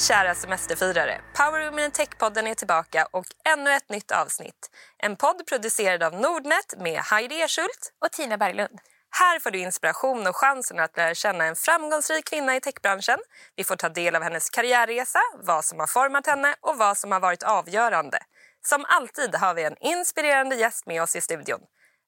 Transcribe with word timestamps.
Kära 0.00 0.34
semesterfirare! 0.34 1.20
Power 1.36 1.70
Women 1.70 1.90
Tech-podden 1.90 2.46
är 2.46 2.54
tillbaka 2.54 3.08
och 3.10 3.26
ännu 3.44 3.70
ett 3.70 3.88
nytt 3.88 4.10
avsnitt. 4.10 4.70
En 4.98 5.16
podd 5.16 5.46
producerad 5.46 6.02
av 6.02 6.20
Nordnet 6.20 6.74
med 6.78 7.00
Heidi 7.00 7.42
Eschult 7.42 7.92
och 8.04 8.12
Tina 8.12 8.38
Berglund. 8.38 8.78
Här 9.10 9.38
får 9.38 9.50
du 9.50 9.58
inspiration 9.58 10.26
och 10.26 10.36
chansen 10.36 10.78
att 10.78 10.96
lära 10.96 11.14
känna 11.14 11.44
en 11.44 11.56
framgångsrik 11.56 12.24
kvinna 12.24 12.56
i 12.56 12.60
techbranschen. 12.60 13.18
Vi 13.56 13.64
får 13.64 13.76
ta 13.76 13.88
del 13.88 14.16
av 14.16 14.22
hennes 14.22 14.50
karriärresa, 14.50 15.20
vad 15.42 15.64
som 15.64 15.80
har 15.80 15.86
format 15.86 16.26
henne 16.26 16.54
och 16.60 16.78
vad 16.78 16.98
som 16.98 17.12
har 17.12 17.20
varit 17.20 17.42
avgörande. 17.42 18.18
Som 18.66 18.84
alltid 18.88 19.34
har 19.34 19.54
vi 19.54 19.64
en 19.64 19.76
inspirerande 19.80 20.56
gäst 20.56 20.86
med 20.86 21.02
oss 21.02 21.16
i 21.16 21.20
studion. 21.20 21.60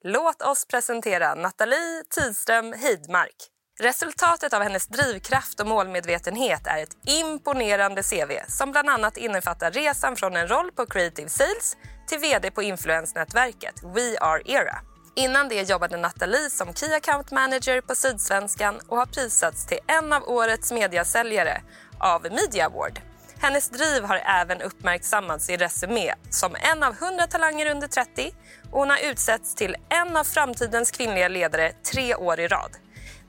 Låt 0.05 0.43
oss 0.43 0.67
presentera 0.67 1.35
Nathalie 1.35 2.03
Tidström 2.11 2.73
Hidmark. 2.73 3.37
Resultatet 3.81 4.53
av 4.53 4.63
hennes 4.63 4.87
drivkraft 4.87 5.61
och 5.61 5.67
målmedvetenhet 5.67 6.67
är 6.67 6.83
ett 6.83 6.97
imponerande 7.07 8.03
CV 8.03 8.33
som 8.49 8.73
bland 8.73 8.89
annat 8.91 9.17
innefattar 9.17 9.71
resan 9.71 10.17
från 10.17 10.37
en 10.37 10.49
roll 10.49 10.73
på 10.73 10.87
Creative 10.87 11.29
Sales 11.29 11.77
till 12.09 12.19
vd 12.19 12.51
på 12.51 12.63
influensnätverket 12.63 13.75
We 13.83 14.19
Are 14.21 14.43
Era. 14.45 14.79
Innan 15.17 15.49
det 15.49 15.69
jobbade 15.71 15.97
Nathalie 15.97 16.51
som 16.51 16.75
Key 16.75 16.95
Account 16.95 17.31
Manager 17.31 17.81
på 17.81 17.95
Sydsvenskan 17.95 18.81
och 18.89 18.97
har 18.97 19.07
prisats 19.07 19.67
till 19.67 19.79
en 19.87 20.13
av 20.13 20.29
årets 20.29 20.73
mediasäljare 20.73 21.63
av 21.99 22.23
Media 22.23 22.67
Award. 22.67 23.01
Hennes 23.39 23.69
driv 23.69 24.05
har 24.05 24.17
även 24.17 24.63
uppmärksammats 24.63 25.51
i 25.51 25.57
Resumé 25.57 26.15
som 26.31 26.57
en 26.73 26.83
av 26.83 26.97
100 27.03 27.27
talanger 27.27 27.71
under 27.71 27.89
30 27.89 28.35
och 28.71 28.79
hon 28.79 28.91
har 28.91 29.11
utsetts 29.11 29.55
till 29.55 29.77
en 29.89 30.17
av 30.17 30.25
framtidens 30.25 30.91
kvinnliga 30.91 31.29
ledare 31.29 31.73
tre 31.93 32.15
år 32.15 32.41
i 32.41 32.49
rad. 32.49 32.71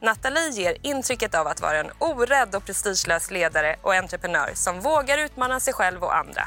Nathalie 0.04 0.50
ger 0.50 0.78
intrycket 0.82 1.36
av 1.36 1.48
att 1.48 1.62
vara 1.62 1.80
en 1.80 1.92
orädd 2.00 2.56
och 2.56 2.66
prestigelös 2.66 3.32
ledare 3.32 3.76
och 3.82 3.94
entreprenör 3.94 4.52
som 4.54 4.80
vågar 4.80 5.18
utmana 5.18 5.60
sig 5.60 5.74
själv 5.74 6.04
och 6.04 6.16
andra. 6.16 6.44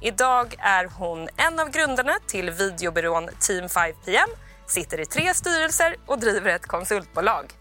Idag 0.00 0.54
är 0.58 0.84
hon 0.84 1.28
en 1.36 1.60
av 1.60 1.70
grundarna 1.70 2.12
till 2.26 2.50
videobyrån 2.50 3.28
Team 3.40 3.66
5PM, 3.66 4.28
sitter 4.66 5.00
i 5.00 5.06
tre 5.06 5.34
styrelser 5.34 5.96
och 6.06 6.18
driver 6.18 6.50
ett 6.50 6.66
konsultbolag. 6.66 7.52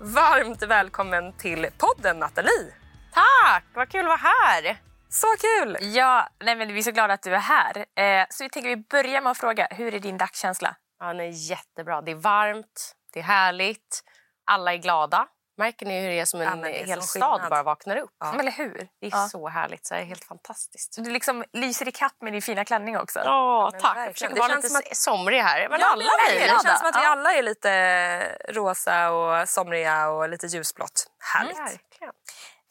Varmt 0.00 0.62
välkommen 0.62 1.32
till 1.32 1.66
podden 1.78 2.18
Nathalie! 2.18 2.74
Tack! 3.12 3.64
Vad 3.74 3.88
kul 3.88 4.00
att 4.00 4.06
vara 4.06 4.16
här! 4.16 4.80
Så 5.08 5.26
kul! 5.40 5.78
Ja, 5.80 6.28
nej 6.44 6.56
men 6.56 6.72
vi 6.72 6.78
är 6.78 6.82
så 6.82 6.90
glada 6.90 7.14
att 7.14 7.22
du 7.22 7.34
är 7.34 7.38
här. 7.38 7.76
Eh, 7.76 8.26
så 8.30 8.44
vi 8.44 8.50
tänker 8.50 8.68
vi 8.68 8.76
börjar 8.76 9.20
med 9.20 9.30
att 9.30 9.38
fråga, 9.38 9.68
hur 9.70 9.94
är 9.94 10.00
din 10.00 10.18
dagskänsla? 10.18 10.76
Ja, 11.00 11.06
den 11.06 11.20
är 11.20 11.50
jättebra. 11.50 12.02
Det 12.02 12.10
är 12.10 12.14
varmt, 12.14 12.94
det 13.12 13.20
är 13.20 13.24
härligt, 13.24 14.02
alla 14.46 14.72
är 14.72 14.76
glada. 14.76 15.26
Märker 15.58 15.86
ni 15.86 16.00
hur 16.00 16.08
det 16.08 16.20
är 16.20 16.24
som 16.24 16.40
en 16.40 16.60
Ja, 16.60 16.68
är 16.68 16.86
hel 16.86 17.02
som 17.02 17.20
stad 17.20 17.50
bara 17.50 17.62
vaknar 17.62 17.96
upp? 17.96 18.10
Ja. 18.18 18.40
Eller 18.40 18.52
hur? 18.52 18.88
Det 19.00 19.06
är 19.06 19.10
Ja. 19.10 19.28
så 19.28 19.48
härligt, 19.48 19.86
så 19.86 19.94
det 19.94 20.00
är 20.00 20.04
helt 20.04 20.24
fantastiskt. 20.24 20.96
Du 21.04 21.10
liksom 21.10 21.44
lyser 21.52 21.88
i 21.88 21.92
kapp 21.92 22.12
med 22.22 22.32
din 22.32 22.42
fina 22.42 22.64
klänning 22.64 22.98
också. 22.98 23.20
Ja, 23.24 23.68
men 23.72 23.80
tack. 23.80 23.90
Jag 23.90 23.94
verkligen. 23.94 24.12
försöker 24.14 24.34
Det 24.34 24.40
vara 24.40 24.48
känns 24.50 24.64
lite 24.84 24.94
som 24.94 25.16
somrig 25.18 25.40
här. 25.40 25.68
Men 25.68 25.80
Ja, 25.80 25.86
alla 25.86 26.04
men 26.28 26.36
är 26.36 26.44
glada. 26.46 26.62
Det 26.62 26.68
känns 26.68 26.78
som 26.80 26.88
att 26.88 26.96
vi 27.02 27.06
alla 27.06 27.32
är 27.32 27.42
lite 27.42 28.38
rosa 28.48 29.10
och 29.10 29.48
somriga 29.48 30.08
och 30.08 30.28
lite 30.28 30.46
ljusblått. 30.46 31.10
Härligt. 31.34 31.58
Verkligen. 31.58 32.12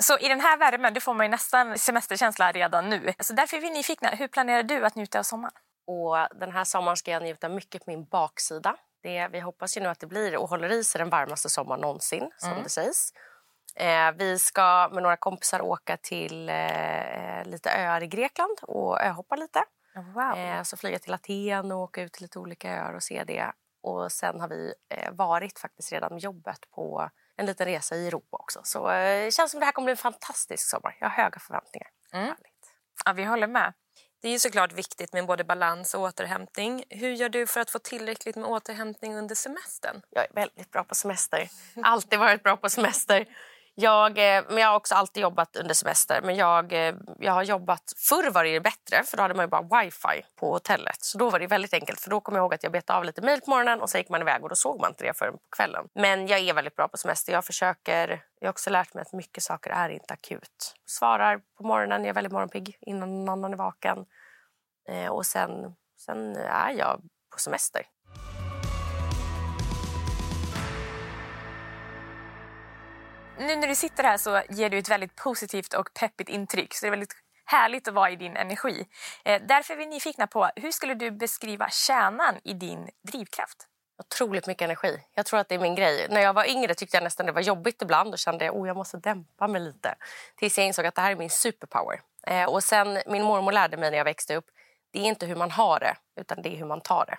Så 0.03 0.17
i 0.17 0.27
den 0.27 0.41
här 0.41 0.57
värmen 0.57 0.93
då 0.93 1.01
får 1.01 1.13
man 1.13 1.25
ju 1.25 1.29
nästan 1.29 1.77
semesterkänsla 1.77 2.51
redan 2.51 2.89
nu. 2.89 3.13
Så 3.19 3.33
därför 3.33 3.57
är 3.57 3.61
vi 3.61 3.69
nyfikna. 3.69 4.09
Hur 4.09 4.27
planerar 4.27 4.63
du 4.63 4.85
att 4.85 4.95
njuta 4.95 5.19
av 5.19 5.23
sommaren? 5.23 5.53
Och 5.87 6.39
den 6.39 6.51
här 6.51 6.63
sommaren 6.63 6.97
ska 6.97 7.11
jag 7.11 7.23
njuta 7.23 7.49
mycket 7.49 7.85
på 7.85 7.91
min 7.91 8.05
baksida. 8.05 8.75
Det, 9.06 9.28
vi 9.31 9.39
hoppas 9.39 9.78
ju 9.78 9.81
nu 9.81 9.89
att 9.89 10.00
det 10.00 10.08
blir 10.08 10.38
och 10.38 10.50
håller 10.50 10.72
i 10.72 10.84
sig 10.84 11.00
den 11.00 11.09
varmaste 11.09 11.50
sommaren 11.50 11.81
någonsin, 11.81 12.31
som 12.38 12.64
det 12.64 12.70
sägs. 12.70 13.14
Eh, 13.76 14.11
vi 14.11 14.39
ska 14.39 14.89
med 14.93 15.04
några 15.04 15.17
kompisar 15.17 15.61
åka 15.61 15.98
till 15.98 16.49
eh, 16.49 17.45
lite 17.45 17.70
öar 17.70 18.04
i 18.04 18.08
Grekland 18.08 18.58
och 18.61 19.02
öhoppa 19.02 19.36
lite. 19.36 19.64
Wow. 19.95 20.38
Eh, 20.38 20.64
så 20.64 20.77
flyga 20.77 20.99
till 20.99 21.14
Aten 21.14 21.71
och 21.71 21.80
åka 21.80 22.02
ut 22.02 22.14
till 22.14 22.21
lite 22.21 22.39
olika 22.39 22.71
öar 22.71 22.94
och 22.94 23.04
se 23.04 23.23
det. 23.23 23.52
Och 23.82 24.11
sen 24.11 24.39
har 24.39 24.48
vi 24.48 24.73
eh, 24.89 25.11
varit 25.11 25.60
faktiskt 25.60 25.92
redan 25.92 26.14
med 26.14 26.23
jobbet 26.23 26.60
på 26.71 27.10
en 27.38 27.45
liten 27.45 27.65
resa 27.65 27.95
i 27.95 28.08
Europa 28.08 28.38
också. 28.38 28.60
Så 28.64 28.89
eh, 28.89 29.26
det 29.26 29.33
känns 29.33 29.52
som 29.52 29.60
det 29.60 29.65
här 29.65 29.73
kommer 29.73 29.86
bli 29.86 29.92
en 29.92 29.98
fantastisk 29.98 30.70
sommar. 30.70 30.98
Jag 30.99 31.10
har 31.10 31.23
höga 31.23 31.39
förväntningar. 31.39 31.89
Mm. 32.14 32.36
Ja, 33.05 33.14
vi 33.14 33.23
håller 33.23 33.48
med. 33.48 33.73
Det 34.25 34.30
är 34.30 34.33
ju 34.33 34.39
såklart 34.39 34.73
viktigt 34.73 35.13
med 35.13 35.25
både 35.25 35.43
balans 35.43 35.93
och 35.93 36.02
återhämtning. 36.02 36.83
Hur 36.89 37.09
gör 37.09 37.30
du 37.30 37.47
för 37.47 37.59
att 37.61 37.69
få 37.69 37.80
tillräckligt 37.80 38.36
med 38.36 38.45
återhämtning 38.45 39.15
under 39.15 39.36
semestern? 39.36 40.02
Jag 40.09 40.23
är 40.23 40.30
väldigt 40.33 40.71
bra 40.71 40.83
på 40.83 40.95
semester. 40.95 41.49
Alltid 41.83 42.19
varit 42.19 42.43
bra 42.43 42.58
på 42.58 42.69
semester. 42.69 43.25
Jag, 43.77 44.17
eh, 44.17 44.43
men 44.47 44.58
jag 44.58 44.67
har 44.67 44.75
också 44.75 44.95
alltid 44.95 45.23
jobbat 45.23 45.55
under 45.55 45.73
semester. 45.73 46.21
Men 46.23 46.36
jag, 46.36 46.73
eh, 46.73 46.95
jag 47.19 47.31
har 47.31 47.43
jobbat... 47.43 47.93
Förr 47.97 48.31
var 48.31 48.43
det 48.43 48.59
bättre, 48.59 49.03
för 49.03 49.17
då 49.17 49.23
hade 49.23 49.33
man 49.33 49.45
ju 49.45 49.49
bara 49.49 49.81
wifi 49.81 50.25
på 50.39 50.53
hotellet. 50.53 50.97
Så 50.99 51.17
då 51.17 51.30
var 51.30 51.39
det 51.39 51.47
väldigt 51.47 51.73
enkelt. 51.73 51.99
För 51.99 52.09
Då 52.09 52.19
kom 52.21 52.35
jag 52.35 52.41
ihåg 52.41 52.53
att 52.53 52.64
jag 52.64 52.71
betade 52.71 52.99
av 52.99 53.05
lite 53.05 53.21
mejl 53.21 53.41
på 53.41 53.49
morgonen 53.49 53.81
och 53.81 53.89
så 53.89 53.97
gick 53.97 54.09
man 54.09 54.21
iväg 54.21 54.43
och 54.43 54.49
då 54.49 54.55
såg 54.55 54.81
man 54.81 54.89
inte 54.91 55.03
det 55.03 55.17
förrän 55.17 55.33
på 55.33 55.55
kvällen. 55.58 55.87
Men 55.95 56.27
jag 56.27 56.39
är 56.39 56.53
väldigt 56.53 56.75
bra 56.75 56.87
på 56.87 56.97
semester. 56.97 57.33
Jag 57.33 57.45
försöker... 57.45 58.23
Jag 58.39 58.47
har 58.47 58.52
också 58.52 58.69
lärt 58.69 58.93
mig 58.93 59.02
att 59.02 59.14
mycket 59.14 59.43
saker 59.43 59.69
är 59.69 59.89
inte 59.89 60.14
akut. 60.14 60.75
Svarar 60.85 61.41
på 61.58 61.64
morgonen, 61.67 62.02
jag 62.02 62.09
är 62.09 62.14
väldigt 62.14 62.33
morgonpigg 62.33 62.77
innan 62.81 63.25
någon 63.25 63.30
annan 63.30 63.53
är 63.53 63.58
vaken. 63.58 64.05
Eh, 64.89 65.11
och 65.11 65.25
sen, 65.25 65.75
sen 65.97 66.35
är 66.35 66.71
jag 66.71 67.02
på 67.33 67.39
semester. 67.39 67.81
Nu 73.39 73.55
när 73.55 73.67
du 73.67 73.75
sitter 73.75 74.03
här 74.03 74.17
så 74.17 74.41
ger 74.49 74.69
du 74.69 74.77
ett 74.77 74.89
väldigt 74.89 75.15
positivt 75.15 75.73
och 75.73 75.93
peppigt 75.99 76.29
intryck. 76.29 76.73
Så 76.73 76.85
det 76.85 76.87
är 76.87 76.91
väldigt 76.91 77.15
härligt 77.45 77.87
att 77.87 77.93
vara 77.93 78.11
i 78.11 78.15
din 78.15 78.37
energi. 78.37 78.87
Eh, 79.25 79.41
därför 79.47 79.73
är 79.73 79.77
vi 79.77 79.85
nyfikna 79.85 80.27
på 80.27 80.49
hur 80.55 80.71
skulle 80.71 80.93
du 80.93 81.11
beskriva 81.11 81.69
kärnan 81.69 82.35
i 82.43 82.53
din 82.53 82.89
drivkraft? 83.11 83.67
Otroligt 83.99 84.47
mycket 84.47 84.65
energi. 84.65 84.99
Jag 85.13 85.25
tror 85.25 85.39
att 85.39 85.49
det 85.49 85.55
är 85.55 85.59
min 85.59 85.75
grej. 85.75 86.07
När 86.09 86.21
jag 86.21 86.33
var 86.33 86.49
yngre 86.49 86.73
tyckte 86.73 86.97
jag 86.97 87.03
nästan 87.03 87.25
det 87.25 87.31
var 87.31 87.41
jobbigt 87.41 87.81
ibland 87.81 88.13
och 88.13 88.19
kände 88.19 88.49
att 88.49 88.55
oh, 88.55 88.67
jag 88.67 88.77
måste 88.77 88.97
dämpa 88.97 89.47
mig 89.47 89.61
lite. 89.61 89.95
Tills 90.35 90.57
jag 90.57 90.67
insåg 90.67 90.85
att 90.85 90.95
det 90.95 91.02
här 91.02 91.11
är 91.11 91.15
min 91.15 91.29
superpower. 91.29 92.02
Eh, 92.27 92.45
och 92.45 92.63
sen 92.63 93.02
min 93.07 93.23
mormor 93.23 93.52
lärde 93.52 93.77
mig 93.77 93.91
när 93.91 93.97
jag 93.97 94.05
växte 94.05 94.35
upp, 94.35 94.45
det 94.91 94.99
är 94.99 95.03
inte 95.03 95.25
hur 95.25 95.35
man 95.35 95.52
har 95.52 95.79
det, 95.79 95.95
utan 96.21 96.41
det 96.41 96.49
är 96.49 96.57
hur 96.57 96.65
man 96.65 96.81
tar 96.81 97.05
det. 97.05 97.17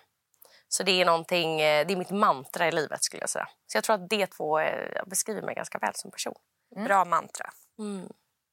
Så 0.69 0.83
det 0.83 1.01
är 1.01 1.05
någonting, 1.05 1.61
eh, 1.61 1.87
det 1.87 1.95
är 1.95 1.97
mitt 1.97 2.11
mantra 2.11 2.69
i 2.69 2.73
livet 2.73 3.05
skulle 3.05 3.23
jag 3.23 3.31
säga. 3.31 3.49
Så 3.67 3.77
jag 3.77 3.85
tror 3.85 3.95
att 3.95 4.11
det 4.11 4.27
två 4.27 4.59
eh, 4.59 5.03
beskriver 5.07 5.43
mig 5.43 5.55
ganska 5.55 5.79
väl 5.79 5.95
som 5.95 6.11
person. 6.11 6.35
Bra 6.85 7.05
mantra. 7.05 7.51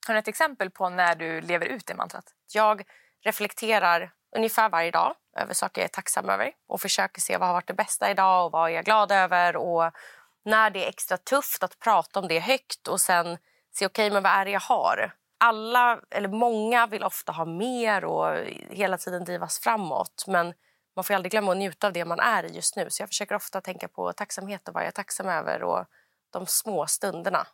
Har 0.08 0.14
du 0.14 0.20
ett 0.20 0.28
exempel 0.28 0.70
på 0.70 0.90
när 0.90 1.16
du 1.16 1.42
lever 1.42 1.66
ut 1.66 1.86
det 1.86 1.96
mantrat? 1.96 2.26
Jag 2.54 2.84
reflekterar 3.24 4.12
ungefär 4.36 4.70
varje 4.70 4.92
dag 4.92 5.16
över 5.38 5.54
saker 5.54 5.82
jag 5.82 5.86
är 5.86 5.94
tacksam 5.94 6.30
över 6.30 6.52
och 6.68 6.82
försöker 6.82 7.22
se 7.22 7.38
vad 7.38 7.48
har 7.48 7.54
varit 7.54 7.68
det 7.68 7.74
bästa 7.74 8.12
idag 8.12 8.46
och 8.46 8.52
vad 8.52 8.70
är 8.70 8.74
jag 8.76 8.86
glad 8.86 9.12
över. 9.12 9.56
Och 9.56 9.92
när 10.46 10.70
det 10.70 10.86
är 10.86 10.90
extra 10.90 11.18
tufft 11.18 11.64
att 11.64 11.80
prata 11.80 12.20
om 12.20 12.28
det 12.28 12.40
högt 12.40 12.88
och 12.88 13.02
sen 13.02 13.38
se 13.72 13.86
okej, 13.86 14.12
men 14.12 14.24
vad 14.24 14.32
är 14.32 14.46
det 14.46 14.52
jag 14.52 14.60
har? 14.60 15.14
Alla, 15.38 16.00
eller 16.10 16.30
många, 16.30 16.88
vill 16.88 17.04
ofta 17.04 17.32
ha 17.32 17.46
mer 17.46 18.06
och 18.06 18.38
hela 18.70 18.98
tiden 18.98 19.26
drivas 19.26 19.60
framåt. 19.60 20.24
Men 20.28 20.54
man 20.96 21.04
får 21.04 21.14
aldrig 21.14 21.32
glömma 21.32 21.52
att 21.52 21.58
njuta 21.58 21.88
av 21.88 21.94
det 21.94 22.06
man 22.06 22.20
är 22.20 22.44
i 22.44 22.48
just 22.56 22.76
nu. 22.76 22.90
Så 22.90 23.02
jag 23.02 23.10
försöker 23.10 23.36
ofta 23.36 23.62
tänka 23.62 23.88
på 23.88 24.14
tacksamhet 24.14 24.68
och 24.68 24.74
vad 24.74 24.84
jag 24.84 24.88
är 24.88 24.92
tacksam 24.92 25.28
över 25.28 25.64
och 25.64 25.86
de 26.30 26.46
små 26.46 26.88
stunderna. 26.88 27.48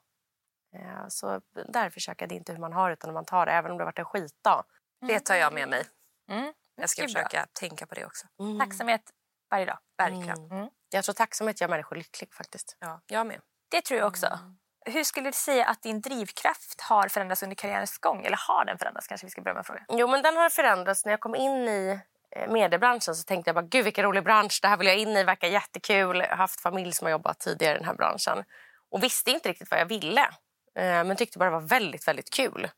Eh, 0.76 1.08
Så 1.08 1.42
där 1.68 1.90
försöker 1.90 2.24
jag 2.24 2.30
det 2.30 2.36
är 2.36 2.38
inte 2.38 2.52
hur 2.52 2.60
man 2.60 2.74
har 2.74 2.92
utan 2.92 3.10
hur 3.10 3.14
man 3.14 3.26
tar 3.26 3.46
det, 3.46 3.52
även 3.52 3.72
om 3.72 3.78
det 3.78 3.84
har 3.84 3.88
varit 3.88 4.00
en 4.00 4.06
skitdag. 4.06 4.66
Det 5.08 5.20
tar 5.20 5.36
jag 5.36 5.54
med 5.54 5.70
mig. 5.70 5.86
Mm. 6.32 6.54
Jag 6.76 6.90
ska 6.90 7.02
är 7.04 7.06
bra. 7.06 7.14
försöka 7.14 7.48
tänka 7.54 7.86
på 7.86 7.96
det 7.96 8.06
också. 8.06 8.28
Tacksamhet 8.60 9.02
varje 9.50 9.66
dag. 9.66 9.80
Verkligen. 9.98 10.52
Mm. 10.52 10.70
Jag 10.90 11.04
tror 11.04 11.14
tacksamhet 11.14 11.62
gör 11.62 11.68
människor 11.68 11.96
lycklig 11.96 12.34
faktiskt. 12.34 12.78
Ja, 12.80 13.02
jag 13.08 13.28
med. 13.28 13.42
Det 13.70 13.82
tror 13.82 14.00
jag 14.00 14.08
också. 14.08 14.40
Hur 14.86 15.04
skulle 15.04 15.30
du 15.30 15.34
säga 15.34 15.66
att 15.66 15.82
din 15.82 16.02
drivkraft 16.02 16.82
har 16.82 17.08
förändrats 17.08 17.44
under 17.44 17.56
karriärens 17.56 17.98
gång? 17.98 18.26
Eller 18.26 18.38
har 18.48 18.66
den 18.66 18.78
förändrats? 18.78 19.08
Kanske 19.08 19.28
vi 19.28 19.32
ska 19.32 19.42
börja 19.42 19.56
med 19.56 19.66
fråga. 19.66 19.86
Jo, 19.90 20.08
men 20.08 20.22
den 20.24 20.38
har 20.38 20.50
förändrats. 20.50 21.06
När 21.06 21.14
jag 21.14 21.20
kom 21.20 21.36
in 21.36 21.68
i 21.68 22.00
Eh, 22.36 22.52
mediebranschen 22.52 23.16
så 23.16 23.24
tänkte 23.24 23.50
jag 23.50 23.56
bara 23.56 23.66
gud 23.66 23.84
vilken 23.84 24.04
rolig 24.04 24.24
bransch. 24.24 24.60
Det 24.62 24.68
här 24.68 24.78
vill 24.78 24.88
jag 24.88 24.98
in 24.98 25.18
i, 25.18 25.24
verkar 25.24 25.48
jättekul. 25.48 26.18
Jag 26.18 26.30
har 26.30 26.38
haft 26.38 26.62
familj 26.62 26.94
som 26.94 27.06
har 27.06 27.12
jobbat 27.12 27.40
tidigare 27.40 27.76
i 27.76 27.78
den 27.78 27.86
här 27.86 27.94
branschen 27.94 28.44
och 28.92 29.04
visste 29.04 29.32
inte 29.32 29.50
riktigt 29.50 29.72
vad 29.72 29.80
jag 29.80 29.86
ville. 29.86 30.22
Eh, 30.76 31.04
men 31.04 31.16
tyckte 31.16 31.40
bara 31.40 31.50
det 31.50 31.56
var 31.56 31.68
väldigt, 31.68 32.08
väldigt 32.08 32.30
kul. 32.30 32.70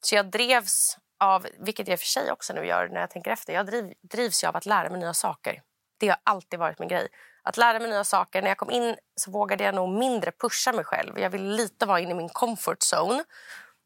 Så 0.00 0.14
jag 0.14 0.30
drevs 0.30 0.98
av, 1.20 1.46
vilket 1.58 1.88
jag 1.88 1.94
i 1.94 1.96
och 1.96 2.00
för 2.00 2.06
sig 2.06 2.32
också 2.32 2.52
nu 2.52 2.66
gör 2.66 2.88
när 2.88 3.00
jag 3.00 3.10
tänker 3.10 3.30
efter, 3.30 3.52
jag 3.52 3.66
driv, 3.66 3.92
drivs 4.02 4.44
ju 4.44 4.48
av 4.48 4.56
att 4.56 4.66
lära 4.66 4.90
mig 4.90 5.00
nya 5.00 5.14
saker. 5.14 5.62
Det 5.98 6.08
har 6.08 6.18
alltid 6.24 6.58
varit 6.58 6.78
min 6.78 6.88
grej. 6.88 7.08
Att 7.42 7.56
lära 7.56 7.78
mig 7.78 7.90
nya 7.90 8.04
saker. 8.04 8.42
När 8.42 8.48
jag 8.48 8.58
kom 8.58 8.70
in 8.70 8.96
så 9.16 9.30
vågade 9.30 9.64
jag 9.64 9.74
nog 9.74 9.88
mindre 9.88 10.32
pusha 10.32 10.72
mig 10.72 10.84
själv. 10.84 11.18
Jag 11.18 11.30
ville 11.30 11.56
lite 11.56 11.86
vara 11.86 12.00
inne 12.00 12.10
i 12.10 12.14
min 12.14 12.28
comfort 12.28 12.78
zone. 12.94 13.24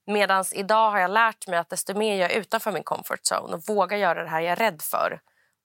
Medan 0.07 0.45
idag 0.53 0.91
har 0.91 0.99
jag 0.99 1.11
lärt 1.11 1.47
mig 1.47 1.59
att 1.59 1.71
desto 1.71 1.95
mer 1.95 2.17
jag 2.17 2.33
är 2.33 2.39
utanför 2.41 2.73
min 2.73 2.85
comfort 2.85 3.21
zone 3.33 3.57
och 3.57 3.63
vågar 3.69 3.97
göra 3.97 4.23
det 4.23 4.29
här 4.29 4.41
jag 4.41 4.53
är 4.53 4.57
rädd 4.57 4.83
för, 4.83 5.21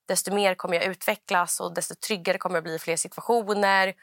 desto 0.08 0.34
mer 0.34 0.56
kommer 0.56 0.76
jag 0.76 0.84
utvecklas 0.86 1.60
och 1.60 1.74
desto 1.74 1.96
tryggare 1.96 2.38
kommer 2.38 2.56
jag 2.56 2.64
bli 2.64 2.76
i 2.76 2.80
fler 2.80 2.96
situationer. 2.96 3.94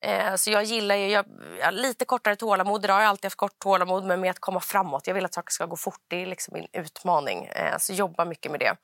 Eh, 0.00 0.34
så 0.34 0.50
jag 0.50 0.64
gillar 0.64 0.94
ju, 0.94 1.08
jag, 1.08 1.24
jag, 1.60 1.74
lite 1.74 2.04
kortare 2.04 2.36
tålamod. 2.36 2.84
Idag 2.84 2.94
har 2.94 3.00
jag 3.00 3.08
alltid 3.08 3.24
haft 3.24 3.36
kort 3.36 3.58
tålamod, 3.58 4.04
men 4.04 4.20
med 4.20 4.30
att 4.30 4.38
komma 4.38 4.60
framåt. 4.60 5.06
Jag 5.06 5.14
vill 5.14 5.24
att 5.24 5.34
saker 5.34 5.52
ska 5.52 5.66
gå 5.66 5.76
fort. 5.76 6.00
Det 6.08 6.22
är 6.22 6.26
liksom 6.26 6.54
min 6.54 6.66
utmaning. 6.72 7.44
Eh, 7.44 7.78
så 7.78 7.92
jobba 7.92 8.24
mycket 8.24 8.50
med 8.50 8.60
det. 8.60 8.76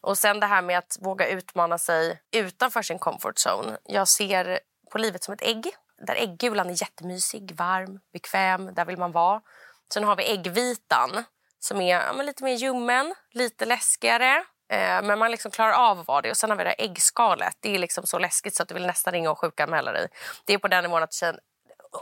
Och 0.00 0.18
sen 0.18 0.40
det 0.40 0.46
här 0.46 0.62
med 0.62 0.78
att 0.78 0.98
våga 1.00 1.28
utmana 1.28 1.78
sig 1.78 2.20
utanför 2.30 2.82
sin 2.82 2.98
comfort 2.98 3.36
zone. 3.46 3.78
Jag 3.84 4.08
ser 4.08 4.60
på 4.90 4.98
livet 4.98 5.24
som 5.24 5.34
ett 5.34 5.42
ägg. 5.42 5.70
Där 5.98 6.14
äggulan 6.14 6.70
är 6.70 6.82
jättemysig, 6.82 7.52
varm, 7.56 8.00
bekväm. 8.12 8.74
Där 8.74 8.84
vill 8.84 8.98
man 8.98 9.12
vara. 9.12 9.40
Sen 9.94 10.04
har 10.04 10.16
vi 10.16 10.32
äggvitan 10.32 11.24
som 11.58 11.80
är 11.80 11.94
ja, 11.94 12.22
lite 12.22 12.44
mer 12.44 12.54
ljummen, 12.54 13.14
lite 13.32 13.64
läskigare. 13.64 14.36
Eh, 14.72 15.02
men 15.02 15.18
man 15.18 15.30
liksom 15.30 15.50
klarar 15.50 15.72
av 15.72 16.00
att 16.00 16.06
vara 16.06 16.22
det. 16.22 16.30
Och 16.30 16.36
sen 16.36 16.50
har 16.50 16.56
vi 16.56 16.64
det 16.64 16.70
äggskalet. 16.70 17.56
Det 17.60 17.74
är 17.74 17.78
liksom 17.78 18.06
så 18.06 18.18
läskigt 18.18 18.54
så 18.54 18.62
att 18.62 18.68
du 18.68 18.74
vill 18.74 18.86
nästan 18.86 19.12
ringa 19.12 19.30
och 19.30 19.38
sjukanmäla 19.38 19.92
dig. 19.92 20.08
Det 20.44 20.54
är 20.54 20.58
på 20.58 20.68
den 20.68 20.84
nivån 20.84 21.02
att 21.02 21.10
du 21.10 21.16
känner, 21.16 21.40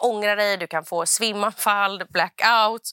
ångrar 0.02 0.36
dig, 0.36 0.56
du 0.56 0.66
kan 0.66 0.84
få 0.84 1.06
svimanfall, 1.06 2.02
blackout. 2.08 2.90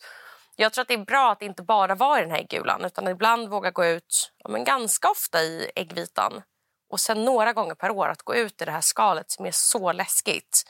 Jag 0.55 0.73
tror 0.73 0.81
att 0.81 0.87
det 0.87 0.93
är 0.93 1.05
bra 1.05 1.31
att 1.31 1.41
inte 1.41 1.63
bara 1.63 1.95
vara 1.95 2.19
i 2.19 2.21
den 2.21 2.31
här 2.31 2.39
äggulan 2.39 2.85
utan 2.85 3.07
ibland 3.07 3.49
våga 3.49 3.71
gå 3.71 3.85
ut 3.85 4.31
ja, 4.37 4.49
men 4.49 4.63
ganska 4.63 5.09
ofta 5.09 5.41
i 5.41 5.71
äggvitan 5.75 6.41
och 6.89 6.99
sen 6.99 7.25
några 7.25 7.53
gånger 7.53 7.75
per 7.75 7.91
år 7.91 8.09
att 8.09 8.21
gå 8.21 8.35
ut 8.35 8.61
i 8.61 8.65
det 8.65 8.71
här 8.71 8.81
skalet 8.81 9.31
som 9.31 9.45
är 9.45 9.51
så 9.51 9.91
läskigt 9.91 10.63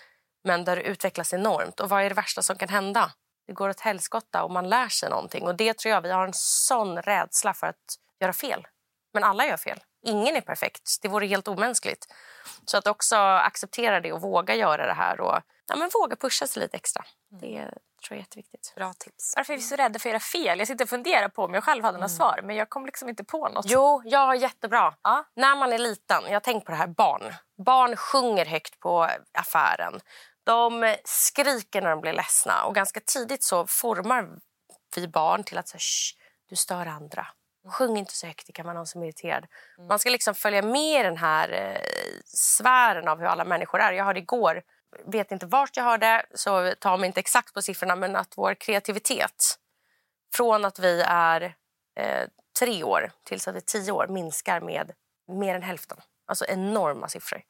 men 0.43 0.63
där 0.65 0.75
det 0.75 0.81
utvecklas 0.81 1.33
enormt. 1.33 1.79
Och 1.79 1.89
vad 1.89 2.03
är 2.03 2.09
det 2.09 2.15
värsta 2.15 2.41
som 2.41 2.57
kan 2.57 2.69
hända? 2.69 3.11
Det 3.49 3.53
går 3.53 3.69
åt 3.69 3.79
helskotta 3.79 4.43
och 4.43 4.51
man 4.51 4.69
lär 4.69 4.89
sig 4.89 5.09
någonting. 5.09 5.47
Och 5.47 5.55
det 5.55 5.77
tror 5.77 5.91
jag, 5.91 6.01
vi 6.01 6.11
har 6.11 6.27
en 6.27 6.33
sån 6.33 7.01
rädsla 7.01 7.53
för 7.53 7.67
att 7.67 7.75
göra 8.19 8.33
fel. 8.33 8.67
Men 9.13 9.23
alla 9.23 9.45
gör 9.45 9.57
fel. 9.57 9.79
Ingen 10.05 10.35
är 10.35 10.41
perfekt. 10.41 10.99
Det 11.01 11.07
vore 11.07 11.25
helt 11.25 11.47
omänskligt. 11.47 12.07
Så 12.65 12.77
att 12.77 12.87
också 12.87 13.15
acceptera 13.15 13.99
det 13.99 14.13
och 14.13 14.21
våga 14.21 14.55
göra 14.55 14.85
det 14.85 14.93
här 14.93 15.21
och 15.21 15.41
ja, 15.67 15.75
men 15.75 15.89
våga 15.93 16.15
pusha 16.15 16.47
sig 16.47 16.61
lite 16.61 16.77
extra. 16.77 17.05
Det 17.29 17.65
tror 17.65 17.71
jag 18.09 18.17
är 18.17 18.21
jätteviktigt. 18.21 18.73
Bra 18.75 18.93
tips. 18.93 19.33
Varför 19.35 19.53
är 19.53 19.57
vi 19.57 19.63
så 19.63 19.75
rädda 19.75 19.99
för 19.99 20.09
att 20.09 20.13
göra 20.13 20.19
fel? 20.19 20.59
Jag 20.59 20.67
sitter 20.67 20.85
och 20.85 20.89
funderar 20.89 21.29
på 21.29 21.43
om 21.43 21.53
jag 21.53 21.63
själv 21.63 21.83
hade 21.83 21.97
några 21.97 22.05
mm. 22.05 22.17
svar 22.17 22.39
men 22.43 22.55
jag 22.55 22.69
kom 22.69 22.85
liksom 22.85 23.09
inte 23.09 23.23
på 23.23 23.49
något. 23.49 23.65
Jo, 23.67 24.01
jag 24.05 24.19
har 24.19 24.35
jättebra. 24.35 24.93
Ja. 25.01 25.25
När 25.35 25.55
man 25.55 25.73
är 25.73 25.77
liten, 25.77 26.23
jag 26.29 26.43
tänkt 26.43 26.65
på 26.65 26.71
det 26.71 26.77
här 26.77 26.87
barn. 26.87 27.33
Barn 27.65 27.95
sjunger 27.95 28.45
högt 28.45 28.79
på 28.79 29.09
affären. 29.33 29.99
De 30.43 30.95
skriker 31.03 31.81
när 31.81 31.89
de 31.89 32.01
blir 32.01 32.13
ledsna 32.13 32.63
och 32.63 32.75
ganska 32.75 32.99
tidigt 32.99 33.43
så 33.43 33.67
formar 33.67 34.29
vi 34.95 35.07
barn 35.07 35.43
till 35.43 35.57
att 35.57 35.67
säga 35.67 35.79
du 36.49 36.55
stör 36.55 36.85
andra. 36.85 37.27
Sjung 37.67 37.97
inte 37.97 38.13
så 38.13 38.27
högt, 38.27 38.47
det 38.47 38.53
kan 38.53 38.65
vara 38.65 38.73
någon 38.73 38.87
som 38.87 39.01
är 39.01 39.05
irriterad. 39.05 39.47
Mm. 39.77 39.87
Man 39.87 39.99
ska 39.99 40.09
liksom 40.09 40.35
följa 40.35 40.61
med 40.61 40.99
i 40.99 41.03
den 41.03 41.17
här 41.17 41.51
eh, 41.51 41.81
sfären 42.25 43.07
av 43.07 43.19
hur 43.19 43.25
alla 43.25 43.45
människor 43.45 43.79
är. 43.79 43.91
Jag 43.91 44.05
hörde 44.05 44.19
igår, 44.19 44.63
vet 45.05 45.31
inte 45.31 45.45
vart 45.45 45.77
jag 45.77 45.83
hörde, 45.83 46.25
så 46.33 46.73
ta 46.79 46.97
mig 46.97 47.07
inte 47.07 47.19
exakt 47.19 47.53
på 47.53 47.61
siffrorna, 47.61 47.95
men 47.95 48.15
att 48.15 48.33
vår 48.37 48.53
kreativitet 48.53 49.59
från 50.35 50.65
att 50.65 50.79
vi 50.79 51.01
är 51.07 51.41
eh, 51.99 52.27
tre 52.59 52.83
år 52.83 53.11
tills 53.23 53.47
att 53.47 53.55
vi 53.55 53.59
är 53.59 53.61
tio 53.61 53.91
år 53.91 54.07
minskar 54.07 54.61
med 54.61 54.91
mer 55.27 55.55
än 55.55 55.63
hälften. 55.63 55.97
Alltså 56.29 56.45
enorma 56.45 57.07
siffror. 57.07 57.41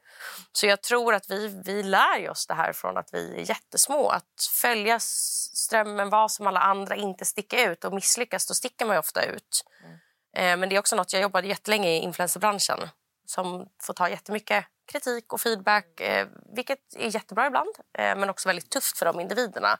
Så 0.51 0.65
jag 0.65 0.81
tror 0.81 1.13
att 1.13 1.29
vi, 1.29 1.61
vi 1.65 1.83
lär 1.83 2.29
oss 2.29 2.47
det 2.47 2.53
här 2.53 2.73
från 2.73 2.97
att 2.97 3.09
vi 3.13 3.35
är 3.35 3.49
jättesmå. 3.49 4.09
Att 4.09 4.49
följa 4.61 4.99
strömmen, 4.99 6.09
vara 6.09 6.29
som 6.29 6.47
alla 6.47 6.59
andra, 6.59 6.95
inte 6.95 7.25
sticka 7.25 7.71
ut. 7.71 7.85
Och 7.85 7.93
misslyckas, 7.93 8.47
då 8.47 8.53
sticker 8.53 8.85
man 8.85 8.97
ofta 8.97 9.23
ut. 9.23 9.65
Mm. 9.83 9.99
Eh, 10.35 10.59
men 10.59 10.69
det 10.69 10.75
är 10.75 10.79
också 10.79 10.95
något, 10.95 11.13
jag 11.13 11.21
jobbade 11.21 11.47
jättelänge 11.47 11.89
i 11.89 11.97
influencerbranschen 11.97 12.89
som 13.25 13.69
får 13.81 13.93
ta 13.93 14.09
jättemycket 14.09 14.65
kritik 14.91 15.33
och 15.33 15.41
feedback, 15.41 15.99
eh, 15.99 16.27
vilket 16.55 16.79
är 16.95 17.15
jättebra 17.15 17.47
ibland, 17.47 17.69
eh, 17.97 18.15
men 18.17 18.29
också 18.29 18.49
väldigt 18.49 18.69
tufft 18.69 18.97
för 18.97 19.05
de 19.05 19.19
individerna. 19.19 19.77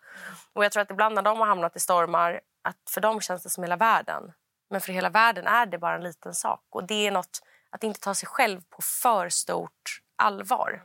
Och 0.53 0.65
jag 0.65 0.71
tror 0.71 0.81
att 0.83 0.91
ibland 0.91 1.15
när 1.15 1.21
de 1.21 1.39
har 1.39 1.47
hamnat 1.47 1.75
i 1.75 1.79
stormar, 1.79 2.41
att 2.63 2.89
för 2.89 3.01
dem 3.01 3.21
känns 3.21 3.43
det 3.43 3.49
som 3.49 3.63
hela 3.63 3.75
världen. 3.75 4.33
Men 4.69 4.81
för 4.81 4.93
hela 4.93 5.09
världen 5.09 5.47
är 5.47 5.65
det 5.65 5.77
bara 5.77 5.95
en 5.95 6.03
liten 6.03 6.33
sak. 6.33 6.65
Och 6.69 6.83
det 6.83 7.07
är 7.07 7.11
något, 7.11 7.41
att 7.71 7.83
inte 7.83 7.99
ta 7.99 8.15
sig 8.15 8.27
själv 8.27 8.61
på 8.69 8.81
för 8.81 9.29
stort 9.29 10.01
allvar. 10.15 10.83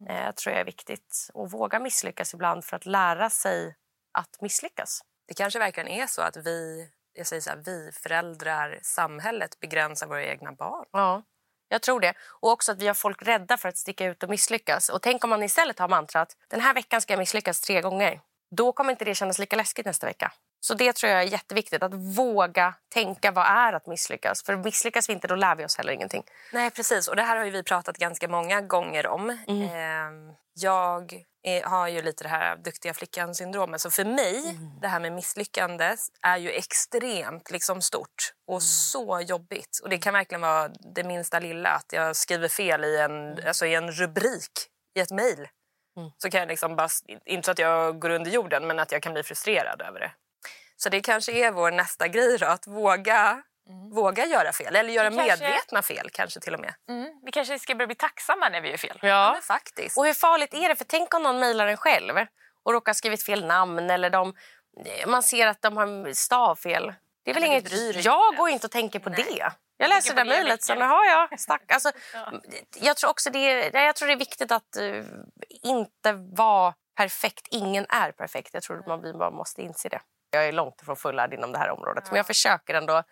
Mm. 0.00 0.26
Eh, 0.26 0.34
tror 0.34 0.52
jag 0.52 0.60
är 0.60 0.64
viktigt. 0.64 1.28
Och 1.34 1.50
våga 1.50 1.80
misslyckas 1.80 2.34
ibland 2.34 2.64
för 2.64 2.76
att 2.76 2.86
lära 2.86 3.30
sig 3.30 3.76
att 4.12 4.40
misslyckas. 4.40 5.00
Det 5.28 5.34
kanske 5.34 5.58
verkligen 5.58 5.88
är 5.88 6.06
så 6.06 6.22
att 6.22 6.36
vi 6.36 6.88
jag 7.18 7.26
säger 7.26 7.40
så 7.40 7.50
här, 7.50 7.62
vi 7.64 7.90
föräldrar, 7.92 8.78
samhället 8.82 9.60
begränsar 9.60 10.06
våra 10.06 10.24
egna 10.24 10.52
barn. 10.52 10.86
Ja, 10.92 11.22
jag 11.68 11.82
tror 11.82 12.00
det. 12.00 12.14
Och 12.40 12.50
också 12.50 12.72
att 12.72 12.82
vi 12.82 12.86
har 12.86 12.94
folk 12.94 13.22
rädda 13.22 13.56
för 13.56 13.68
att 13.68 13.76
sticka 13.76 14.06
ut 14.06 14.22
och 14.22 14.30
misslyckas. 14.30 14.88
Och 14.88 15.02
tänk 15.02 15.24
om 15.24 15.30
man 15.30 15.42
istället 15.42 15.78
har 15.78 15.88
mantrat 15.88 16.36
den 16.48 16.60
här 16.60 16.74
veckan 16.74 17.00
ska 17.00 17.12
jag 17.12 17.18
misslyckas 17.18 17.60
tre 17.60 17.80
gånger. 17.80 18.20
Då 18.50 18.72
kommer 18.72 18.90
inte 18.90 19.04
det 19.04 19.14
kännas 19.14 19.38
lika 19.38 19.56
läskigt 19.56 19.86
nästa 19.86 20.06
vecka. 20.06 20.32
Så 20.60 20.74
det 20.74 20.92
tror 20.92 21.12
jag 21.12 21.22
är 21.22 21.26
jätteviktigt, 21.26 21.82
att 21.82 21.94
våga 21.94 22.74
tänka 22.88 23.30
vad 23.30 23.46
är 23.46 23.72
att 23.72 23.86
misslyckas. 23.86 24.42
För 24.42 24.56
misslyckas 24.56 25.08
vi 25.08 25.12
inte, 25.12 25.26
då 25.26 25.34
lär 25.34 25.56
vi 25.56 25.64
oss 25.64 25.76
heller 25.76 25.92
ingenting. 25.92 26.24
Nej, 26.52 26.70
precis. 26.70 27.08
Och 27.08 27.16
det 27.16 27.22
här 27.22 27.36
har 27.36 27.44
vi 27.44 27.62
pratat 27.62 27.96
ganska 27.96 28.28
många 28.28 28.60
gånger 28.60 29.06
om. 29.06 29.38
Mm. 29.48 29.62
Eh, 29.62 30.34
jag 30.54 31.24
är, 31.42 31.62
har 31.62 31.88
ju 31.88 32.02
lite 32.02 32.24
det 32.24 32.28
här 32.28 32.56
duktiga 32.56 32.94
flickan-syndromet. 32.94 33.80
Så 33.80 33.90
för 33.90 34.04
mig, 34.04 34.50
mm. 34.50 34.80
det 34.80 34.88
här 34.88 35.00
med 35.00 35.12
misslyckande 35.12 35.96
är 36.22 36.36
ju 36.36 36.50
extremt 36.50 37.50
liksom, 37.50 37.82
stort 37.82 38.32
och 38.46 38.52
mm. 38.52 38.60
så 38.60 39.20
jobbigt. 39.20 39.80
Och 39.82 39.88
det 39.88 39.98
kan 39.98 40.14
verkligen 40.14 40.40
vara 40.40 40.68
det 40.94 41.04
minsta 41.04 41.38
lilla, 41.38 41.70
att 41.70 41.92
jag 41.92 42.16
skriver 42.16 42.48
fel 42.48 42.84
i 42.84 42.98
en, 42.98 43.32
mm. 43.32 43.46
alltså, 43.46 43.66
i 43.66 43.74
en 43.74 43.90
rubrik 43.92 44.52
i 44.94 45.00
ett 45.00 45.10
mejl. 45.10 45.48
Mm. 45.96 46.10
Så 46.18 46.30
kan 46.30 46.40
jag 46.40 46.48
liksom 46.48 46.76
bara, 46.76 46.88
inte 47.24 47.46
så 47.46 47.50
att 47.50 47.58
jag 47.58 47.98
går 47.98 48.10
under 48.10 48.30
jorden, 48.30 48.66
men 48.66 48.78
att 48.78 48.92
jag 48.92 49.02
kan 49.02 49.12
bli 49.12 49.22
frustrerad 49.22 49.82
över 49.82 50.00
det. 50.00 50.12
Så 50.80 50.88
det 50.88 51.00
kanske 51.00 51.32
är 51.32 51.50
vår 51.50 51.70
nästa 51.70 52.08
grej 52.08 52.38
då, 52.38 52.46
att 52.46 52.66
våga 52.66 53.42
Mm. 53.68 53.90
Våga 53.90 54.26
göra 54.26 54.52
fel, 54.52 54.76
eller 54.76 54.92
göra 54.92 55.10
kanske... 55.10 55.26
medvetna 55.26 55.82
fel 55.82 56.10
kanske 56.10 56.40
till 56.40 56.54
och 56.54 56.60
med. 56.60 56.74
Mm. 56.88 57.20
Vi 57.24 57.32
kanske 57.32 57.58
ska 57.58 57.74
börja 57.74 57.86
bli 57.86 57.96
tacksamma 57.96 58.48
när 58.48 58.60
vi 58.60 58.70
gör 58.70 58.76
fel. 58.76 58.98
Ja, 59.02 59.08
ja 59.08 59.38
faktiskt. 59.42 59.98
Och 59.98 60.06
hur 60.06 60.14
farligt 60.14 60.54
är 60.54 60.68
det? 60.68 60.76
För 60.76 60.84
tänk 60.84 61.14
om 61.14 61.22
någon 61.22 61.38
mejlar 61.38 61.66
en 61.66 61.76
själv 61.76 62.14
och 62.62 62.72
råkar 62.72 62.92
skrivit 62.92 63.22
fel 63.22 63.46
namn 63.46 63.90
eller 63.90 64.10
de, 64.10 64.34
man 65.06 65.22
ser 65.22 65.46
att 65.46 65.62
de 65.62 65.76
har 65.76 66.12
stavfel. 66.12 66.94
Det 67.24 67.30
är 67.30 67.34
väl 67.34 67.44
inget... 67.44 67.64
Bryr 67.64 68.00
jag 68.06 68.36
går 68.36 68.48
inte 68.48 68.66
och 68.66 68.70
tänker 68.70 68.98
på 68.98 69.10
Nej. 69.10 69.24
det. 69.30 69.52
Jag 69.76 69.88
läser 69.88 70.14
det 70.14 70.20
där 70.20 70.28
mejlet, 70.28 70.62
sen 70.62 70.80
har 70.80 71.04
jag 71.04 71.40
stack. 71.40 71.62
Alltså, 71.72 71.90
ja. 72.14 72.32
jag, 72.80 72.96
tror 72.96 73.10
också 73.10 73.30
det 73.30 73.38
är, 73.38 73.84
jag 73.84 73.96
tror 73.96 74.06
det 74.06 74.14
är 74.14 74.18
viktigt 74.18 74.52
att 74.52 74.76
uh, 74.80 75.04
inte 75.62 76.12
vara 76.12 76.74
perfekt. 76.96 77.46
Ingen 77.50 77.86
är 77.88 78.12
perfekt. 78.12 78.50
Jag 78.52 78.62
tror 78.62 78.84
man, 78.86 79.02
vi 79.02 79.12
bara 79.12 79.30
måste 79.30 79.62
inse 79.62 79.88
det. 79.88 80.00
Jag 80.30 80.48
är 80.48 80.52
långt 80.52 80.82
ifrån 80.82 80.96
fullärd 80.96 81.34
inom 81.34 81.52
det 81.52 81.58
här 81.58 81.70
området, 81.70 82.04
ja. 82.06 82.10
men 82.10 82.16
jag 82.16 82.26
försöker 82.26 82.74
ändå 82.74 83.02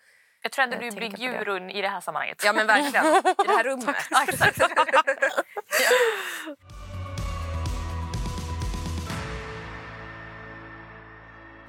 jag 0.41 0.51
tror 0.51 0.63
ändå 0.63 0.77
du 0.77 0.91
blir 0.91 1.09
gurun 1.09 1.69
i 1.69 1.81
det 1.81 1.87
här 1.87 2.01
sammanhanget. 2.01 2.41
Ja, 2.43 2.53
men 2.53 2.67
verkligen. 2.67 3.05
I 3.05 3.21
det 3.21 3.53
här 3.53 3.63
rummet. 3.69 3.95
ja, 4.09 4.25
exakt. 4.27 4.57
ja. 4.59 5.89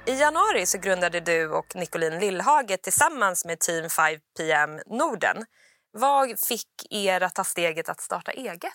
I 0.05 0.19
januari 0.19 0.65
så 0.65 0.77
grundade 0.77 1.19
du 1.19 1.47
och 1.47 1.75
Nicolin 1.75 2.19
Lillhage 2.19 2.81
tillsammans 2.81 3.45
med 3.45 3.59
Team 3.59 3.89
5 3.89 4.15
PM 4.37 4.79
Norden. 4.85 5.45
Vad 5.91 6.39
fick 6.39 6.87
er 6.89 7.23
att 7.23 7.35
ta 7.35 7.43
steget 7.43 7.89
att 7.89 8.01
starta 8.01 8.31
eget? 8.31 8.73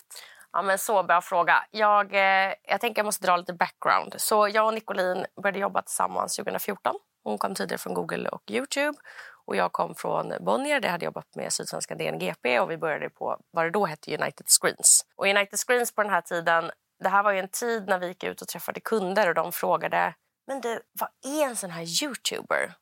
Ja, 0.55 0.61
men 0.61 0.77
så 0.77 1.03
bra 1.03 1.21
fråga. 1.21 1.65
Jag, 1.71 2.13
eh, 2.13 2.53
jag 2.63 2.81
tänker 2.81 2.99
jag 2.99 3.05
måste 3.05 3.25
dra 3.25 3.37
lite 3.37 3.53
background. 3.53 4.15
Så 4.17 4.47
jag 4.47 4.67
och 4.67 4.73
Nicolin 4.73 5.25
började 5.41 5.59
jobba 5.59 5.81
tillsammans 5.81 6.35
2014. 6.35 6.95
Hon 7.23 7.37
kom 7.37 7.55
tidigare 7.55 7.77
från 7.77 7.93
Google 7.93 8.29
och 8.29 8.51
Youtube 8.51 8.97
och 9.45 9.55
jag 9.55 9.71
kom 9.71 9.95
från 9.95 10.33
Bonnier, 10.39 10.79
där 10.79 10.87
jag 10.87 10.91
hade 10.91 11.05
jobbat 11.05 11.35
med 11.35 11.53
Sydsvenska 11.53 11.95
DNGP 11.95 12.59
och 12.59 12.71
vi 12.71 12.77
började 12.77 13.09
på 13.09 13.37
vad 13.51 13.65
det 13.65 13.69
då 13.69 13.85
hette 13.85 14.17
United 14.17 14.45
Screens. 14.61 15.05
Och 15.15 15.27
United 15.27 15.59
Screens 15.59 15.95
på 15.95 16.03
den 16.03 16.11
här 16.11 16.21
tiden, 16.21 16.71
det 17.03 17.09
här 17.09 17.23
var 17.23 17.31
ju 17.31 17.39
en 17.39 17.49
tid 17.49 17.87
när 17.87 17.99
vi 17.99 18.07
gick 18.07 18.23
ut 18.23 18.41
och 18.41 18.47
träffade 18.47 18.79
kunder 18.79 19.29
och 19.29 19.35
de 19.35 19.51
frågade 19.51 20.13
men 20.47 20.61
du, 20.61 20.79
vad 20.99 21.09
är 21.33 21.45
en 21.45 21.55
sån 21.55 21.69
här 21.69 22.03
youtuber? 22.03 22.73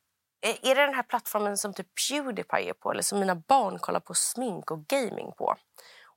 Är, 0.42 0.72
är 0.72 0.76
det 0.76 0.86
den 0.86 0.94
här 0.94 1.04
plattformen 1.04 1.58
som 1.58 1.74
typ 1.74 1.88
Pewdiepie 2.10 2.70
är 2.70 2.74
på 2.74 2.92
eller 2.92 3.02
som 3.02 3.20
mina 3.20 3.36
barn 3.36 3.80
kollar 3.80 4.00
på 4.00 4.14
smink 4.14 4.72
och 4.72 4.88
gaming 4.88 5.32
på? 5.38 5.56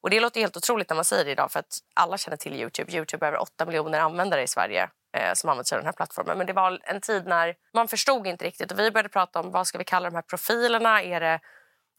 Och 0.06 0.10
det 0.10 0.20
låter 0.20 0.40
helt 0.40 0.56
otroligt 0.56 0.90
när 0.90 0.94
man 0.94 1.04
säger 1.04 1.24
det 1.24 1.30
idag 1.30 1.52
för 1.52 1.60
att 1.60 1.78
alla 1.94 2.18
känner 2.18 2.36
till 2.36 2.54
Youtube. 2.54 2.92
Youtube 2.92 3.26
har 3.26 3.32
över 3.32 3.42
8 3.42 3.66
miljoner 3.66 4.00
användare 4.00 4.42
i 4.42 4.46
Sverige 4.46 4.90
eh, 5.16 5.32
som 5.34 5.50
använder 5.50 5.64
sig 5.64 5.76
av 5.76 5.80
den 5.80 5.86
här 5.86 5.92
plattformen. 5.92 6.38
Men 6.38 6.46
det 6.46 6.52
var 6.52 6.80
en 6.82 7.00
tid 7.00 7.26
när 7.26 7.54
man 7.74 7.88
förstod 7.88 8.26
inte 8.26 8.44
riktigt 8.44 8.72
och 8.72 8.78
vi 8.78 8.90
började 8.90 9.08
prata 9.08 9.40
om 9.40 9.50
vad 9.50 9.66
ska 9.66 9.78
vi 9.78 9.84
kalla 9.84 10.10
de 10.10 10.14
här 10.14 10.22
profilerna. 10.22 11.02
Är 11.02 11.20
det, 11.20 11.40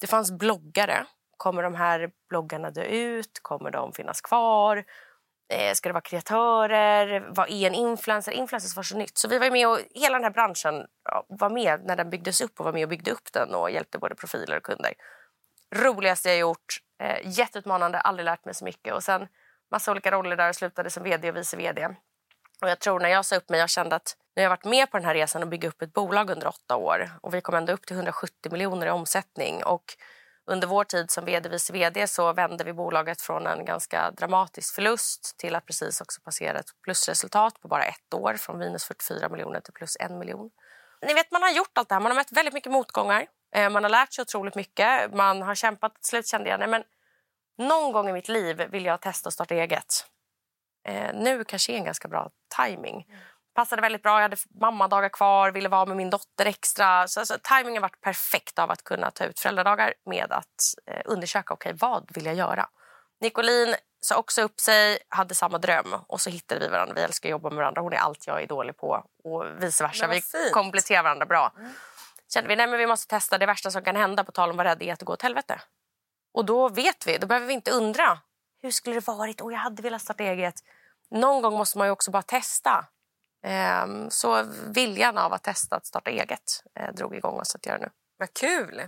det 0.01 0.07
fanns 0.07 0.31
bloggare. 0.31 1.05
Kommer 1.37 1.63
de 1.63 1.75
här 1.75 2.09
bloggarna 2.29 2.71
dö 2.71 2.83
ut? 2.83 3.39
Kommer 3.41 3.71
de 3.71 3.93
finnas 3.93 4.21
kvar? 4.21 4.83
Eh, 5.53 5.73
ska 5.73 5.89
det 5.89 5.93
vara 5.93 6.01
kreatörer? 6.01 7.27
Vad 7.29 7.49
är 7.49 7.67
en 7.67 7.75
influencer? 7.75 8.31
Influencers 8.31 8.75
var 8.75 8.83
så 8.83 8.97
nytt. 8.97 9.17
Så 9.17 9.27
vi 9.27 9.39
var 9.39 9.51
med 9.51 9.67
och 9.67 9.79
hela 9.95 10.15
den 10.15 10.23
här 10.23 10.31
branschen 10.31 10.85
var 11.27 11.49
med 11.49 11.85
när 11.85 11.95
den 11.95 12.09
byggdes 12.09 12.41
upp 12.41 12.59
och 12.59 12.65
var 12.65 12.73
med 12.73 12.83
och 12.83 12.89
byggde 12.89 13.11
upp 13.11 13.33
den 13.33 13.55
och 13.55 13.71
hjälpte 13.71 13.97
både 13.99 14.15
profiler 14.15 14.57
och 14.57 14.63
kunder. 14.63 14.93
Roligaste 15.75 16.29
jag 16.29 16.37
gjort. 16.37 16.86
Eh, 16.99 17.17
jätteutmanande, 17.23 17.99
aldrig 17.99 18.25
lärt 18.25 18.45
mig 18.45 18.53
så 18.53 18.65
mycket. 18.65 18.93
Och 18.93 19.03
sen 19.03 19.27
massa 19.71 19.91
olika 19.91 20.11
roller 20.11 20.35
där 20.35 20.49
och 20.49 20.55
slutade 20.55 20.89
som 20.89 21.03
vd 21.03 21.29
och 21.29 21.37
vice 21.37 21.57
vd. 21.57 21.85
Och 22.61 22.69
jag 22.69 22.79
tror 22.79 22.99
när 22.99 23.09
jag 23.09 23.25
sa 23.25 23.35
upp 23.35 23.49
mig, 23.49 23.59
jag 23.59 23.69
kände 23.69 23.95
att 23.95 24.17
nu 24.35 24.41
har 24.41 24.43
jag 24.43 24.49
varit 24.49 24.65
med 24.65 24.91
på 24.91 24.97
den 24.97 25.05
här 25.05 25.13
resan 25.13 25.43
och 25.43 25.49
bygga 25.49 25.69
upp 25.69 25.81
ett 25.81 25.93
bolag 25.93 26.29
under 26.29 26.47
åtta 26.47 26.75
år 26.75 27.09
och 27.21 27.33
vi 27.33 27.41
kom 27.41 27.55
ändå 27.55 27.73
upp 27.73 27.85
till 27.85 27.95
170 27.95 28.51
miljoner 28.51 28.87
i 28.87 28.89
omsättning 28.89 29.63
och 29.63 29.83
under 30.45 30.67
vår 30.67 30.83
tid 30.83 31.11
som 31.11 31.25
vd 31.25 31.49
vice 31.49 31.73
vd 31.73 32.07
så 32.07 32.33
vände 32.33 32.63
vi 32.63 32.73
bolaget 32.73 33.21
från 33.21 33.47
en 33.47 33.65
ganska 33.65 34.11
dramatisk 34.11 34.75
förlust 34.75 35.35
till 35.37 35.55
att 35.55 35.65
precis 35.65 36.01
också 36.01 36.21
passera 36.21 36.59
ett 36.59 36.69
plusresultat 36.83 37.61
på 37.61 37.67
bara 37.67 37.83
ett 37.83 38.13
år 38.13 38.33
från 38.33 38.57
minus 38.57 38.85
44 38.85 39.29
miljoner 39.29 39.59
till 39.59 39.73
plus 39.73 39.97
en 39.99 40.19
miljon. 40.19 40.49
Ni 41.01 41.13
vet, 41.13 41.31
man 41.31 41.41
har 41.41 41.49
gjort 41.49 41.77
allt 41.77 41.89
det 41.89 41.95
här. 41.95 41.99
Man 42.01 42.11
har 42.11 42.15
mött 42.15 42.31
väldigt 42.31 42.53
mycket 42.53 42.71
motgångar. 42.71 43.27
Eh, 43.55 43.69
man 43.69 43.83
har 43.83 43.89
lärt 43.89 44.13
sig 44.13 44.21
otroligt 44.21 44.55
mycket. 44.55 45.13
Man 45.13 45.41
har 45.41 45.55
kämpat. 45.55 45.95
Till 45.95 46.09
slut 46.09 46.27
kände 46.27 46.49
jag 46.49 46.59
nej, 46.59 46.67
men 46.69 46.83
någon 47.57 47.91
gång 47.91 48.09
i 48.09 48.13
mitt 48.13 48.29
liv 48.29 48.67
vill 48.69 48.85
jag 48.85 49.01
testa 49.01 49.27
att 49.27 49.33
starta 49.33 49.55
eget. 49.55 50.05
Eh, 50.87 51.13
nu 51.13 51.43
kanske 51.43 51.73
är 51.73 51.77
en 51.77 51.85
ganska 51.85 52.07
bra 52.07 52.29
timing. 52.57 53.05
Mm. 53.09 53.19
Passade 53.55 53.81
väldigt 53.81 54.03
bra. 54.03 54.15
Jag 54.15 54.21
hade 54.21 54.37
mammadagar 54.61 55.09
kvar, 55.09 55.51
ville 55.51 55.69
vara 55.69 55.85
med 55.85 55.97
min 55.97 56.09
dotter 56.09 56.45
extra. 56.45 57.07
Så, 57.07 57.19
alltså, 57.19 57.37
timingen 57.43 57.81
var 57.81 57.89
perfekt 58.01 58.59
av 58.59 58.71
att 58.71 58.83
kunna 58.83 59.11
ta 59.11 59.25
ut 59.25 59.39
föräldradagar 59.39 59.93
med 60.05 60.31
att 60.31 60.91
eh, 60.91 61.01
undersöka 61.05 61.53
okay, 61.53 61.73
vad 61.73 62.09
vill 62.15 62.25
jag 62.25 62.35
göra. 62.35 62.69
Nicolin 63.21 63.75
sa 64.01 64.17
också 64.17 64.41
upp 64.41 64.59
sig, 64.59 64.99
hade 65.09 65.35
samma 65.35 65.57
dröm 65.57 65.95
och 66.07 66.21
så 66.21 66.29
hittade 66.29 66.59
vi 66.59 66.67
varandra. 66.67 66.95
Vi 66.95 67.01
älskar 67.01 67.29
att 67.29 67.31
jobba 67.31 67.49
med 67.49 67.57
varandra. 67.57 67.81
Hon 67.81 67.93
är 67.93 67.97
allt 67.97 68.27
jag 68.27 68.43
är 68.43 68.47
dålig 68.47 68.77
på 68.77 69.03
och 69.23 69.45
vice 69.63 69.83
versa. 69.83 70.07
Vi 70.07 70.21
kompletterar 70.53 71.03
varandra 71.03 71.25
bra. 71.25 71.53
Mm. 71.57 71.71
Kände 72.33 72.47
vi 72.49 72.55
nej 72.55 72.67
men 72.67 72.79
vi 72.79 72.87
måste 72.87 73.07
testa. 73.07 73.37
Det 73.37 73.45
värsta 73.45 73.71
som 73.71 73.83
kan 73.83 73.95
hända 73.95 74.23
på 74.23 74.31
tal 74.31 74.49
om 74.49 74.53
att 74.53 74.57
vara 74.57 74.69
rädd 74.69 74.83
är 74.83 74.93
att 74.93 75.01
går 75.01 75.13
åt 75.13 75.21
helvete. 75.21 75.61
Och 76.33 76.45
då 76.45 76.69
vet 76.69 77.07
vi, 77.07 77.17
då 77.17 77.27
behöver 77.27 77.47
vi 77.47 77.53
inte 77.53 77.71
undra. 77.71 78.19
Hur 78.61 78.71
skulle 78.71 78.95
det 78.95 79.07
varit? 79.07 79.41
Oh, 79.41 79.53
jag 79.53 79.59
hade 79.59 79.81
velat 79.81 80.01
starta 80.01 80.23
eget. 80.23 80.55
Någon 81.11 81.41
gång 81.41 81.53
måste 81.53 81.77
man 81.77 81.87
ju 81.87 81.91
också 81.91 82.11
bara 82.11 82.21
testa. 82.21 82.85
Ehm, 83.43 84.09
så 84.09 84.43
viljan 84.67 85.17
av 85.17 85.33
att 85.33 85.43
testa 85.43 85.75
att 85.75 85.85
starta 85.85 86.09
eget 86.09 86.63
eh, 86.79 86.93
drog 86.93 87.15
igång 87.15 87.39
oss 87.39 87.55
att 87.55 87.65
göra 87.65 87.77
nu. 87.77 87.89
Vad 88.17 88.33
kul! 88.33 88.81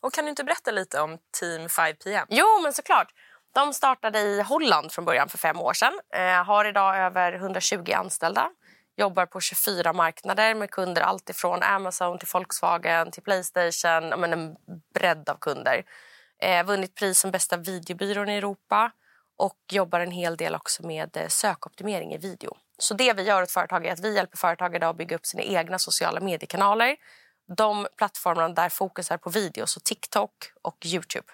Och 0.00 0.12
kan 0.12 0.24
du 0.24 0.30
inte 0.30 0.44
berätta 0.44 0.70
lite 0.70 1.00
om 1.00 1.18
Team 1.40 1.66
5PM? 1.66 2.26
Jo, 2.28 2.60
men 2.62 2.72
såklart. 2.72 3.12
De 3.54 3.74
startade 3.74 4.18
i 4.18 4.42
Holland 4.42 4.92
från 4.92 5.04
början 5.04 5.28
för 5.28 5.38
fem 5.38 5.60
år 5.60 5.72
sedan. 5.72 6.00
Eh, 6.14 6.44
har 6.44 6.64
idag 6.64 6.98
över 6.98 7.32
120 7.32 7.92
anställda. 7.94 8.50
Jobbar 8.96 9.26
på 9.26 9.40
24 9.40 9.92
marknader 9.92 10.54
med 10.54 10.70
kunder 10.70 11.02
alltifrån 11.02 11.62
Amazon 11.62 12.18
till 12.18 12.28
Volkswagen 12.32 13.10
till 13.10 13.22
Playstation. 13.22 14.08
Men 14.08 14.32
en 14.32 14.56
bredd 14.94 15.28
av 15.28 15.36
kunder. 15.40 15.84
Eh, 16.42 16.66
vunnit 16.66 16.94
pris 16.94 17.20
som 17.20 17.30
bästa 17.30 17.56
videobyrån 17.56 18.28
i 18.28 18.36
Europa 18.36 18.92
och 19.36 19.58
jobbar 19.70 20.00
en 20.00 20.10
hel 20.10 20.36
del 20.36 20.54
också 20.54 20.86
med 20.86 21.16
eh, 21.16 21.28
sökoptimering 21.28 22.14
i 22.14 22.18
video. 22.18 22.56
Så 22.78 22.94
det 22.94 23.12
vi 23.12 23.22
gör 23.22 23.42
åt 23.42 23.50
företag 23.50 23.86
är 23.86 23.92
att 23.92 24.00
vi 24.00 24.14
hjälper 24.14 24.38
företag 24.38 24.76
idag 24.76 24.90
att 24.90 24.96
bygga 24.96 25.16
upp 25.16 25.26
sina 25.26 25.42
egna 25.42 25.78
sociala 25.78 26.20
mediekanaler. 26.20 26.96
De 27.56 27.86
plattformarna 27.96 28.48
där 28.48 28.68
fokus 28.68 29.10
är 29.10 29.16
på 29.16 29.30
video, 29.30 29.66
så 29.66 29.80
TikTok 29.80 30.32
och 30.62 30.86
Youtube. 30.86 31.32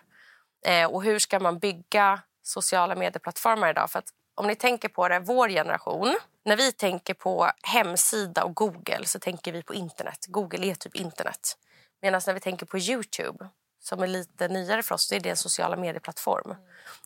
Eh, 0.66 0.86
och 0.86 1.02
hur 1.02 1.18
ska 1.18 1.40
man 1.40 1.58
bygga 1.58 2.20
sociala 2.42 2.94
medieplattformar 2.94 3.70
idag? 3.70 3.90
För 3.90 3.98
att 3.98 4.08
om 4.34 4.46
ni 4.46 4.54
tänker 4.54 4.88
på 4.88 5.08
det, 5.08 5.20
vår 5.20 5.48
generation, 5.48 6.16
när 6.48 6.56
vi 6.56 6.72
tänker 6.72 7.14
på 7.14 7.50
hemsida 7.62 8.44
och 8.44 8.54
Google 8.54 9.06
så 9.06 9.18
tänker 9.18 9.52
vi 9.52 9.62
på 9.62 9.74
internet. 9.74 10.26
Google 10.28 10.66
är 10.66 10.74
typ 10.74 10.96
internet. 10.96 11.56
Medan 12.02 12.20
när 12.26 12.34
vi 12.34 12.40
tänker 12.40 12.66
på 12.66 12.78
Youtube 12.78 13.48
som 13.80 14.02
är 14.02 14.06
lite 14.06 14.48
nyare 14.48 14.82
för 14.82 14.94
oss, 14.94 15.08
så 15.08 15.14
är 15.14 15.20
det 15.20 15.30
en 15.30 15.36
sociala 15.36 15.76
medieplattform. 15.76 16.54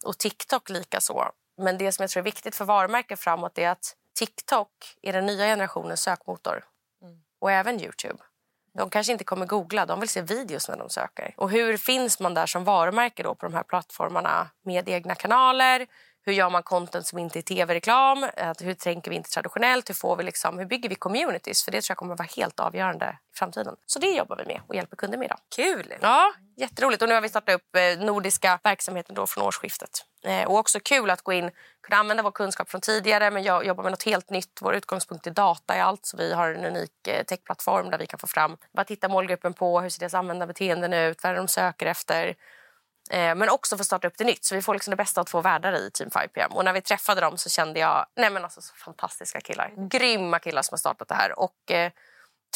Och 0.04 0.18
TikTok 0.18 0.70
lika 0.70 1.00
så. 1.00 1.30
Men 1.56 1.78
det 1.78 1.92
som 1.92 2.02
jag 2.02 2.10
tror 2.10 2.20
är 2.20 2.24
viktigt 2.24 2.56
för 2.56 2.64
varumärken 2.64 3.16
framåt 3.16 3.58
är 3.58 3.68
att 3.68 3.96
TikTok 4.18 4.68
är 5.02 5.12
den 5.12 5.26
nya 5.26 5.44
generationens 5.44 6.00
sökmotor. 6.00 6.64
Och 7.40 7.50
även 7.50 7.80
Youtube. 7.80 8.22
De 8.74 8.90
kanske 8.90 9.12
inte 9.12 9.24
kommer 9.24 9.46
googla, 9.46 9.86
de 9.86 10.00
vill 10.00 10.08
se 10.08 10.22
videos 10.22 10.68
när 10.68 10.76
de 10.76 10.90
söker. 10.90 11.34
Och 11.36 11.50
hur 11.50 11.76
finns 11.76 12.20
man 12.20 12.34
där 12.34 12.46
som 12.46 12.64
varumärke 12.64 13.22
då 13.22 13.34
på 13.34 13.46
de 13.46 13.54
här 13.54 13.62
plattformarna 13.62 14.50
med 14.64 14.88
egna 14.88 15.14
kanaler? 15.14 15.86
Hur 16.24 16.32
gör 16.32 16.50
man 16.50 16.62
content 16.62 17.06
som 17.06 17.18
inte 17.18 17.38
är 17.38 17.42
tv-reklam? 17.42 18.26
Hur 18.60 18.74
tänker 18.74 19.10
vi 19.10 19.16
inte 19.16 19.30
traditionellt? 19.30 19.88
Hur, 19.88 19.94
får 19.94 20.16
vi 20.16 20.22
liksom, 20.22 20.58
hur 20.58 20.66
bygger 20.66 20.88
vi 20.88 20.94
communities? 20.94 21.64
För 21.64 21.72
Det 21.72 21.80
tror 21.80 21.90
jag 21.90 21.98
kommer 21.98 22.16
vara 22.16 22.28
helt 22.36 22.60
avgörande 22.60 23.18
i 23.34 23.36
framtiden. 23.38 23.76
Så 23.86 23.98
det 23.98 24.10
jobbar 24.10 24.36
vi 24.36 24.44
med 24.44 24.60
och 24.66 24.74
hjälper 24.74 24.96
kunder 24.96 25.18
med 25.18 25.24
idag. 25.24 25.38
Kul! 25.56 25.94
Ja, 26.00 26.32
jätteroligt. 26.56 27.02
Och 27.02 27.08
nu 27.08 27.14
har 27.14 27.20
vi 27.20 27.28
startat 27.28 27.54
upp 27.54 27.76
eh, 27.76 28.04
nordiska 28.04 28.58
verksamheten 28.62 29.14
då 29.14 29.26
från 29.26 29.44
årsskiftet. 29.44 29.90
Eh, 30.24 30.44
och 30.44 30.58
också 30.58 30.80
kul 30.80 31.10
att 31.10 31.22
gå 31.22 31.32
in, 31.32 31.50
kunna 31.82 31.96
använda 32.00 32.22
vår 32.22 32.30
kunskap 32.30 32.70
från 32.70 32.80
tidigare 32.80 33.30
men 33.30 33.42
jag 33.42 33.66
jobbar 33.66 33.82
med 33.82 33.92
något 33.92 34.02
helt 34.02 34.30
nytt. 34.30 34.58
Vår 34.60 34.74
utgångspunkt 34.74 35.26
är 35.26 35.30
data 35.30 35.76
i 35.76 35.80
allt. 35.80 36.06
Så 36.06 36.16
vi 36.16 36.32
har 36.32 36.48
en 36.48 36.64
unik 36.64 37.08
eh, 37.08 37.24
techplattform 37.24 37.90
där 37.90 37.98
vi 37.98 38.06
kan 38.06 38.18
få 38.18 38.26
fram 38.26 38.56
vad 38.72 38.86
tittar 38.86 39.08
målgruppen 39.08 39.54
på, 39.54 39.80
hur 39.80 39.88
ser 39.88 40.00
deras 40.00 40.14
användarbeteenden 40.14 40.92
ut, 40.92 41.22
vad 41.22 41.30
är 41.30 41.34
det 41.34 41.40
de 41.40 41.48
söker 41.48 41.86
efter 41.86 42.34
men 43.12 43.48
också 43.48 43.78
få 43.78 43.84
starta 43.84 44.06
upp 44.06 44.18
det 44.18 44.24
nytt. 44.24 44.44
Så 44.44 44.54
vi 44.54 44.62
får 44.62 44.74
liksom 44.74 44.90
det 44.90 44.96
bästa 44.96 45.20
av 45.20 45.24
två 45.24 45.40
världar 45.40 45.72
i 45.72 45.90
Team 45.90 46.10
5PM. 46.10 46.50
Och 46.50 46.64
när 46.64 46.72
vi 46.72 46.80
träffade 46.80 47.20
dem 47.20 47.38
så 47.38 47.50
kände 47.50 47.80
jag, 47.80 48.06
nej 48.16 48.30
men 48.30 48.44
alltså 48.44 48.60
så 48.60 48.74
fantastiska 48.74 49.40
killar. 49.40 49.72
Grymma 49.76 50.38
killar 50.38 50.62
som 50.62 50.72
har 50.72 50.78
startat 50.78 51.08
det 51.08 51.14
här. 51.14 51.38
Och 51.38 51.70
eh, 51.70 51.92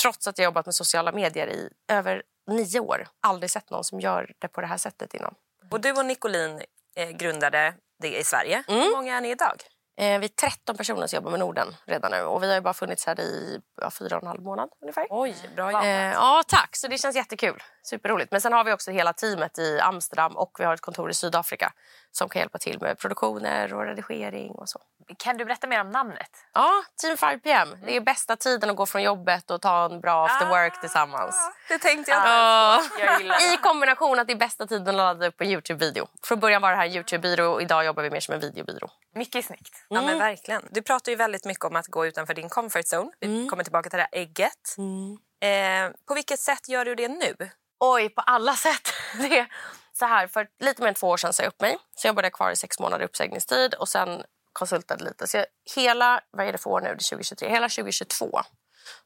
trots 0.02 0.26
att 0.26 0.38
jag 0.38 0.44
jobbat 0.44 0.66
med 0.66 0.74
sociala 0.74 1.12
medier 1.12 1.46
i 1.46 1.70
över 1.88 2.22
nio 2.50 2.80
år, 2.80 3.08
aldrig 3.20 3.50
sett 3.50 3.70
någon 3.70 3.84
som 3.84 4.00
gör 4.00 4.32
det 4.38 4.48
på 4.48 4.60
det 4.60 4.66
här 4.66 4.76
sättet 4.76 5.14
innan. 5.14 5.34
Och 5.70 5.80
du 5.80 5.92
och 5.92 6.06
Nicolin 6.06 6.62
eh, 6.96 7.10
grundade 7.10 7.74
det 8.02 8.18
i 8.18 8.24
Sverige. 8.24 8.64
Mm. 8.68 8.80
Hur 8.80 8.90
många 8.90 9.16
är 9.16 9.20
ni 9.20 9.30
idag? 9.30 9.62
Eh, 9.98 10.18
vi 10.18 10.24
är 10.24 10.28
13 10.28 10.76
personer 10.76 11.06
som 11.06 11.16
jobbar 11.16 11.30
med 11.30 11.40
Norden 11.40 11.76
redan 11.84 12.10
nu. 12.10 12.22
Och 12.22 12.42
vi 12.42 12.54
har 12.54 12.60
bara 12.60 12.74
funnits 12.74 13.06
här 13.06 13.20
i 13.20 13.60
ja, 13.80 13.90
fyra 13.90 14.16
och 14.16 14.22
en 14.22 14.28
halv 14.28 14.42
månad 14.42 14.68
ungefär. 14.82 15.06
Oj, 15.10 15.34
bra 15.56 15.70
jobbat. 15.70 15.84
Eh, 15.84 15.90
ja, 15.90 16.42
tack. 16.46 16.76
Så 16.76 16.88
det 16.88 16.98
känns 16.98 17.16
jättekul. 17.16 17.62
Superroligt. 17.82 18.32
Men 18.32 18.40
sen 18.40 18.52
har 18.52 18.64
vi 18.64 18.72
också 18.72 18.90
hela 18.90 19.12
teamet 19.12 19.58
i 19.58 19.80
Amsterdam 19.80 20.36
och 20.36 20.56
vi 20.58 20.64
har 20.64 20.74
ett 20.74 20.80
kontor 20.80 21.10
i 21.10 21.14
Sydafrika 21.14 21.72
som 22.16 22.28
kan 22.28 22.40
hjälpa 22.40 22.58
till 22.58 22.78
med 22.80 22.98
produktioner 22.98 23.74
och 23.74 23.84
redigering 23.84 24.50
och 24.50 24.68
så. 24.68 24.80
Kan 25.18 25.36
du 25.36 25.44
berätta 25.44 25.66
mer 25.66 25.80
om 25.80 25.90
namnet? 25.90 26.30
Ja, 26.54 26.70
Team 27.02 27.16
5PM. 27.16 27.78
Det 27.86 27.96
är 27.96 28.00
bästa 28.00 28.36
tiden 28.36 28.70
att 28.70 28.76
gå 28.76 28.86
från 28.86 29.02
jobbet 29.02 29.50
och 29.50 29.62
ta 29.62 29.84
en 29.84 30.00
bra 30.00 30.26
after 30.26 30.48
work 30.48 30.72
ah, 30.76 30.80
tillsammans. 30.80 31.50
Det 31.68 31.78
tänkte 31.78 32.10
jag. 32.10 32.22
Ah. 32.26 32.80
jag 33.00 33.22
I 33.22 33.56
kombination 33.62 34.18
att 34.18 34.26
det 34.26 34.32
är 34.32 34.36
bästa 34.36 34.66
tiden 34.66 34.88
att 34.88 34.94
ladda 34.94 35.26
upp 35.26 35.40
en 35.40 35.50
Youtube-video. 35.50 36.08
Från 36.22 36.40
början 36.40 36.62
var 36.62 36.70
det 36.70 36.76
här 36.76 36.86
en 36.86 36.92
Youtube-byrå 36.92 37.52
och 37.52 37.62
idag 37.62 37.84
jobbar 37.84 38.02
vi 38.02 38.10
mer 38.10 38.20
som 38.20 38.34
en 38.34 38.40
videobyrå. 38.40 38.90
Mycket 39.14 39.44
snyggt. 39.44 39.85
Mm. 39.90 40.02
Ja, 40.02 40.10
men 40.10 40.18
verkligen. 40.18 40.62
Du 40.70 40.82
pratar 40.82 41.12
ju 41.12 41.16
väldigt 41.16 41.44
mycket 41.44 41.64
om 41.64 41.76
att 41.76 41.86
gå 41.86 42.06
utanför 42.06 42.34
din 42.34 42.48
comfort 42.48 42.84
zone. 42.84 43.10
Vi 43.20 43.26
mm. 43.26 43.48
kommer 43.48 43.64
tillbaka 43.64 43.90
till 43.90 43.96
det 43.96 44.08
här 44.12 44.20
ägget. 44.20 44.74
Mm. 44.78 45.18
Eh, 45.40 45.96
på 46.08 46.14
vilket 46.14 46.40
sätt 46.40 46.68
gör 46.68 46.84
du 46.84 46.94
det 46.94 47.08
nu? 47.08 47.34
Oj, 47.80 48.08
på 48.08 48.20
alla 48.20 48.54
sätt. 48.56 48.92
Det 49.20 49.46
så 49.92 50.06
här, 50.06 50.26
för 50.26 50.48
lite 50.60 50.82
mer 50.82 50.88
än 50.88 50.94
två 50.94 51.08
år 51.08 51.16
sedan 51.16 51.32
sa 51.32 51.42
jag 51.42 51.48
upp 51.48 51.60
mig. 51.60 51.78
Så 51.96 52.06
jag 52.06 52.10
jobbade 52.10 52.30
kvar 52.30 52.50
i 52.50 52.56
sex 52.56 52.78
månader 52.80 53.04
uppsägningstid 53.04 53.74
och 53.74 53.88
sen 53.88 54.22
konsultade 54.52 55.04
lite. 55.04 55.26
Så 55.26 55.36
jag, 55.36 55.46
hela, 55.76 56.20
vad 56.30 56.46
är 56.46 56.52
det 56.52 56.58
för 56.58 56.70
år 56.70 56.80
nu? 56.80 56.88
Det 56.88 57.04
2023. 57.04 57.48
Hela 57.48 57.68
2022 57.68 58.40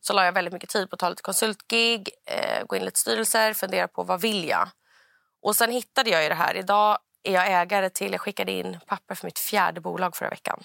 så 0.00 0.12
la 0.12 0.24
jag 0.24 0.32
väldigt 0.32 0.52
mycket 0.52 0.68
tid 0.68 0.90
på 0.90 0.94
att 0.94 1.00
ta 1.00 1.08
lite 1.08 1.22
konsultgig, 1.22 2.10
eh, 2.26 2.64
gå 2.66 2.76
in 2.76 2.82
i 2.82 2.84
lite 2.84 3.00
styrelser, 3.00 3.52
fundera 3.52 3.88
på 3.88 4.02
vad 4.02 4.20
vill 4.20 4.48
jag? 4.48 4.68
Och 5.42 5.56
sen 5.56 5.70
hittade 5.70 6.10
jag 6.10 6.22
ju 6.22 6.28
det 6.28 6.34
här. 6.34 6.56
Idag 6.56 6.98
är 7.22 7.32
jag 7.32 7.52
ägare 7.62 7.90
till, 7.90 8.12
jag 8.12 8.20
skickade 8.20 8.52
in 8.52 8.78
papper 8.86 9.14
för 9.14 9.26
mitt 9.26 9.38
fjärde 9.38 9.80
bolag 9.80 10.16
förra 10.16 10.30
veckan. 10.30 10.64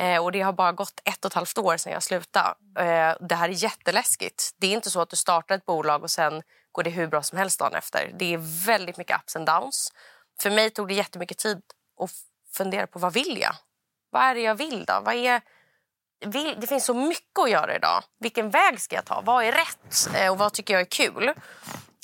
Eh, 0.00 0.24
och 0.24 0.32
det 0.32 0.40
har 0.40 0.52
bara 0.52 0.72
gått 0.72 1.00
ett 1.04 1.24
och 1.24 1.30
ett 1.30 1.34
halvt 1.34 1.58
år 1.58 1.76
sedan 1.76 1.92
jag 1.92 2.02
slutade. 2.02 2.54
Eh, 2.78 3.16
det 3.20 3.34
här 3.34 3.48
är 3.48 3.52
jätteläskigt. 3.52 4.50
Det 4.56 4.66
är 4.66 4.72
inte 4.72 4.90
så 4.90 5.00
att 5.00 5.10
du 5.10 5.16
startar 5.16 5.54
ett 5.54 5.66
bolag 5.66 6.02
och 6.02 6.10
sen 6.10 6.42
går 6.72 6.82
det 6.82 6.90
hur 6.90 7.06
bra 7.06 7.22
som 7.22 7.38
helst 7.38 7.58
dagen 7.58 7.74
efter. 7.74 8.10
Det 8.18 8.34
är 8.34 8.66
väldigt 8.66 8.96
mycket 8.96 9.16
ups 9.20 9.36
and 9.36 9.46
downs. 9.46 9.92
För 10.40 10.50
mig 10.50 10.70
tog 10.70 10.88
det 10.88 10.94
jättemycket 10.94 11.38
tid 11.38 11.62
att 12.00 12.10
fundera 12.52 12.86
på 12.86 12.98
vad 12.98 13.12
vill 13.12 13.38
jag? 13.40 13.54
Vad 14.10 14.22
är 14.22 14.34
det 14.34 14.40
jag 14.40 14.54
vill 14.54 14.84
då? 14.84 15.00
Vad 15.02 15.14
är, 15.14 15.40
vill, 16.26 16.56
det 16.60 16.66
finns 16.66 16.84
så 16.84 16.94
mycket 16.94 17.38
att 17.38 17.50
göra 17.50 17.76
idag. 17.76 18.04
Vilken 18.18 18.50
väg 18.50 18.80
ska 18.80 18.96
jag 18.96 19.04
ta? 19.04 19.20
Vad 19.20 19.44
är 19.44 19.52
rätt? 19.52 20.16
Eh, 20.16 20.30
och 20.30 20.38
vad 20.38 20.52
tycker 20.52 20.74
jag 20.74 20.80
är 20.80 20.84
kul? 20.84 21.32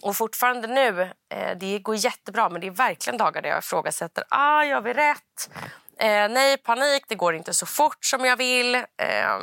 Och 0.02 0.16
fortfarande 0.16 0.68
nu, 0.68 1.02
eh, 1.34 1.56
det 1.56 1.78
går 1.78 1.96
jättebra 1.96 2.48
men 2.48 2.60
det 2.60 2.66
är 2.66 2.70
verkligen 2.70 3.18
dagar 3.18 3.42
där 3.42 3.48
jag 3.48 3.58
ifrågasätter. 3.58 4.24
Ah, 4.28 4.64
gör 4.64 4.80
vi 4.80 4.92
rätt? 4.92 5.50
Eh, 5.98 6.28
nej, 6.28 6.56
panik, 6.56 7.04
det 7.08 7.14
går 7.14 7.34
inte 7.34 7.54
så 7.54 7.66
fort 7.66 8.04
som 8.04 8.24
jag 8.24 8.36
vill. 8.36 8.74
Eh, 8.74 9.38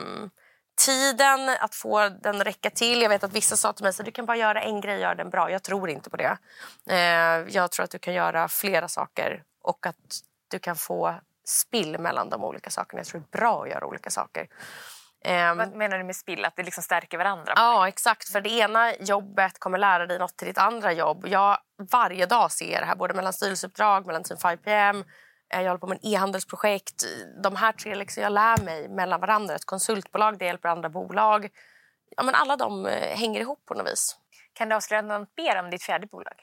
tiden, 0.86 1.50
att 1.50 1.76
få 1.76 2.10
den 2.10 2.44
räcka 2.44 2.70
till. 2.70 3.02
Jag 3.02 3.10
vet 3.10 3.24
att 3.24 3.34
vissa 3.34 3.58
sa 3.58 3.74
till 3.74 3.84
mig 3.84 3.90
att 3.90 4.06
du 4.06 4.12
kan 4.12 4.26
bara 4.26 4.38
göra 4.38 4.62
en 4.62 4.82
grej 4.82 5.00
göra 5.00 5.16
den 5.16 5.30
bra. 5.30 5.52
Jag 5.52 5.64
tror 5.64 5.90
inte 5.90 6.10
på 6.10 6.18
det. 6.18 6.38
Eh, 6.90 7.56
jag 7.56 7.72
tror 7.72 7.84
att 7.84 7.92
du 7.92 8.00
kan 8.00 8.14
göra 8.14 8.48
flera 8.48 8.88
saker 8.88 9.44
och 9.64 9.86
att 9.86 9.96
du 10.48 10.60
kan 10.60 10.76
få 10.76 11.16
spill 11.46 12.00
mellan 12.00 12.30
de 12.30 12.44
olika 12.44 12.70
sakerna. 12.70 13.00
Jag 13.00 13.08
tror 13.08 13.22
det 13.22 13.38
är 13.38 13.40
bra 13.40 13.64
att 13.64 13.70
göra 13.70 13.86
olika 13.86 14.10
saker. 14.10 14.48
Um, 15.26 15.58
Vad 15.58 15.76
menar 15.76 15.98
du 15.98 16.04
med 16.04 16.16
spill? 16.16 16.46
Att 16.46 16.56
det 16.56 16.64
liksom 16.64 16.84
stärker 16.84 17.18
varandra? 17.18 17.54
Ja, 17.56 17.88
exakt. 17.88 18.30
För 18.30 18.42
det 18.42 18.50
ena 18.50 18.96
jobbet 18.96 19.60
kommer 19.60 19.78
lära 19.78 20.06
dig 20.06 20.20
något 20.20 20.38
till 20.38 20.48
ditt 20.48 20.58
andra 20.58 20.94
jobb. 20.94 21.26
Jag 21.28 21.58
varje 21.92 22.26
dag 22.26 22.52
ser 22.52 22.80
det 22.80 22.86
här, 22.86 22.96
både 22.96 23.14
mellan 23.14 23.34
styrelseuppdrag, 23.34 24.06
mellan 24.06 24.24
Team 24.24 24.38
5PM, 24.38 25.06
Jag 25.50 25.58
håller 25.64 25.78
på 25.78 25.88
med 25.88 26.00
en 26.02 26.12
e-handelsprojekt. 26.14 27.04
De 27.44 27.56
här 27.56 27.72
tre 27.72 27.96
liksom 27.96 28.24
jag 28.24 28.32
lär 28.32 28.64
mig 28.64 28.90
mellan 28.90 29.20
varandra. 29.22 29.56
Ett 29.56 29.66
konsultbolag, 29.66 30.40
det 30.40 30.46
hjälper 30.46 30.70
andra 30.70 30.90
bolag. 30.90 31.50
Ja, 32.18 32.24
men 32.24 32.36
alla 32.36 32.56
de 32.56 32.86
eh, 32.86 33.18
hänger 33.18 33.42
ihop 33.42 33.66
på 33.66 33.74
något 33.74 33.88
vis. 33.92 34.16
Kan 34.54 34.70
du 34.70 34.76
avslöja 34.76 35.02
något 35.02 35.30
mer 35.38 35.60
om 35.60 35.70
ditt 35.70 35.84
fjärde 35.84 36.08
bolag? 36.08 36.34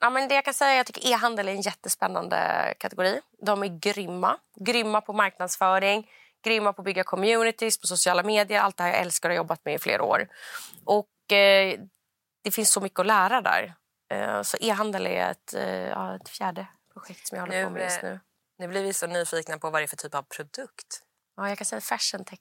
Ja, 0.00 0.10
men 0.10 0.28
det 0.28 0.34
jag 0.34 0.44
kan 0.44 0.54
säga 0.54 0.70
är 0.70 0.80
att 0.80 0.88
jag 0.88 0.94
tycker 0.94 1.10
e-handel 1.12 1.48
är 1.48 1.52
en 1.52 1.60
jättespännande 1.60 2.38
kategori. 2.78 3.20
De 3.46 3.62
är 3.62 3.78
grymma. 3.80 4.36
Grymma 4.60 5.00
på 5.00 5.12
marknadsföring, 5.12 6.10
grymma 6.46 6.72
på 6.72 6.82
att 6.82 6.84
bygga 6.84 7.04
communities 7.04 7.80
på 7.80 7.86
sociala 7.86 8.22
medier. 8.22 8.60
Allt 8.60 8.76
det 8.76 8.82
här 8.82 8.90
jag 8.90 9.00
älskar 9.00 9.28
och 9.28 9.32
har 9.32 9.36
jobbat 9.36 9.64
med 9.64 9.74
i 9.74 9.78
flera 9.78 10.02
år. 10.02 10.28
Och 10.84 11.32
eh, 11.32 11.80
det 12.44 12.50
finns 12.50 12.72
så 12.72 12.80
mycket 12.80 12.98
att 12.98 13.06
lära 13.06 13.40
där. 13.40 13.74
Eh, 14.10 14.42
så 14.42 14.56
e-handel 14.60 15.06
är 15.06 15.30
ett, 15.30 15.54
eh, 15.54 16.14
ett 16.14 16.28
fjärde 16.28 16.66
projekt 16.92 17.28
som 17.28 17.36
jag 17.36 17.42
håller 17.42 17.58
Nu, 17.58 17.64
på 17.64 17.70
med 17.70 17.82
just 17.82 18.02
eh, 18.02 18.10
nu. 18.10 18.20
Nu 18.58 18.68
blir 18.68 18.82
vi 18.82 18.92
så 18.92 19.06
nyfikna 19.06 19.58
på 19.58 19.70
vad 19.70 19.80
det 19.80 19.84
är 19.84 19.88
för 19.88 19.96
typ 19.96 20.14
av 20.14 20.22
produkt. 20.22 21.02
Ja, 21.36 21.48
jag 21.48 21.58
kan 21.58 21.64
säga 21.64 21.80
fashion 21.80 22.24
tech. 22.24 22.38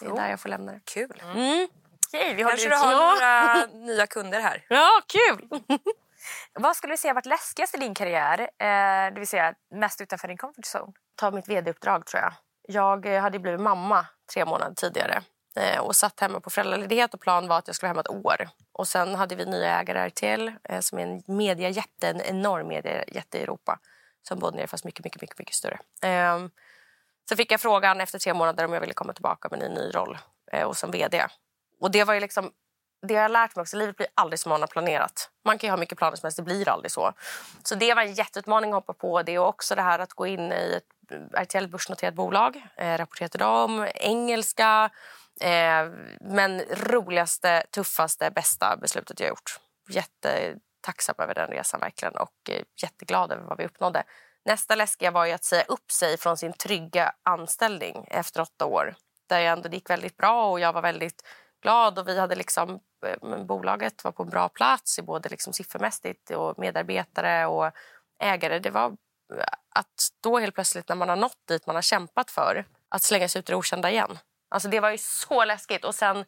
Det 0.00 0.06
är 0.06 0.16
där 0.16 0.30
jag 0.30 0.40
får 0.40 0.48
lämna 0.48 0.72
det. 0.72 0.80
Kul. 0.84 1.22
Mm. 1.24 1.68
Okej, 2.06 2.34
vi 2.34 2.42
Kanske 2.42 2.68
du 2.68 2.76
har 2.76 2.92
några 2.92 3.66
nya 3.86 4.06
kunder 4.06 4.40
här. 4.40 4.66
Ja, 4.68 5.00
kul! 5.06 5.48
Vad 6.54 6.76
skulle 6.76 6.92
du 6.92 6.96
säga 6.96 7.14
varit 7.14 7.26
läskigast 7.26 7.74
i 7.74 7.78
din 7.78 7.94
karriär? 7.94 8.40
Eh, 8.40 9.14
det 9.14 9.18
vill 9.18 9.28
säga 9.28 9.54
mest 9.74 10.00
utanför 10.00 10.28
din 10.28 10.36
comfort 10.36 10.64
zone? 10.64 10.92
ta 11.16 11.30
mitt 11.30 11.48
vd-uppdrag 11.48 12.06
tror 12.06 12.22
jag. 12.22 12.32
Jag 12.68 13.06
eh, 13.06 13.20
hade 13.20 13.38
blivit 13.38 13.60
mamma 13.60 14.06
tre 14.34 14.44
månader 14.44 14.74
tidigare 14.74 15.22
eh, 15.56 15.80
och 15.80 15.96
satt 15.96 16.20
hemma 16.20 16.40
på 16.40 16.50
föräldraledighet 16.50 17.14
och 17.14 17.20
plan 17.20 17.48
var 17.48 17.58
att 17.58 17.66
jag 17.66 17.76
skulle 17.76 17.92
vara 17.92 18.02
hemma 18.02 18.18
ett 18.18 18.26
år. 18.26 18.48
Och 18.72 18.88
sen 18.88 19.14
hade 19.14 19.34
vi 19.34 19.44
nya 19.44 19.80
ägare 19.80 20.10
till 20.10 20.52
eh, 20.64 20.80
som 20.80 20.98
är 20.98 21.02
en 21.02 21.22
mediajätte, 21.26 22.08
en 22.08 22.20
enorm 22.20 22.68
mediajätte 22.68 23.38
i 23.38 23.42
Europa 23.42 23.78
som 24.22 24.38
Bonnier 24.38 24.66
fast 24.66 24.84
mycket, 24.84 25.04
mycket, 25.04 25.20
mycket, 25.20 25.38
mycket 25.38 25.54
större. 25.54 25.78
Sen 26.00 26.50
så 27.28 27.36
fick 27.36 27.52
jag 27.52 27.60
frågan 27.60 28.00
efter 28.00 28.18
tre 28.18 28.34
månader 28.34 28.64
om 28.64 28.72
jag 28.72 28.80
ville 28.80 28.94
komma 28.94 29.12
tillbaka 29.12 29.48
med 29.48 29.62
en 29.62 29.72
ny 29.72 29.90
roll 29.90 30.18
och 30.66 30.76
som 30.76 30.90
vd. 30.90 31.26
Och 31.80 31.90
det 31.90 32.04
var 32.04 32.14
ju 32.14 32.20
liksom 32.20 32.50
det 33.02 33.14
jag 33.14 33.22
har 33.22 33.28
lärt 33.28 33.56
mig 33.56 33.62
också, 33.62 33.76
livet 33.76 33.96
blir 33.96 34.08
aldrig 34.14 34.40
som 34.40 34.50
man 34.50 34.60
har 34.60 34.68
planerat. 34.68 35.30
Man 35.44 35.58
kan 35.58 35.68
ju 35.68 35.72
ha 35.72 35.76
mycket 35.76 35.98
planer 35.98 36.16
som 36.16 36.26
helst, 36.26 36.36
det 36.36 36.42
blir 36.42 36.68
aldrig 36.68 36.90
så. 36.90 37.12
Så 37.62 37.74
det 37.74 37.94
var 37.94 38.02
en 38.02 38.14
jätteutmaning 38.14 38.70
att 38.70 38.74
hoppa 38.74 38.92
på. 38.92 39.22
Det 39.22 39.38
och 39.38 39.48
också 39.48 39.74
det 39.74 39.82
här 39.82 39.98
att 39.98 40.12
gå 40.12 40.26
in 40.26 40.52
i 40.52 40.74
ett 40.76 40.96
RTL 41.34 41.66
börsnoterat 41.66 42.14
bolag, 42.14 42.62
eh, 42.76 42.98
rapportera 42.98 43.28
till 43.28 43.40
dem, 43.40 43.88
engelska. 43.94 44.90
Eh, 45.40 45.90
men 46.20 46.60
roligaste, 46.70 47.62
tuffaste, 47.70 48.30
bästa 48.30 48.76
beslutet 48.76 49.20
jag 49.20 49.28
gjort. 49.28 49.60
Jättetacksam 49.88 51.14
över 51.18 51.34
den 51.34 51.48
resan 51.48 51.80
verkligen 51.80 52.16
och 52.16 52.50
eh, 52.50 52.62
jätteglad 52.82 53.32
över 53.32 53.44
vad 53.44 53.58
vi 53.58 53.64
uppnådde. 53.64 54.04
Nästa 54.44 54.74
läskiga 54.74 55.10
var 55.10 55.26
ju 55.26 55.32
att 55.32 55.44
säga 55.44 55.64
upp 55.68 55.90
sig 55.90 56.18
från 56.18 56.36
sin 56.36 56.52
trygga 56.52 57.12
anställning 57.22 58.06
efter 58.10 58.40
åtta 58.40 58.64
år. 58.64 58.94
Där 59.28 59.40
jag 59.40 59.52
ändå 59.52 59.68
det 59.68 59.76
gick 59.76 59.90
väldigt 59.90 60.16
bra 60.16 60.50
och 60.50 60.60
jag 60.60 60.72
var 60.72 60.82
väldigt 60.82 61.22
glad 61.62 61.98
och 61.98 62.08
vi 62.08 62.18
hade 62.18 62.34
liksom, 62.34 62.80
eh, 63.06 63.44
bolaget 63.44 64.04
var 64.04 64.12
på 64.12 64.22
en 64.22 64.30
bra 64.30 64.48
plats 64.48 64.98
i 64.98 65.02
både 65.02 65.28
liksom 65.28 65.52
siffermässigt 65.52 66.30
och 66.30 66.58
medarbetare 66.58 67.46
och 67.46 67.70
ägare. 68.22 68.58
Det 68.58 68.70
var 68.70 68.86
eh, 69.34 69.44
att 69.74 70.08
då 70.22 70.38
helt 70.38 70.54
plötsligt 70.54 70.88
när 70.88 70.96
man 70.96 71.08
har 71.08 71.16
nått 71.16 71.46
dit 71.48 71.66
man 71.66 71.74
har 71.74 71.82
kämpat 71.82 72.30
för 72.30 72.64
att 72.88 73.02
slänga 73.02 73.28
sig 73.28 73.38
ut 73.38 73.48
i 73.48 73.52
det 73.52 73.56
okända 73.56 73.90
igen. 73.90 74.18
Alltså 74.48 74.68
det 74.68 74.80
var 74.80 74.90
ju 74.90 74.98
så 74.98 75.44
läskigt. 75.44 75.84
Och 75.84 75.94
sen, 75.94 76.24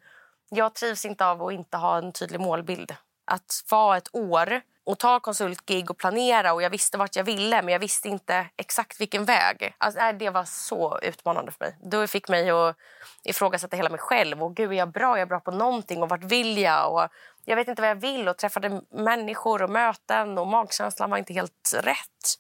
jag 0.51 0.75
trivs 0.75 1.05
inte 1.05 1.27
av 1.27 1.43
att 1.43 1.53
inte 1.53 1.77
ha 1.77 1.99
en 1.99 2.13
tydlig 2.13 2.41
målbild. 2.41 2.95
Att 3.25 3.65
vara 3.71 3.97
ett 3.97 4.09
år 4.13 4.61
och 4.89 4.99
ta 4.99 5.21
konsultgig 5.21 5.91
och 5.91 5.99
planera 5.99 6.53
och 6.53 6.63
jag 6.63 6.71
visste 6.71 6.99
vart 6.99 7.17
jag 7.17 7.25
ville 7.25 7.63
men 7.63 7.73
jag 7.73 7.79
visste 7.79 8.09
inte 8.09 8.47
exakt 8.57 9.01
vilken 9.01 9.25
väg. 9.25 9.75
Alltså, 9.79 10.01
nej, 10.01 10.13
det 10.13 10.31
var 10.31 10.45
så 10.45 10.99
utmanande 11.03 11.53
för 11.53 11.65
mig. 11.65 11.77
Det 11.83 12.09
fick 12.09 12.29
mig 12.29 12.51
att 12.51 12.77
ifrågasätta 13.25 13.77
hela 13.77 13.91
mig 13.91 13.99
själv. 13.99 14.43
Och 14.43 14.57
gud, 14.57 14.73
är 14.73 14.77
jag 14.77 14.93
bra? 14.93 15.15
Är 15.15 15.19
jag 15.19 15.29
bra 15.29 15.41
på 15.41 15.51
någonting? 15.51 16.03
Och 16.03 16.09
vart 16.09 16.25
vill 16.25 16.59
jag? 16.59 16.93
Och 16.93 17.09
jag 17.45 17.57
vet 17.57 17.69
inte 17.69 17.83
vad 17.83 17.91
jag 17.91 18.01
vill 18.01 18.29
och 18.29 18.37
träffade 18.37 18.83
människor 18.91 19.63
och 19.63 19.71
möten 19.71 20.39
och 20.39 20.47
magkänslan 20.47 21.11
var 21.11 21.19
inte 21.19 21.33
helt 21.33 21.75
rätt. 21.83 22.39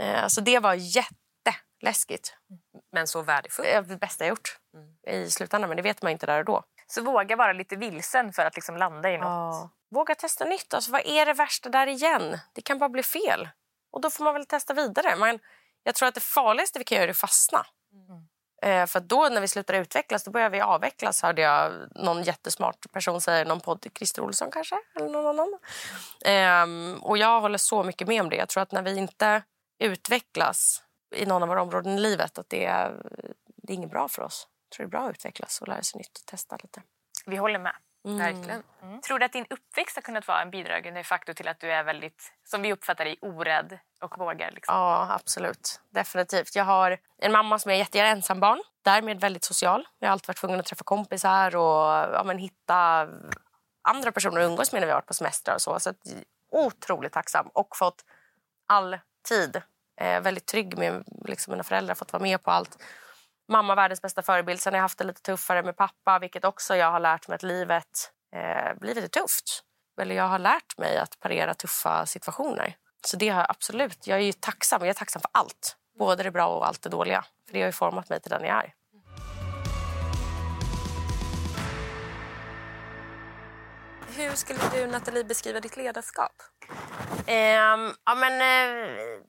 Eh, 0.00 0.26
Så 0.26 0.40
det 0.40 0.58
var 0.58 0.74
jätteläskigt. 0.74 2.34
Men 2.92 3.06
så 3.06 3.22
värdefullt. 3.22 3.68
Det 3.68 3.74
är 3.74 3.82
det 3.82 3.96
bästa 3.96 4.24
jag 4.24 4.28
gjort 4.28 4.58
i 5.06 5.30
slutändan, 5.30 5.68
men 5.68 5.76
det 5.76 5.82
vet 5.82 6.02
man 6.02 6.12
inte 6.12 6.26
där 6.26 6.38
och 6.38 6.44
då. 6.44 6.64
Så 6.94 7.02
våga 7.02 7.36
vara 7.36 7.52
lite 7.52 7.76
vilsen 7.76 8.32
för 8.32 8.42
att 8.42 8.54
liksom 8.54 8.76
landa 8.76 9.10
i 9.10 9.18
något. 9.18 9.26
Ja. 9.26 9.70
Våga 9.90 10.14
testa 10.14 10.44
nytt. 10.44 10.74
Alltså, 10.74 10.92
vad 10.92 11.06
är 11.06 11.26
det 11.26 11.32
värsta 11.32 11.68
där 11.68 11.86
igen? 11.86 12.38
Det 12.52 12.62
kan 12.62 12.78
bara 12.78 12.88
bli 12.88 13.02
fel. 13.02 13.48
Och 13.92 14.00
då 14.00 14.10
får 14.10 14.24
man 14.24 14.34
väl 14.34 14.46
testa 14.46 14.74
vidare. 14.74 15.16
Men 15.16 15.38
jag 15.82 15.94
tror 15.94 16.08
att 16.08 16.14
det 16.14 16.20
farligaste 16.20 16.78
vi 16.78 16.84
kan 16.84 16.96
göra 16.96 17.06
är 17.06 17.10
att 17.10 17.16
fastna. 17.16 17.66
Eh, 18.62 18.86
för 18.86 19.00
då 19.00 19.28
när 19.28 19.40
vi 19.40 19.48
slutar 19.48 19.74
utvecklas, 19.74 20.24
då 20.24 20.30
börjar 20.30 20.50
vi 20.50 20.60
avvecklas. 20.60 21.22
Hörde 21.22 21.42
jag 21.42 21.72
någon 21.94 22.22
jättesmart 22.22 22.92
person 22.92 23.20
säga 23.20 23.44
någon 23.44 23.60
podd. 23.60 23.86
Christer 23.98 24.22
Olsson 24.22 24.50
kanske? 24.50 24.76
Eller 24.96 25.08
någon 25.08 25.26
annan. 25.26 25.58
Ehm, 26.24 26.98
och 27.02 27.18
jag 27.18 27.40
håller 27.40 27.58
så 27.58 27.82
mycket 27.82 28.08
med 28.08 28.22
om 28.22 28.30
det. 28.30 28.36
Jag 28.36 28.48
tror 28.48 28.62
att 28.62 28.72
när 28.72 28.82
vi 28.82 28.98
inte 28.98 29.42
utvecklas 29.78 30.82
i 31.16 31.26
någon 31.26 31.42
av 31.42 31.48
våra 31.48 31.62
områden 31.62 31.98
i 31.98 32.00
livet, 32.00 32.38
att 32.38 32.48
det 32.48 32.64
är, 32.64 33.02
det 33.46 33.72
är 33.72 33.74
inget 33.74 33.90
bra 33.90 34.08
för 34.08 34.22
oss. 34.22 34.48
Tror 34.76 34.86
det 34.86 34.88
är 34.88 34.90
bra 34.90 35.08
att 35.08 35.10
utvecklas 35.10 35.60
och 35.60 35.68
lära 35.68 35.82
sig 35.82 35.98
nytt 35.98 36.18
och 36.18 36.26
testa 36.26 36.56
lite. 36.62 36.82
Vi 37.26 37.36
håller 37.36 37.58
med. 37.58 37.74
Verkligen. 38.04 38.62
Tror 39.06 39.18
du 39.18 39.24
att 39.24 39.32
din 39.32 39.46
uppväxt 39.50 39.96
har 39.96 40.02
kunnat 40.02 40.28
vara 40.28 40.42
en 40.42 40.50
bidragande 40.50 41.04
faktor 41.04 41.32
till 41.32 41.48
att 41.48 41.60
du 41.60 41.72
är 41.72 41.84
väldigt, 41.84 42.32
som 42.44 42.62
vi 42.62 42.72
uppfattar 42.72 43.04
dig, 43.04 43.18
orädd 43.20 43.78
och 44.00 44.18
vågar? 44.18 44.50
Liksom? 44.50 44.74
Ja, 44.74 45.08
absolut. 45.10 45.80
Definitivt. 45.90 46.56
Jag 46.56 46.64
har 46.64 46.98
en 47.18 47.32
mamma 47.32 47.58
som 47.58 47.70
är 47.70 47.74
jättegärna 47.74 48.10
ensambarn. 48.10 48.62
Därmed 48.82 49.20
väldigt 49.20 49.44
social. 49.44 49.86
Jag 49.98 50.08
har 50.08 50.12
alltid 50.12 50.28
varit 50.28 50.36
tvungen 50.36 50.60
att 50.60 50.66
träffa 50.66 50.84
kompisar 50.84 51.56
och 51.56 52.14
ja, 52.14 52.22
men, 52.24 52.38
hitta 52.38 53.08
andra 53.82 54.12
personer 54.12 54.40
att 54.40 54.50
umgås 54.50 54.72
med 54.72 54.80
när 54.80 54.86
vi 54.86 54.92
har 54.92 54.98
varit 54.98 55.06
på 55.06 55.14
semestrar 55.14 55.54
och 55.54 55.62
så. 55.62 55.80
Så 55.80 55.90
att, 55.90 55.96
otroligt 56.50 57.12
tacksam 57.12 57.46
och 57.46 57.76
fått 57.76 58.04
all 58.66 58.98
tid. 59.28 59.62
Eh, 60.00 60.20
väldigt 60.20 60.46
trygg 60.46 60.78
med 60.78 61.04
liksom, 61.24 61.50
mina 61.50 61.64
föräldrar, 61.64 61.94
fått 61.94 62.12
vara 62.12 62.22
med 62.22 62.42
på 62.42 62.50
allt. 62.50 62.78
Mamma 63.48 63.74
världens 63.74 64.02
bästa 64.02 64.22
förebild. 64.22 64.60
Sen 64.60 64.72
har 64.72 64.78
jag 64.78 64.82
haft 64.82 64.98
det 64.98 65.04
lite 65.04 65.22
tuffare 65.22 65.62
med 65.62 65.76
pappa, 65.76 66.18
vilket 66.18 66.44
också 66.44 66.76
jag 66.76 66.90
har 66.90 67.00
lärt 67.00 67.28
mig 67.28 67.34
att 67.34 67.42
livet, 67.42 68.12
eh, 68.36 68.72
livet 68.80 69.04
är 69.04 69.08
tufft. 69.08 69.62
Eller 70.00 70.14
jag 70.14 70.28
har 70.28 70.38
lärt 70.38 70.78
mig 70.78 70.98
att 70.98 71.20
parera 71.20 71.54
tuffa 71.54 72.06
situationer. 72.06 72.76
Så 73.06 73.16
det 73.16 73.28
har 73.28 73.40
jag 73.40 73.50
absolut. 73.50 74.06
Jag 74.06 74.20
är 74.20 74.32
tacksam. 74.32 74.80
Jag 74.80 74.88
är 74.88 74.94
tacksam 74.94 75.22
för 75.22 75.30
allt. 75.32 75.76
Både 75.98 76.22
det 76.22 76.30
bra 76.30 76.46
och 76.46 76.66
allt 76.66 76.82
det 76.82 76.88
dåliga. 76.90 77.24
För 77.46 77.52
det 77.52 77.60
har 77.60 77.66
ju 77.66 77.72
format 77.72 78.08
mig 78.08 78.20
till 78.20 78.30
den 78.30 78.44
jag 78.44 78.64
är. 78.64 78.72
Hur 84.16 84.30
skulle 84.36 84.58
du, 84.72 84.86
Nathalie, 84.86 85.24
beskriva 85.24 85.60
ditt 85.60 85.76
ledarskap? 85.76 86.42
Ehm, 87.26 87.92
ja, 88.04 88.14
men, 88.14 88.32
eh, 88.32 89.22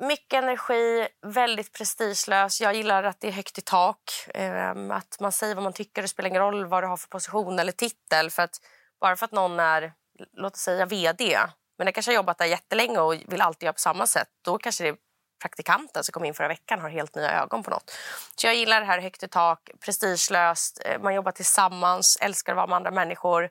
mycket 0.00 0.42
energi, 0.42 1.08
väldigt 1.26 1.72
prestigelös. 1.72 2.60
Jag 2.60 2.74
gillar 2.74 3.04
att 3.04 3.20
det 3.20 3.28
är 3.28 3.32
högt 3.32 3.58
i 3.58 3.60
tak. 3.60 4.00
Ehm, 4.34 4.90
att 4.90 5.20
man 5.20 5.32
säger 5.32 5.54
vad 5.54 5.64
man 5.64 5.72
tycker. 5.72 6.02
Det 6.02 6.08
spelar 6.08 6.28
ingen 6.28 6.42
roll 6.42 6.66
vad 6.66 6.82
du 6.82 6.86
har 6.86 6.96
för 6.96 7.08
position 7.08 7.58
eller 7.58 7.72
titel. 7.72 8.30
För 8.30 8.42
att, 8.42 8.56
bara 9.00 9.16
för 9.16 9.24
att 9.24 9.32
någon 9.32 9.60
är, 9.60 9.92
låt 10.32 10.54
oss 10.54 10.60
säga 10.60 10.86
vd, 10.86 11.38
men 11.78 11.84
den 11.84 11.92
kanske 11.92 12.12
har 12.12 12.16
jobbat 12.16 12.38
där 12.38 12.46
jättelänge 12.46 12.98
och 12.98 13.14
vill 13.14 13.40
alltid 13.40 13.62
göra 13.62 13.72
på 13.72 13.78
samma 13.78 14.06
sätt. 14.06 14.28
Då 14.44 14.58
kanske 14.58 14.84
det 14.84 14.88
är 14.88 14.96
praktikanten 15.42 16.04
som 16.04 16.12
kom 16.12 16.24
in 16.24 16.34
förra 16.34 16.48
veckan 16.48 16.80
har 16.80 16.88
helt 16.88 17.14
nya 17.14 17.42
ögon 17.42 17.62
på 17.62 17.70
något. 17.70 17.90
Så 18.36 18.46
jag 18.46 18.54
gillar 18.54 18.80
det 18.80 18.86
här 18.86 19.00
högt 19.00 19.22
i 19.22 19.28
tak, 19.28 19.70
prestigelöst. 19.84 20.82
Eh, 20.84 21.00
man 21.00 21.14
jobbar 21.14 21.32
tillsammans, 21.32 22.18
älskar 22.20 22.52
att 22.52 22.56
vara 22.56 22.66
med 22.66 22.76
andra 22.76 22.90
människor. 22.90 23.50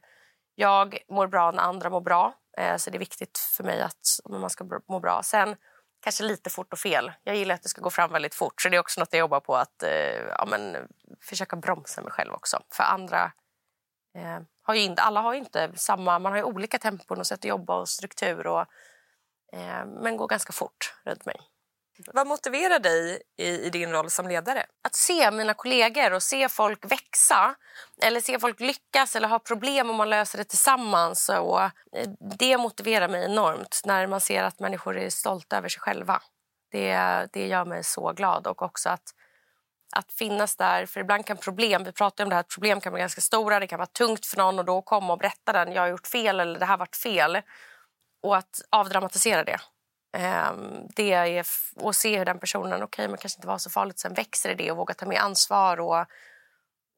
Jag 0.55 0.97
mår 1.09 1.27
bra 1.27 1.51
när 1.51 1.63
andra 1.63 1.89
mår 1.89 2.01
bra. 2.01 2.33
Eh, 2.57 2.77
så 2.77 2.89
det 2.89 2.97
är 2.97 2.99
viktigt 2.99 3.37
för 3.37 3.63
mig 3.63 3.81
att 3.81 4.29
man 4.29 4.49
ska 4.49 4.65
må 4.87 4.99
bra. 4.99 5.21
Sen 5.23 5.55
kanske 5.99 6.23
lite 6.23 6.49
fort 6.49 6.73
och 6.73 6.79
fel. 6.79 7.11
Jag 7.23 7.35
gillar 7.35 7.55
att 7.55 7.63
det 7.63 7.69
ska 7.69 7.81
gå 7.81 7.89
fram 7.89 8.11
väldigt 8.11 8.35
fort. 8.35 8.61
Så 8.61 8.69
det 8.69 8.75
är 8.75 8.79
också 8.79 8.99
något 8.99 9.13
jag 9.13 9.19
jobbar 9.19 9.39
på. 9.39 9.55
att 9.55 9.83
eh, 9.83 10.27
ja, 10.37 10.45
men, 10.49 10.87
Försöka 11.21 11.55
bromsa 11.55 12.01
mig 12.01 12.11
själv 12.11 12.33
också. 12.33 12.63
För 12.71 12.83
andra 12.83 13.31
eh, 14.15 14.39
har 14.61 14.73
ju 14.73 14.81
inte, 14.81 15.01
alla 15.01 15.21
har 15.21 15.33
ju 15.33 15.39
inte 15.39 15.71
samma... 15.75 16.19
Man 16.19 16.31
har 16.31 16.37
ju 16.37 16.43
olika 16.43 16.77
tempon 16.77 17.19
och 17.19 17.27
sätt 17.27 17.39
att 17.39 17.45
jobba 17.45 17.79
och 17.79 17.89
struktur. 17.89 18.47
Och, 18.47 18.65
eh, 19.53 19.85
men 19.85 20.17
går 20.17 20.27
ganska 20.27 20.53
fort 20.53 20.93
runt 21.05 21.25
mig. 21.25 21.39
Vad 22.07 22.27
motiverar 22.27 22.79
dig 22.79 23.21
i, 23.37 23.47
i 23.47 23.69
din 23.69 23.91
roll 23.91 24.09
som 24.09 24.27
ledare? 24.27 24.65
Att 24.83 24.95
se 24.95 25.31
mina 25.31 25.53
kollegor 25.53 26.13
och 26.13 26.23
se 26.23 26.49
folk 26.49 26.91
växa 26.91 27.55
eller 28.01 28.21
se 28.21 28.39
folk 28.39 28.59
lyckas 28.59 29.15
eller 29.15 29.27
ha 29.27 29.39
problem 29.39 29.89
och 29.89 29.95
man 29.95 30.09
löser 30.09 30.37
det 30.37 30.43
tillsammans. 30.43 31.29
Och 31.29 31.61
eh, 31.61 31.69
det 32.39 32.57
motiverar 32.57 33.07
mig 33.07 33.25
enormt 33.25 33.81
när 33.85 34.07
man 34.07 34.21
ser 34.21 34.43
att 34.43 34.59
människor 34.59 34.97
är 34.97 35.09
stolta 35.09 35.57
över 35.57 35.69
sig 35.69 35.81
själva. 35.81 36.21
Det, 36.71 37.27
det 37.33 37.47
gör 37.47 37.65
mig 37.65 37.83
så 37.83 38.13
glad. 38.13 38.47
Och 38.47 38.61
också 38.61 38.89
att, 38.89 39.13
att 39.95 40.13
finnas 40.13 40.55
där. 40.55 40.85
För 40.85 40.99
ibland 40.99 41.25
kan 41.25 41.37
problem, 41.37 41.83
vi 41.83 41.91
pratar 41.91 42.23
om 42.23 42.29
det 42.29 42.35
här, 42.35 42.41
att 42.41 42.53
problem 42.53 42.81
kan 42.81 42.91
vara 42.91 42.99
ganska 42.99 43.21
stora, 43.21 43.59
det 43.59 43.67
kan 43.67 43.79
vara 43.79 43.87
tungt 43.87 44.25
för 44.25 44.37
någon 44.37 44.59
och 44.59 44.65
då 44.65 44.81
komma 44.81 45.13
och 45.13 45.19
berätta 45.19 45.53
den, 45.53 45.73
jag 45.73 45.81
har 45.81 45.87
gjort 45.87 46.07
fel 46.07 46.39
eller 46.39 46.59
det 46.59 46.65
här 46.65 46.73
har 46.73 46.77
varit 46.77 46.95
fel. 46.95 47.41
Och 48.23 48.37
att 48.37 48.61
avdramatisera 48.69 49.43
det. 49.43 49.59
Um, 50.17 50.87
det 50.95 51.13
är 51.13 51.39
att 51.75 51.95
se 51.95 52.17
hur 52.17 52.25
den 52.25 52.39
personen, 52.39 52.73
okej 52.73 52.85
okay, 52.85 53.07
men 53.07 53.17
kanske 53.17 53.37
inte 53.37 53.47
var 53.47 53.57
så 53.57 53.69
farligt, 53.69 53.99
sen 53.99 54.13
växer 54.13 54.55
det 54.55 54.71
och 54.71 54.77
vågar 54.77 54.93
ta 54.93 55.05
mer 55.05 55.19
ansvar 55.19 55.79
och, 55.79 56.05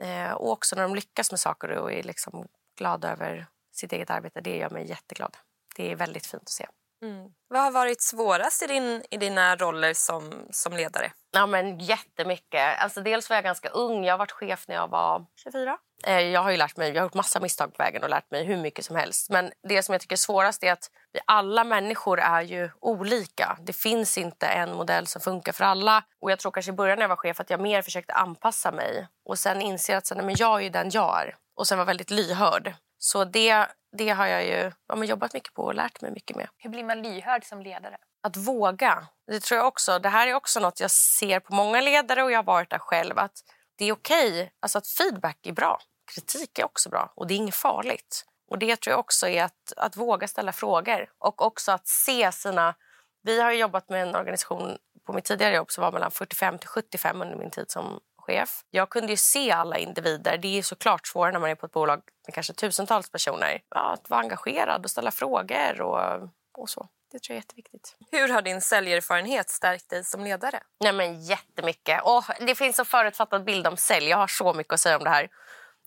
uh, 0.04 0.32
och 0.34 0.52
också 0.52 0.76
när 0.76 0.84
de 0.84 0.96
lyckas 0.96 1.32
med 1.32 1.40
saker 1.40 1.72
och 1.72 1.94
är 1.94 2.04
liksom 2.04 2.48
glada 2.78 3.12
över 3.12 3.48
sitt 3.72 3.94
eget 3.94 4.10
arbete, 4.10 4.42
det 4.42 4.58
gör 4.58 4.70
mig 4.70 4.90
jätteglad. 4.90 5.38
Det 5.76 5.92
är 5.92 5.96
väldigt 5.96 6.26
fint 6.26 6.44
att 6.44 6.50
se. 6.50 6.68
Mm. 7.02 7.32
Vad 7.48 7.62
har 7.62 7.72
varit 7.72 8.02
svårast 8.02 8.64
i, 8.64 8.68
din, 8.68 9.04
i 9.12 9.18
dina 9.18 9.56
roller 9.56 9.94
som, 9.94 10.48
som 10.52 10.74
ledare? 10.74 11.12
Ja, 11.32 11.46
men 11.46 11.80
jättemycket. 11.80 12.80
Alltså, 12.80 13.02
dels 13.02 13.30
var 13.30 13.38
jag 13.38 13.44
ganska 13.44 13.70
ung. 13.70 14.06
Jag 14.06 14.14
har 14.14 14.18
varit 14.18 14.32
chef 14.32 14.68
när 14.68 14.76
jag 14.76 14.88
var 14.88 15.26
24. 15.36 15.78
Eh, 16.04 16.20
jag 16.20 16.42
har 16.42 16.52
ju 16.52 16.58
lärt 16.58 16.78
mig, 16.78 16.90
jag 16.90 17.02
har 17.02 17.06
gjort 17.06 17.14
massa 17.14 17.40
misstag 17.40 17.74
på 17.74 17.84
vägen 17.84 18.04
och 18.04 18.10
lärt 18.10 18.32
mig 18.32 18.44
hur 18.44 18.58
mycket 18.58 18.86
som 18.86 18.96
helst. 18.96 19.30
Men 19.30 19.52
det 19.68 19.84
som 19.84 19.94
jag 19.94 20.02
tycker 20.02 20.16
är 20.16 20.18
svårast 20.18 20.64
är 20.64 20.72
att 20.72 20.92
vi 21.14 21.20
alla 21.26 21.64
människor 21.64 22.20
är 22.20 22.42
ju 22.42 22.70
olika. 22.80 23.58
Det 23.62 23.74
finns 23.74 24.18
inte 24.18 24.48
en 24.48 24.76
modell 24.76 25.08
som 25.08 25.22
funkar 25.22 25.52
för 25.52 25.64
alla. 25.64 26.04
Och 26.22 26.32
jag 26.32 26.40
tror 26.40 26.52
kanske 26.52 26.72
i 26.72 26.76
början 26.76 26.98
när 26.98 27.04
jag 27.04 27.10
var 27.10 27.16
chef 27.16 27.40
att 27.40 27.50
jag 27.50 27.60
mer 27.60 27.82
försökte 27.82 28.14
anpassa 28.14 28.72
mig. 28.72 29.08
Och 29.26 29.40
sen 29.40 29.62
inser 29.62 29.98
att 29.98 30.12
nej, 30.16 30.26
men 30.26 30.36
jag 30.38 30.64
är 30.64 30.70
den 30.70 30.90
jag 30.90 31.22
är. 31.22 31.36
Och 31.56 31.68
sen 31.68 31.78
var 31.78 31.86
väldigt 31.86 32.12
lyhörd. 32.12 32.74
Så 32.98 33.26
det, 33.26 33.68
det 33.98 34.10
har 34.10 34.28
jag 34.28 34.46
ju 34.46 34.72
ja, 34.88 35.04
jobbat 35.04 35.34
mycket 35.34 35.54
på 35.54 35.64
och 35.64 35.76
lärt 35.76 36.02
mig 36.02 36.12
mycket 36.12 36.38
med. 36.38 36.48
Hur 36.58 36.70
blir 36.70 36.84
man 36.84 37.02
lyhörd 37.02 37.46
som 37.46 37.62
ledare? 37.62 37.98
Att 38.24 38.38
våga. 38.38 39.08
Det 39.28 39.40
tror 39.40 39.58
jag 39.58 39.68
också. 39.68 40.00
Det 40.00 40.10
här 40.10 40.28
är 40.28 40.34
också 40.34 40.60
något 40.60 40.80
jag 40.80 40.92
ser 40.92 41.40
på 41.40 41.56
många 41.56 41.82
ledare 41.82 42.24
och 42.24 42.32
jag 42.32 42.38
har 42.38 42.44
varit 42.44 42.70
där 42.70 42.80
själv. 42.80 43.20
Att 43.20 43.44
det 43.78 43.86
är 43.86 43.92
okej. 43.92 44.32
Okay. 44.32 44.50
Alltså 44.60 44.78
att 44.78 44.88
feedback 44.88 45.48
är 45.48 45.52
bra. 45.52 45.80
Kritik 46.16 46.60
är 46.60 46.66
också 46.66 46.90
bra 46.90 47.14
och 47.16 47.28
det 47.28 47.34
är 47.34 47.36
inget 47.36 47.56
farligt. 47.56 48.26
Och 48.50 48.60
det 48.60 48.76
tror 48.76 48.92
jag 48.92 49.00
också 49.00 49.28
är 49.28 49.44
att, 49.44 49.74
att 49.78 49.98
våga 49.98 50.28
ställa 50.28 50.52
frågor 50.52 51.10
och 51.20 51.42
också 51.42 51.72
att 51.72 51.88
se 51.88 52.32
sina... 52.32 52.76
Vi 53.24 53.42
har 53.42 53.52
jobbat 53.52 53.90
med 53.90 54.02
en 54.08 54.16
organisation 54.16 54.78
på 55.06 55.14
mitt 55.14 55.26
tidigare 55.26 55.56
jobb 55.56 55.72
som 55.72 55.82
var 55.82 55.92
mellan 55.92 56.12
45 56.12 56.58
till 56.58 56.70
75 56.70 57.22
under 57.22 57.38
min 57.38 57.52
tid 57.52 57.72
som 57.72 58.00
chef. 58.18 58.64
Jag 58.72 58.90
kunde 58.90 59.14
ju 59.14 59.18
se 59.18 59.52
alla 59.52 59.78
individer. 59.78 60.38
Det 60.38 60.58
är 60.58 60.64
såklart 60.64 61.08
svårare 61.08 61.32
när 61.32 61.40
man 61.40 61.50
är 61.50 61.56
på 61.56 61.66
ett 61.66 61.72
bolag 61.72 62.02
med 62.28 62.34
kanske 62.34 62.54
tusentals 62.54 63.10
personer. 63.10 63.62
Ja, 63.70 63.94
att 63.94 64.10
vara 64.10 64.20
engagerad 64.20 64.84
och 64.84 64.92
ställa 64.92 65.12
frågor 65.12 65.82
och, 65.82 66.30
och 66.54 66.70
så. 66.70 66.88
Det 67.12 67.20
tror 67.20 67.34
jag 67.34 67.38
är 67.38 67.42
jätteviktigt. 67.42 67.96
Hur 68.12 68.30
har 68.30 68.42
din 68.42 68.62
säljerfarenhet 68.62 69.50
stärkt 69.50 69.90
dig 69.90 70.04
som 70.04 70.24
ledare? 70.24 70.60
Nej, 70.80 70.94
men 70.94 71.22
jättemycket. 71.22 72.02
Och 72.04 72.24
det 72.40 72.56
finns 72.56 72.80
en 72.80 72.86
förutfattad 72.86 73.44
bild 73.44 73.68
om 73.68 73.78
sälj. 73.78 74.10
Jag 74.10 74.18
har 74.18 74.28
så 74.28 74.54
mycket 74.54 74.74
att 74.74 74.80
säga 74.80 74.98
om 74.98 75.04
det 75.04 75.10
här. 75.10 75.30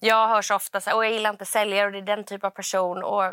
Jag 0.00 0.28
hörs 0.28 0.50
ofta 0.50 0.80
så 0.80 0.96
och 0.96 1.04
jag 1.04 1.12
gillar 1.12 1.30
inte 1.30 1.44
säljare 1.44 1.86
och 1.86 1.92
det 1.92 1.98
är 1.98 2.16
den 2.16 2.24
typen 2.24 2.46
av 2.46 2.50
person. 2.50 3.02
Och 3.02 3.24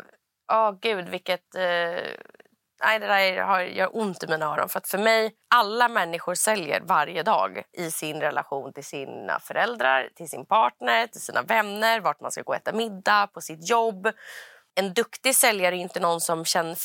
oh, 0.52 0.72
gud, 0.80 1.08
vilket 1.08 1.54
eh, 1.54 2.04
nej, 2.84 2.98
det 2.98 3.06
där 3.06 3.42
har, 3.42 3.60
gör 3.60 3.96
ont 3.96 4.22
i 4.22 4.26
mina 4.26 4.46
öron. 4.46 4.68
För 4.68 4.78
att 4.78 4.88
för 4.88 4.98
mig, 4.98 5.32
alla 5.54 5.88
människor 5.88 6.34
säljer 6.34 6.80
varje 6.80 7.22
dag 7.22 7.62
i 7.72 7.90
sin 7.90 8.20
relation 8.20 8.72
till 8.72 8.84
sina 8.84 9.40
föräldrar, 9.40 10.08
till 10.14 10.28
sin 10.28 10.46
partner, 10.46 11.06
till 11.06 11.20
sina 11.20 11.42
vänner, 11.42 12.00
vart 12.00 12.20
man 12.20 12.30
ska 12.30 12.42
gå 12.42 12.52
och 12.52 12.56
äta 12.56 12.72
middag, 12.72 13.26
på 13.26 13.40
sitt 13.40 13.68
jobb. 13.70 14.08
En 14.74 14.94
duktig 14.94 15.36
säljare 15.36 15.76
är 15.76 15.80
inte 15.80 16.00
någon 16.00 16.20
som 16.20 16.44
känner, 16.44 16.76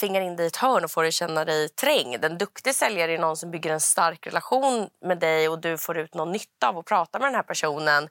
tvingar 0.00 0.20
in 0.20 0.36
dig 0.36 0.44
i 0.44 0.46
ett 0.46 0.56
hörn 0.56 0.84
och 0.84 0.90
får 0.90 1.02
dig 1.02 1.12
känna 1.12 1.44
dig 1.44 1.68
trängd. 1.68 2.24
En 2.24 2.38
duktig 2.38 2.74
säljare 2.74 3.12
är 3.12 3.18
någon 3.18 3.36
som 3.36 3.50
bygger 3.50 3.72
en 3.72 3.80
stark 3.80 4.26
relation 4.26 4.88
med 5.00 5.18
dig 5.18 5.48
och 5.48 5.60
du 5.60 5.78
får 5.78 5.98
ut 5.98 6.14
någon 6.14 6.32
nytta 6.32 6.68
av 6.68 6.78
att 6.78 6.84
prata 6.84 7.18
med 7.18 7.26
den 7.28 7.34
här 7.34 7.42
personen. 7.42 8.08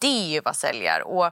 Det 0.00 0.06
är 0.06 0.28
ju 0.28 0.40
vad 0.40 0.56
säljer. 0.56 1.02
Och 1.02 1.30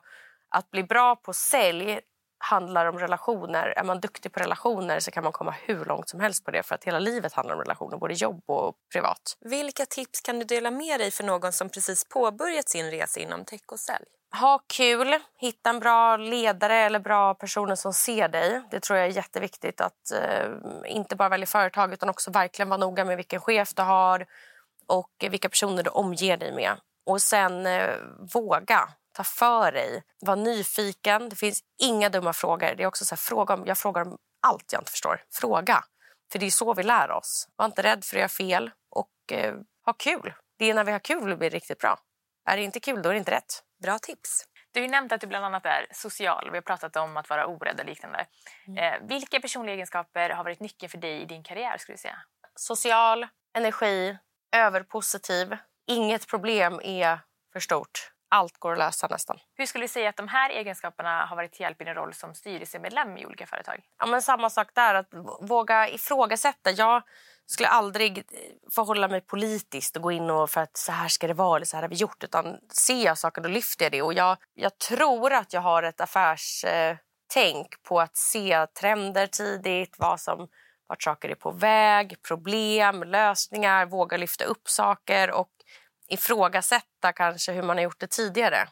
att 0.48 0.70
bli 0.70 0.82
bra 0.82 1.16
på 1.16 1.32
sälj 1.32 2.00
handlar 2.38 2.86
om 2.86 2.98
relationer. 2.98 3.66
Är 3.76 3.84
man 3.84 4.00
duktig 4.00 4.32
på 4.32 4.40
relationer 4.40 5.00
så 5.00 5.10
kan 5.10 5.24
man 5.24 5.32
komma 5.32 5.54
hur 5.66 5.84
långt 5.84 6.08
som 6.08 6.20
helst 6.20 6.44
på 6.44 6.50
det 6.50 6.62
för 6.62 6.74
att 6.74 6.84
hela 6.84 6.98
livet 6.98 7.32
handlar 7.32 7.54
om 7.54 7.60
relationer, 7.60 7.96
både 7.96 8.14
jobb 8.14 8.42
och 8.46 8.74
privat. 8.92 9.36
Vilka 9.40 9.86
tips 9.86 10.20
kan 10.20 10.38
du 10.38 10.44
dela 10.44 10.70
med 10.70 11.00
dig 11.00 11.10
för 11.10 11.24
någon 11.24 11.52
som 11.52 11.68
precis 11.68 12.08
påbörjat 12.08 12.68
sin 12.68 12.90
resa 12.90 13.20
inom 13.20 13.44
tech 13.44 13.60
och 13.72 13.80
sälj? 13.80 14.04
Ha 14.40 14.60
kul, 14.66 15.18
hitta 15.38 15.70
en 15.70 15.80
bra 15.80 16.16
ledare 16.16 16.76
eller 16.76 16.98
bra 16.98 17.34
personer 17.34 17.74
som 17.74 17.92
ser 17.92 18.28
dig. 18.28 18.62
Det 18.70 18.80
tror 18.80 18.98
jag 18.98 19.08
är 19.08 19.12
jätteviktigt 19.12 19.80
att 19.80 20.12
eh, 20.12 20.48
inte 20.86 21.16
bara 21.16 21.28
välja 21.28 21.46
företag 21.46 21.92
utan 21.92 22.08
också 22.08 22.30
verkligen 22.30 22.68
vara 22.68 22.80
noga 22.80 23.04
med 23.04 23.16
vilken 23.16 23.40
chef 23.40 23.74
du 23.74 23.82
har 23.82 24.26
och 24.86 25.10
vilka 25.30 25.48
personer 25.48 25.82
du 25.82 25.90
omger 25.90 26.36
dig 26.36 26.52
med. 26.52 26.76
Och 27.06 27.22
sen 27.22 27.66
eh, 27.66 27.96
våga 28.34 28.88
ta 29.14 29.24
för 29.24 29.72
dig, 29.72 30.02
var 30.20 30.36
nyfiken. 30.36 31.28
Det 31.28 31.36
finns 31.36 31.60
inga 31.82 32.08
dumma 32.08 32.32
frågor. 32.32 32.74
Det 32.76 32.82
är 32.82 32.86
också 32.86 33.04
så 33.04 33.14
här, 33.14 33.16
fråga 33.16 33.54
om, 33.54 33.66
jag 33.66 33.78
frågar 33.78 34.02
om 34.02 34.18
allt 34.46 34.72
jag 34.72 34.80
inte 34.80 34.90
förstår. 34.90 35.22
Fråga. 35.32 35.84
För 36.32 36.38
det 36.38 36.46
är 36.46 36.50
så 36.50 36.74
vi 36.74 36.82
lär 36.82 37.10
oss. 37.10 37.48
Var 37.56 37.66
inte 37.66 37.82
rädd 37.82 38.04
för 38.04 38.16
att 38.16 38.20
göra 38.20 38.28
fel 38.28 38.70
och 38.90 39.32
eh, 39.32 39.54
ha 39.84 39.92
kul. 39.92 40.34
Det 40.58 40.70
är 40.70 40.74
när 40.74 40.84
vi 40.84 40.92
har 40.92 40.98
kul 40.98 41.30
det 41.30 41.36
blir 41.36 41.50
riktigt 41.50 41.78
bra. 41.78 41.98
Är 42.50 42.56
det 42.56 42.62
inte 42.62 42.80
kul, 42.80 43.02
då 43.02 43.08
är 43.08 43.12
det 43.12 43.18
inte 43.18 43.30
rätt. 43.30 43.62
Bra 43.82 43.98
tips. 43.98 44.44
Du 44.72 44.80
har 44.80 44.88
nämnt 44.88 45.12
att 45.12 45.20
du 45.20 45.26
bland 45.26 45.44
annat 45.44 45.66
är 45.66 45.86
social. 45.92 46.50
Vi 46.50 46.56
har 46.56 46.62
pratat 46.62 46.96
om 46.96 47.16
att 47.16 47.30
vara 47.30 47.46
orädd 47.46 47.80
och 47.80 47.86
liknande. 47.86 48.26
Mm. 48.66 49.02
Eh, 49.02 49.08
vilka 49.08 49.40
personliga 49.40 49.74
egenskaper 49.74 50.30
har 50.30 50.44
varit 50.44 50.60
nyckeln 50.60 50.90
för 50.90 50.98
dig 50.98 51.22
i 51.22 51.24
din 51.24 51.42
karriär? 51.42 51.78
skulle 51.78 51.94
du 51.96 52.00
säga? 52.00 52.18
Social, 52.54 53.26
energi, 53.56 54.18
överpositiv. 54.56 55.56
Inget 55.86 56.28
problem 56.28 56.80
är 56.84 57.18
för 57.52 57.60
stort 57.60 58.14
allt 58.34 58.58
går 58.58 58.72
att 58.72 58.78
lösa 58.78 59.06
nästan. 59.06 59.38
Hur 59.54 59.66
skulle 59.66 59.84
du 59.84 59.88
säga 59.88 60.08
att 60.08 60.16
de 60.16 60.28
här 60.28 60.50
egenskaperna 60.50 61.26
har 61.26 61.36
varit 61.36 61.52
till 61.52 61.60
hjälp 61.60 61.80
i 61.80 61.84
din 61.84 61.94
roll 61.94 62.14
som 62.14 62.34
styrelsemedlem 62.34 63.16
i 63.16 63.26
olika 63.26 63.46
företag? 63.46 63.80
Ja, 63.98 64.06
men 64.06 64.22
samma 64.22 64.50
sak 64.50 64.70
där, 64.74 64.94
att 64.94 65.08
våga 65.40 65.88
ifrågasätta. 65.88 66.70
Jag 66.70 67.02
skulle 67.46 67.68
aldrig 67.68 68.24
förhålla 68.74 69.08
mig 69.08 69.20
politiskt 69.20 69.96
och 69.96 70.02
gå 70.02 70.12
in 70.12 70.30
och 70.30 70.50
för 70.50 70.60
att 70.60 70.76
så 70.76 70.92
här 70.92 71.08
ska 71.08 71.26
det 71.26 71.34
vara 71.34 71.56
eller 71.56 71.66
så 71.66 71.76
här 71.76 71.82
har 71.82 71.88
vi 71.88 71.96
gjort. 71.96 72.24
Utan 72.24 72.58
ser 72.68 73.04
jag 73.04 73.18
saker 73.18 73.42
då 73.42 73.48
lyfter 73.48 73.84
jag 73.84 73.92
det. 73.92 74.02
Och 74.02 74.14
jag, 74.14 74.36
jag 74.54 74.78
tror 74.78 75.32
att 75.32 75.52
jag 75.52 75.60
har 75.60 75.82
ett 75.82 76.00
affärstänk 76.00 77.82
på 77.88 78.00
att 78.00 78.16
se 78.16 78.66
trender 78.66 79.26
tidigt, 79.26 79.96
vad 79.98 80.20
som, 80.20 80.48
vart 80.86 81.02
saker 81.02 81.28
är 81.28 81.34
på 81.34 81.50
väg, 81.50 82.22
problem, 82.28 83.02
lösningar, 83.02 83.86
våga 83.86 84.16
lyfta 84.16 84.44
upp 84.44 84.68
saker 84.68 85.30
och 85.30 85.53
ifrågasätta 86.08 87.12
kanske 87.12 87.52
hur 87.52 87.62
man 87.62 87.76
har 87.76 87.84
gjort 87.84 88.00
det 88.00 88.10
tidigare. 88.10 88.68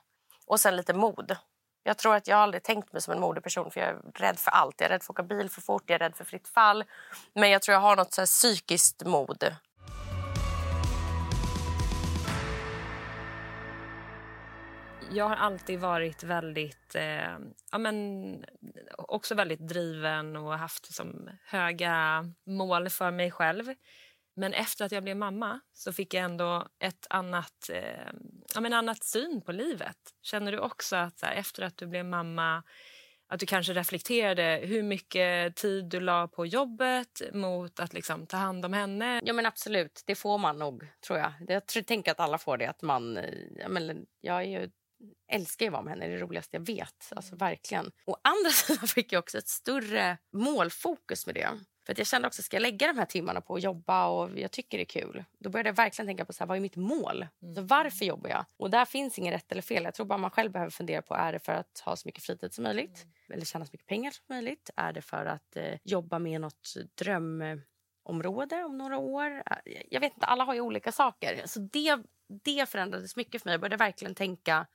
Och 0.47 0.61
sen 0.61 0.77
lite 0.77 0.95
mod. 0.95 1.37
Jag 1.85 1.99
tror 1.99 2.15
att 2.15 2.29
jag 2.29 2.39
aldrig 2.39 2.63
tänkt 2.63 2.93
mig 2.93 3.03
som 3.03 3.15
en 3.15 3.21
modeperson 3.21 3.71
för 3.71 3.81
jag 3.81 3.89
är 3.89 3.97
rädd 4.15 4.39
för 4.39 4.51
allt. 4.51 4.75
Jag 4.79 4.87
är 4.87 4.91
rädd 4.91 5.03
för 5.03 5.13
att 5.13 5.21
åka 5.21 5.23
bil 5.23 5.51
för 5.51 5.61
fort, 5.61 5.83
jag 5.87 5.95
är 5.95 5.99
rädd 5.99 6.17
för 6.17 6.25
fritt 6.25 6.49
fall. 6.49 6.85
Men 7.35 7.51
jag 7.51 7.63
tror 7.63 7.73
jag 7.73 7.81
har 7.81 7.97
något 7.97 8.13
så 8.13 8.25
psykiskt 8.25 9.05
mod. 9.05 9.57
Jag 15.11 15.29
har 15.29 15.37
alltid 15.37 15.81
varit 15.81 16.23
väldigt, 16.23 16.95
eh, 16.95 17.39
ja 17.71 17.79
men 17.79 18.45
också 18.99 19.35
väldigt 19.35 19.69
driven 19.69 20.37
och 20.37 20.59
haft 20.59 20.95
som 20.95 21.29
höga 21.45 22.25
mål 22.47 22.89
för 22.89 23.11
mig 23.11 23.31
själv. 23.31 23.75
Men 24.35 24.55
efter 24.55 24.85
att 24.85 24.93
jag 24.93 25.03
blev 25.03 25.17
mamma 25.17 25.61
så 25.73 25.93
fick 25.93 26.15
jag 26.15 26.25
ändå 26.25 26.69
ett 26.79 27.07
annat, 27.11 27.71
eh, 27.73 28.13
ja, 28.55 28.61
men 28.61 28.73
annat 28.73 29.05
syn 29.05 29.43
på 29.43 29.53
livet. 29.53 29.99
Känner 30.23 30.53
du 30.53 30.59
också 30.59 30.97
att 30.97 31.23
här, 31.23 31.35
efter 31.35 31.63
att 31.63 31.77
du 31.77 31.87
blev 31.87 32.05
mamma 32.05 32.63
att 33.33 33.41
du 33.41 33.47
kanske 33.47 33.73
reflekterade 33.73 34.61
hur 34.65 34.83
mycket 34.83 35.57
tid 35.57 35.85
du 35.85 36.01
la 36.01 36.29
på 36.29 36.47
jobbet 36.47 37.23
mot 37.33 37.81
att 37.81 37.93
liksom 37.93 38.27
ta 38.27 38.37
hand 38.37 38.65
om 38.65 38.73
henne? 38.73 39.21
Ja, 39.25 39.33
men 39.33 39.47
absolut. 39.47 40.03
Det 40.07 40.15
får 40.15 40.39
man 40.39 40.59
nog, 40.59 40.89
tror 41.07 41.19
jag. 41.19 41.33
Jag 41.49 41.67
tror, 41.67 41.83
tänker 41.83 42.11
att 42.11 42.21
alla 42.21 42.39
får 42.39 42.57
det. 42.57 42.67
Att 42.67 42.83
man, 42.83 43.17
eh, 43.17 43.35
ja, 43.57 43.69
men, 43.69 44.07
jag 44.21 44.37
är 44.37 44.61
ju, 44.61 44.71
älskar 45.33 45.67
att 45.67 45.73
vara 45.73 45.83
med 45.83 45.93
henne. 45.93 46.07
Det 46.07 46.13
är 46.13 46.17
det 46.17 46.25
roligaste 46.25 46.57
jag 46.57 46.67
vet. 46.67 47.13
Alltså, 47.17 47.37
verkligen. 47.37 47.93
Å 48.07 48.17
andra 48.25 48.51
sidan 48.53 48.89
fick 48.89 49.13
jag 49.13 49.19
också 49.19 49.39
ett 49.39 49.49
större 49.49 50.19
målfokus 50.33 51.27
med 51.27 51.35
det. 51.35 51.49
För 51.87 51.95
jag 51.99 52.07
kände 52.07 52.29
också, 52.29 52.43
ska 52.43 52.57
jag 52.57 52.63
lägga 52.63 52.87
de 52.87 52.99
här 52.99 53.05
timmarna 53.05 53.41
på 53.41 53.55
att 53.55 53.63
jobba 53.63 54.07
och 54.07 54.39
jag 54.39 54.51
tycker 54.51 54.79
det 54.79 54.83
är 54.83 55.01
kul. 55.01 55.25
Då 55.39 55.51
började 55.51 55.69
jag 55.69 55.75
verkligen 55.75 56.07
tänka 56.07 56.25
på 56.25 56.33
så 56.33 56.45
här, 56.45 56.49
vad 56.49 56.57
är 56.57 56.61
mitt 56.61 56.77
mål? 56.77 57.27
Mm. 57.43 57.55
Så 57.55 57.63
varför 57.63 58.05
jobbar 58.05 58.31
jag? 58.31 58.45
Och 58.57 58.71
där 58.71 58.85
finns 58.85 59.19
ingen 59.19 59.33
rätt 59.33 59.53
eller 59.53 59.63
fel. 59.63 59.85
Jag 59.85 59.95
tror 59.95 60.07
bara 60.07 60.19
man 60.19 60.31
själv 60.31 60.53
behöver 60.53 60.71
fundera 60.71 61.03
på, 61.03 61.15
är 61.15 61.33
det 61.33 61.39
för 61.39 61.53
att 61.53 61.83
ha 61.85 61.97
så 61.97 62.09
mycket 62.09 62.25
fritid 62.25 62.55
som 62.55 62.65
möjligt? 62.65 63.05
Mm. 63.05 63.35
Eller 63.35 63.45
tjäna 63.45 63.65
så 63.65 63.71
mycket 63.73 63.87
pengar 63.87 64.11
som 64.11 64.25
möjligt? 64.29 64.71
Är 64.77 64.93
det 64.93 65.03
för 65.03 65.27
att 65.27 65.57
eh, 65.57 65.79
jobba 65.85 66.19
med 66.19 66.41
något 66.41 66.75
drömområde 66.95 68.65
om 68.65 68.79
några 68.79 68.99
år? 68.99 69.43
Jag 69.91 70.01
vet 70.01 70.15
inte, 70.15 70.27
alla 70.27 70.45
har 70.45 70.55
ju 70.55 70.61
olika 70.61 70.93
saker. 70.93 71.43
Så 71.47 71.61
det, 71.61 71.99
det 72.45 72.69
förändrades 72.69 73.17
mycket 73.17 73.43
för 73.43 73.49
mig. 73.49 73.53
Jag 73.53 73.61
började 73.61 73.77
verkligen 73.77 74.15
tänka, 74.15 74.67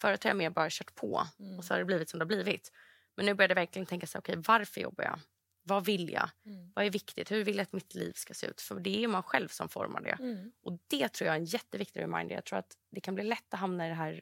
förut 0.00 0.24
har 0.24 0.30
jag 0.30 0.36
mer 0.36 0.50
bara 0.50 0.70
kört 0.70 0.94
på 0.94 1.26
mm. 1.38 1.58
och 1.58 1.64
så 1.64 1.74
har 1.74 1.78
det 1.78 1.84
blivit 1.84 2.10
som 2.10 2.18
det 2.18 2.24
har 2.24 2.28
blivit. 2.28 2.72
Men 3.16 3.26
nu 3.26 3.34
började 3.34 3.52
jag 3.52 3.60
verkligen 3.60 3.86
tänka 3.86 4.06
så 4.06 4.18
okay, 4.18 4.36
varför 4.36 4.80
jobbar 4.80 5.04
jag? 5.04 5.18
Vad 5.62 5.84
vill 5.84 6.12
jag? 6.12 6.30
Mm. 6.46 6.72
Vad 6.74 6.84
är 6.84 6.90
viktigt? 6.90 7.30
Hur 7.30 7.44
vill 7.44 7.56
jag 7.56 7.62
att 7.62 7.72
mitt 7.72 7.94
liv 7.94 8.12
ska 8.12 8.34
se 8.34 8.46
ut? 8.46 8.60
För 8.60 8.80
det 8.80 9.04
är 9.04 9.08
man 9.08 9.22
själv 9.22 9.48
som 9.48 9.68
formar 9.68 10.00
det. 10.00 10.16
Mm. 10.20 10.52
Och 10.62 10.78
det 10.86 11.08
tror 11.08 11.26
jag 11.26 11.36
är 11.36 11.40
en 11.40 11.44
jätteviktig 11.44 12.00
reminder. 12.00 12.34
Jag 12.34 12.44
tror 12.44 12.58
att 12.58 12.76
det 12.90 13.00
kan 13.00 13.14
bli 13.14 13.24
lätt 13.24 13.54
att 13.54 13.60
hamna 13.60 13.86
i 13.86 13.88
det 13.88 13.94
här 13.94 14.20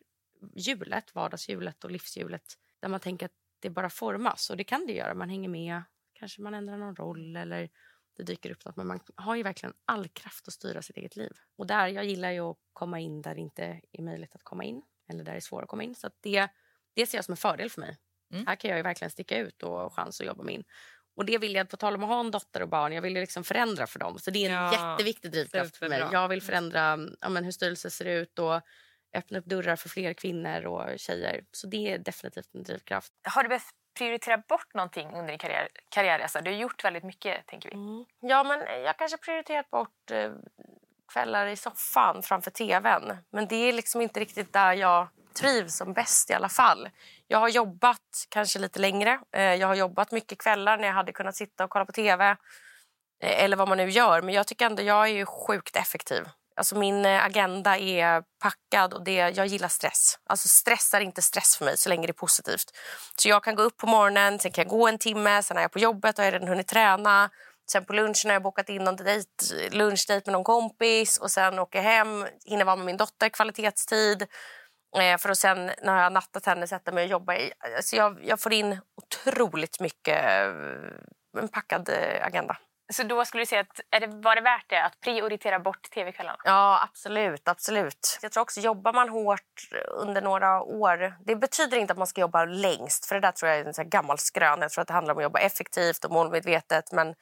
hjulet, 0.54 1.14
vardagshjulet 1.14 1.84
och 1.84 1.90
livshjulet 1.90 2.54
där 2.80 2.88
man 2.88 3.00
tänker 3.00 3.26
att 3.26 3.32
det 3.60 3.70
bara 3.70 3.90
formas. 3.90 4.50
Och 4.50 4.56
det 4.56 4.64
kan 4.64 4.86
det 4.86 4.92
göra. 4.92 5.14
Man 5.14 5.28
hänger 5.28 5.48
med. 5.48 5.82
Kanske 6.12 6.42
man 6.42 6.54
ändrar 6.54 6.76
någon 6.76 6.96
roll 6.96 7.36
eller 7.36 7.70
det 8.16 8.22
dyker 8.22 8.50
upp 8.50 8.64
något. 8.64 8.76
Men 8.76 8.86
man 8.86 9.00
har 9.14 9.36
ju 9.36 9.42
verkligen 9.42 9.74
all 9.84 10.08
kraft 10.08 10.48
att 10.48 10.54
styra 10.54 10.82
sitt 10.82 10.96
eget 10.96 11.16
liv. 11.16 11.32
Och 11.56 11.66
där, 11.66 11.86
jag 11.88 12.04
gillar 12.04 12.30
ju 12.30 12.40
att 12.40 12.56
komma 12.72 13.00
in 13.00 13.22
där 13.22 13.34
det 13.34 13.40
inte 13.40 13.80
är 13.92 14.02
möjligt 14.02 14.34
att 14.34 14.44
komma 14.44 14.64
in. 14.64 14.82
Eller 15.08 15.24
där 15.24 15.32
det 15.32 15.38
är 15.38 15.40
svårt 15.40 15.62
att 15.62 15.68
komma 15.68 15.82
in. 15.82 15.94
Så 15.94 16.10
det, 16.20 16.48
det 16.94 17.06
ser 17.06 17.18
jag 17.18 17.24
som 17.24 17.32
en 17.32 17.36
fördel 17.36 17.70
för 17.70 17.80
mig. 17.80 17.98
Mm. 18.32 18.46
Här 18.46 18.56
kan 18.56 18.70
jag 18.70 18.82
verkligen 18.82 19.10
sticka 19.10 19.38
ut 19.38 19.62
och 19.62 19.70
ha 19.70 19.90
chans 19.90 20.20
att 20.20 20.26
jobba 20.26 20.42
mig 20.42 20.54
in. 20.54 20.64
Och 21.20 21.26
det 21.26 21.38
vill 21.38 21.54
jag, 21.54 21.68
på 21.68 21.76
tal 21.76 21.94
om 21.94 22.02
att 22.02 22.08
ha 22.08 22.20
en 22.20 22.30
dotter 22.30 22.62
och 22.62 22.68
barn, 22.68 22.92
jag 22.92 23.02
vill 23.02 23.12
liksom 23.12 23.44
förändra 23.44 23.86
för 23.86 23.98
dem. 23.98 24.18
Så 24.18 24.30
det 24.30 24.46
är 24.46 24.50
en 24.50 24.56
ja, 24.56 24.72
jätteviktig 24.72 25.30
drivkraft 25.30 25.76
för 25.76 25.88
mig. 25.88 26.02
Jag 26.12 26.28
vill 26.28 26.42
förändra 26.42 26.98
ja, 27.20 27.28
men 27.28 27.44
hur 27.44 27.52
styrelser 27.52 27.88
ser 27.88 28.04
ut 28.04 28.38
och 28.38 28.60
öppna 29.16 29.38
upp 29.38 29.44
dörrar 29.44 29.76
för 29.76 29.88
fler 29.88 30.12
kvinnor 30.12 30.66
och 30.66 30.98
tjejer. 30.98 31.44
Så 31.52 31.66
det 31.66 31.92
är 31.92 31.98
definitivt 31.98 32.54
en 32.54 32.62
drivkraft. 32.62 33.12
Har 33.22 33.42
du 33.42 33.48
behövt 33.48 33.70
prioritera 33.98 34.38
bort 34.38 34.74
någonting 34.74 35.08
under 35.08 35.28
din 35.28 35.38
karriär, 35.38 35.68
karriärresa? 35.88 36.40
Du 36.40 36.50
har 36.50 36.58
gjort 36.58 36.84
väldigt 36.84 37.04
mycket, 37.04 37.46
tänker 37.46 37.68
vi. 37.68 37.74
Mm. 37.74 38.04
Ja, 38.20 38.44
men 38.44 38.82
jag 38.84 38.98
kanske 38.98 39.18
prioriterat 39.18 39.70
bort 39.70 40.10
eh, 40.10 40.32
kvällar 41.12 41.46
i 41.46 41.56
soffan 41.56 42.22
framför 42.22 42.50
tvn. 42.50 43.16
Men 43.30 43.48
det 43.48 43.56
är 43.56 43.72
liksom 43.72 44.00
inte 44.00 44.20
riktigt 44.20 44.52
där 44.52 44.72
jag 44.72 45.08
trivs 45.34 45.76
som 45.76 45.92
bäst 45.92 46.30
i 46.30 46.34
alla 46.34 46.48
fall. 46.48 46.88
Jag 47.28 47.38
har 47.38 47.48
jobbat 47.48 48.26
kanske 48.28 48.58
lite 48.58 48.78
längre. 48.78 49.20
Eh, 49.36 49.42
jag 49.42 49.66
har 49.66 49.74
jobbat 49.74 50.12
mycket 50.12 50.38
kvällar 50.38 50.78
när 50.78 50.86
jag 50.86 50.94
hade 50.94 51.12
kunnat 51.12 51.36
sitta 51.36 51.64
och 51.64 51.70
kolla 51.70 51.84
på 51.84 51.92
tv. 51.92 52.36
Eh, 53.22 53.44
eller 53.44 53.56
vad 53.56 53.68
man 53.68 53.78
nu 53.78 53.90
gör. 53.90 54.22
Men 54.22 54.34
jag 54.34 54.46
tycker 54.46 54.66
ändå 54.66 54.82
jag 54.82 55.08
är 55.08 55.24
sjukt 55.24 55.76
effektiv. 55.76 56.24
Alltså 56.56 56.78
min 56.78 57.06
eh, 57.06 57.24
agenda 57.24 57.78
är 57.78 58.22
packad 58.42 58.94
och 58.94 59.04
det, 59.04 59.12
jag 59.12 59.46
gillar 59.46 59.68
stress. 59.68 60.18
Alltså 60.26 60.48
stress 60.48 60.94
är 60.94 61.00
inte 61.00 61.22
stress 61.22 61.56
för 61.56 61.64
mig 61.64 61.76
så 61.76 61.88
länge 61.88 62.06
det 62.06 62.10
är 62.10 62.14
positivt. 62.14 62.70
Så 63.16 63.28
jag 63.28 63.44
kan 63.44 63.54
gå 63.54 63.62
upp 63.62 63.76
på 63.76 63.86
morgonen, 63.86 64.38
sen 64.38 64.52
kan 64.52 64.62
jag 64.62 64.70
gå 64.70 64.88
en 64.88 64.98
timme, 64.98 65.42
sen 65.42 65.56
är 65.56 65.62
jag 65.62 65.72
på 65.72 65.78
jobbet 65.78 66.18
och 66.18 66.24
har 66.24 66.32
redan 66.32 66.48
hunnit 66.48 66.68
träna. 66.68 67.30
Sen 67.72 67.84
på 67.84 67.92
lunchen 67.92 68.24
har 68.24 68.32
jag 68.32 68.42
bokat 68.42 68.68
in 68.68 68.84
någon 68.84 68.96
dejt, 68.96 69.28
lunchdejt 69.70 70.26
med 70.26 70.32
någon 70.32 70.44
kompis 70.44 71.18
och 71.18 71.30
sen 71.30 71.58
åker 71.58 71.78
jag 71.78 71.84
hem, 71.84 72.26
hinner 72.44 72.64
vara 72.64 72.76
med 72.76 72.86
min 72.86 72.96
dotter 72.96 73.28
kvalitetstid. 73.28 74.26
Eh, 74.98 75.18
för 75.18 75.28
att 75.28 75.38
sen 75.38 75.66
när 75.66 75.96
jag 75.96 76.02
har 76.02 76.10
nattat 76.10 76.46
henne 76.46 76.66
sätta 76.66 76.92
mig 76.92 77.04
och 77.04 77.10
jobba. 77.10 77.34
I, 77.34 77.52
alltså 77.76 77.96
jag, 77.96 78.20
jag 78.24 78.40
får 78.40 78.52
in 78.52 78.80
otroligt 79.02 79.80
mycket, 79.80 80.24
eh, 80.24 81.42
en 81.42 81.48
packad 81.52 81.90
agenda. 82.22 82.56
Så 82.92 83.02
då 83.02 83.24
skulle 83.24 83.42
du 83.42 83.46
säga 83.46 83.60
att 83.60 83.80
är 83.90 84.00
det, 84.00 84.06
var 84.06 84.34
det 84.34 84.40
värt 84.40 84.64
det 84.68 84.84
att 84.84 85.00
prioritera 85.00 85.58
bort 85.58 85.90
tv-kvällarna? 85.90 86.38
Ja, 86.44 86.80
absolut. 86.82 87.48
absolut. 87.48 88.18
Jag 88.22 88.32
tror 88.32 88.42
också 88.42 88.60
jobbar 88.60 88.92
man 88.92 89.08
hårt 89.08 89.68
under 89.88 90.22
några 90.22 90.62
år. 90.62 91.14
Det 91.26 91.36
betyder 91.36 91.76
inte 91.76 91.92
att 91.92 91.98
man 91.98 92.06
ska 92.06 92.20
jobba 92.20 92.44
längst. 92.44 93.06
För 93.06 93.14
det 93.14 93.20
där 93.20 93.32
tror 93.32 93.50
jag 93.50 93.60
är 93.60 93.64
en 93.64 93.74
så 93.74 93.84
gammal 93.84 94.18
skrön. 94.18 94.60
Jag 94.60 94.70
tror 94.70 94.82
att 94.82 94.88
det 94.88 94.94
handlar 94.94 95.14
om 95.14 95.18
att 95.18 95.22
jobba 95.22 95.38
effektivt 95.38 96.04
och 96.04 96.10
målmedvetet. 96.10 96.92
Men 96.92 97.14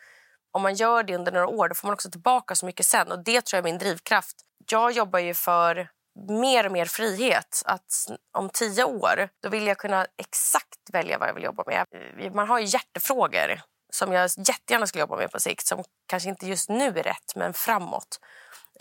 om 0.52 0.62
man 0.62 0.74
gör 0.74 1.02
det 1.02 1.14
under 1.14 1.33
några 1.33 1.46
år 1.46 1.68
då 1.68 1.74
får 1.74 1.88
man 1.88 1.94
också 1.94 2.11
tillbaka 2.11 2.54
så 2.54 2.66
mycket 2.66 2.87
sen. 2.87 3.12
Och 3.12 3.24
det 3.24 3.44
tror 3.44 3.57
jag 3.57 3.68
är 3.68 3.72
min 3.72 3.78
drivkraft. 3.78 4.37
Jag 4.70 4.92
jobbar 4.92 5.18
ju 5.18 5.35
för 5.35 5.88
mer 6.28 6.66
och 6.66 6.72
mer 6.72 6.85
frihet. 6.85 7.62
Att 7.64 7.92
om 8.33 8.50
tio 8.50 8.85
år 8.85 9.28
då 9.42 9.48
vill 9.48 9.66
jag 9.66 9.78
kunna 9.78 10.07
exakt 10.16 10.78
välja 10.92 11.18
vad 11.18 11.28
jag 11.28 11.35
vill 11.35 11.44
jobba 11.44 11.64
med. 11.66 11.87
Eh, 12.18 12.33
man 12.33 12.48
har 12.48 12.59
ju 12.59 12.64
hjärtefrågor 12.64 13.61
som 13.92 14.12
jag 14.12 14.31
jättegärna 14.37 14.87
skulle 14.87 15.00
jobba 15.00 15.16
med 15.16 15.31
på 15.31 15.40
sikt 15.40 15.66
som 15.66 15.85
kanske 16.07 16.28
inte 16.28 16.46
just 16.46 16.68
nu 16.68 16.88
är 16.88 17.02
rätt, 17.02 17.35
men 17.37 17.52
framåt. 17.52 18.20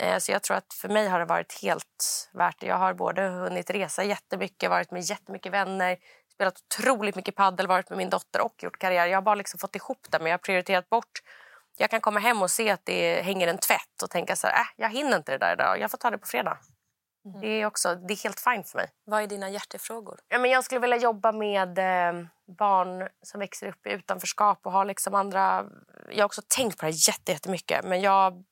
Eh, 0.00 0.18
så 0.18 0.32
jag 0.32 0.42
tror 0.42 0.56
att 0.56 0.74
för 0.74 0.88
mig 0.88 1.08
har 1.08 1.18
det 1.18 1.24
varit 1.24 1.62
helt 1.62 2.30
värt 2.32 2.60
det. 2.60 2.66
Jag 2.66 2.76
har 2.76 2.94
både 2.94 3.22
hunnit 3.22 3.70
resa 3.70 4.04
jättemycket, 4.04 4.70
varit 4.70 4.90
med 4.90 5.02
jättemycket 5.02 5.52
vänner, 5.52 5.96
spelat 6.34 6.54
otroligt 6.60 7.16
mycket 7.16 7.34
paddel, 7.34 7.66
varit 7.66 7.90
med 7.90 7.98
min 7.98 8.10
dotter 8.10 8.40
och 8.40 8.62
gjort 8.62 8.78
karriär. 8.78 9.06
Jag 9.06 9.16
har 9.16 9.22
bara 9.22 9.34
liksom 9.34 9.58
fått 9.58 9.76
ihop 9.76 10.06
det, 10.10 10.18
men 10.18 10.26
jag 10.26 10.32
har 10.32 10.38
prioriterat 10.38 10.88
bort. 10.88 11.22
Jag 11.76 11.90
kan 11.90 12.00
komma 12.00 12.20
hem 12.20 12.42
och 12.42 12.50
se 12.50 12.70
att 12.70 12.84
det 12.84 13.22
hänger 13.22 13.48
en 13.48 13.58
tvätt 13.58 14.02
och 14.02 14.10
tänka 14.10 14.36
så 14.36 14.46
här, 14.46 14.54
äh, 14.54 14.66
jag 14.76 14.90
hinner 14.90 15.16
inte 15.16 15.32
det 15.32 15.38
där 15.38 15.52
idag. 15.52 15.80
Jag 15.80 15.90
får 15.90 15.98
ta 15.98 16.10
det 16.10 16.18
på 16.18 16.26
fredag. 16.26 16.58
Mm. 17.28 17.40
Det 17.40 17.46
är 17.46 17.66
också 17.66 17.94
det 17.94 18.14
är 18.14 18.24
helt 18.24 18.40
fint 18.40 18.68
för 18.68 18.78
mig. 18.78 18.90
Vad 19.04 19.22
är 19.22 19.26
dina 19.26 19.50
hjärtefrågor? 19.50 20.20
Ja, 20.28 20.38
men 20.38 20.50
jag 20.50 20.64
skulle 20.64 20.80
vilja 20.80 20.96
jobba 20.96 21.32
med 21.32 21.78
eh, 21.78 22.24
barn 22.58 23.08
som 23.22 23.40
växer 23.40 23.68
upp 23.68 23.86
i 23.86 23.90
utanförskap 23.90 24.60
och 24.62 24.72
har 24.72 24.84
liksom 24.84 25.14
andra... 25.14 25.66
Jag 26.10 26.18
har 26.18 26.24
också 26.24 26.42
tänkt 26.48 26.78
på 26.78 26.86
det 26.86 26.92
här 26.92 27.08
jättemycket, 27.28 27.84
men 27.84 28.00
jag 28.00 28.44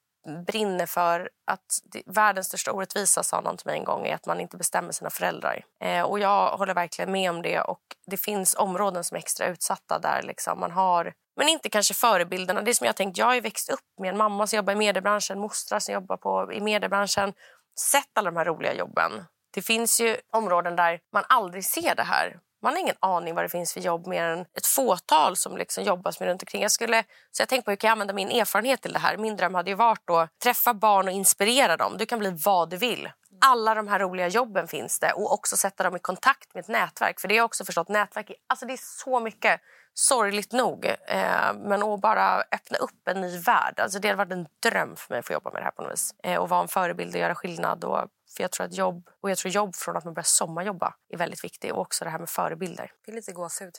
brinner 0.47 0.87
för 0.87 1.31
att 1.47 1.79
det, 1.85 2.03
världens 2.07 2.47
största 2.47 2.73
orättvisa 2.73 3.23
sa 3.23 3.41
någon 3.41 3.57
till 3.57 3.67
mig 3.67 3.79
en 3.79 3.85
gång 3.85 4.07
är 4.07 4.15
att 4.15 4.27
man 4.27 4.41
inte 4.41 4.57
bestämmer 4.57 4.93
sina 4.93 5.11
föräldrar. 5.11 5.65
Eh, 5.81 6.03
och 6.03 6.19
jag 6.19 6.57
håller 6.57 6.75
verkligen 6.75 7.13
med 7.13 7.31
om 7.31 7.43
det 7.43 7.61
och 7.61 7.81
det 8.07 8.17
finns 8.17 8.55
områden 8.55 9.05
som 9.05 9.15
är 9.15 9.19
extra 9.19 9.47
utsatta 9.47 9.99
där 9.99 10.23
liksom 10.23 10.61
man 10.61 10.71
har 10.71 11.15
men 11.37 11.49
inte 11.49 11.69
kanske 11.69 11.95
förebilderna. 11.95 12.63
Det 12.63 12.75
som 12.75 12.87
jag 12.87 12.97
tänkt, 12.97 13.19
jag 13.19 13.27
har 13.27 13.41
växt 13.41 13.69
upp 13.69 13.81
med 14.01 14.11
en 14.11 14.17
mamma 14.17 14.47
som 14.47 14.57
jobbar 14.57 14.73
i 14.73 14.77
mediebranschen, 14.77 15.39
mostrar 15.39 15.79
som 15.79 15.95
jobbar 15.95 16.17
på, 16.17 16.53
i 16.53 16.61
mediebranschen 16.61 17.33
sett 17.81 18.19
alla 18.19 18.31
de 18.31 18.37
här 18.37 18.45
roliga 18.45 18.75
jobben. 18.75 19.25
Det 19.55 19.63
finns 19.63 20.01
ju 20.01 20.17
områden 20.33 20.77
där 20.77 21.01
man 21.13 21.25
aldrig 21.29 21.65
ser 21.65 21.95
det 21.95 22.03
här. 22.03 22.39
Man 22.63 22.73
har 22.73 22.81
ingen 22.81 22.97
aning 23.01 23.35
vad 23.35 23.45
det 23.45 23.49
finns 23.49 23.73
för 23.73 23.81
jobb 23.81 24.07
mer 24.07 24.25
än 24.25 24.41
ett 24.41 24.67
fåtal 24.67 25.37
som 25.37 25.57
liksom 25.57 25.85
jobbas 25.85 26.21
med 26.21 26.29
runt 26.29 26.43
omkring. 26.43 26.63
Jag 26.63 26.71
skulle, 26.71 27.05
så 27.31 27.43
jag 27.43 27.49
tänkte 27.49 27.65
på 27.65 27.71
hur 27.71 27.77
kan 27.77 27.89
jag 27.89 27.93
använda 27.93 28.15
min 28.15 28.31
erfarenhet 28.31 28.83
till 28.83 28.93
det 28.93 28.99
här. 28.99 29.17
Min 29.17 29.37
dröm 29.37 29.55
hade 29.55 29.71
ju 29.71 29.77
varit 29.77 30.11
att 30.11 30.39
träffa 30.43 30.75
barn 30.75 31.09
och 31.09 31.15
inspirera 31.15 31.77
dem. 31.77 31.97
Du 31.99 32.07
kan 32.07 32.19
bli 32.19 32.31
vad 32.45 32.71
du 32.71 32.77
vill. 32.77 33.11
Alla 33.41 33.75
de 33.75 33.89
här 33.89 33.99
roliga 33.99 34.29
jobben 34.29 34.69
finns 34.69 34.99
det 34.99 35.13
och 35.13 35.33
också 35.33 35.57
sätta 35.57 35.85
dem 35.85 35.97
i 35.97 35.99
kontakt 35.99 36.55
med 36.55 36.61
ett 36.61 36.69
nätverk. 36.69 37.21
För 37.21 37.29
det 37.29 37.35
har 37.35 37.37
jag 37.37 37.45
också 37.45 37.65
förstått, 37.65 37.89
nätverk, 37.89 38.31
alltså 38.47 38.67
det 38.67 38.73
är 38.73 38.81
så 38.83 39.21
mycket 39.21 39.61
sorgligt 39.99 40.53
nog. 40.53 40.85
Eh, 40.85 41.55
men 41.55 41.83
att 41.83 42.01
bara 42.01 42.41
öppna 42.41 42.79
upp 42.79 43.09
en 43.09 43.21
ny 43.21 43.39
värld. 43.39 43.81
Alltså 43.81 43.99
det 43.99 44.09
hade 44.09 44.19
varit 44.19 44.33
en 44.33 44.47
dröm 44.71 44.97
för 44.97 45.15
mig 45.15 45.19
att 45.19 45.27
få 45.27 45.33
jobba 45.33 45.51
med 45.51 45.61
det 45.61 45.65
här 45.65 45.71
på 45.71 45.83
något 45.83 45.93
vis. 45.93 46.15
Eh, 46.23 46.37
och 46.37 46.49
vara 46.49 46.63
en 46.63 46.69
förebild 46.69 47.15
och 47.15 47.21
göra 47.21 47.35
skillnad. 47.35 47.85
Och, 47.85 48.09
för 48.37 48.43
jag 48.45 48.51
tror 48.51 48.67
att 48.67 48.75
jobb, 48.75 49.09
och 49.23 49.31
jag 49.31 49.39
tror 49.39 49.53
jobb 49.53 49.75
från 49.75 49.97
att 49.97 50.05
man 50.05 50.15
börjar 50.15 50.25
sommarjobba 50.25 50.95
är 51.09 51.17
väldigt 51.17 51.45
viktigt. 51.45 51.73
Och 51.73 51.81
också 51.81 52.05
det 52.05 52.11
här 52.11 52.19
med 52.19 52.29
förebilder. 52.29 52.91
Det 53.05 53.13
är 53.13 53.17
lite 53.17 53.33
gåshud. 53.33 53.75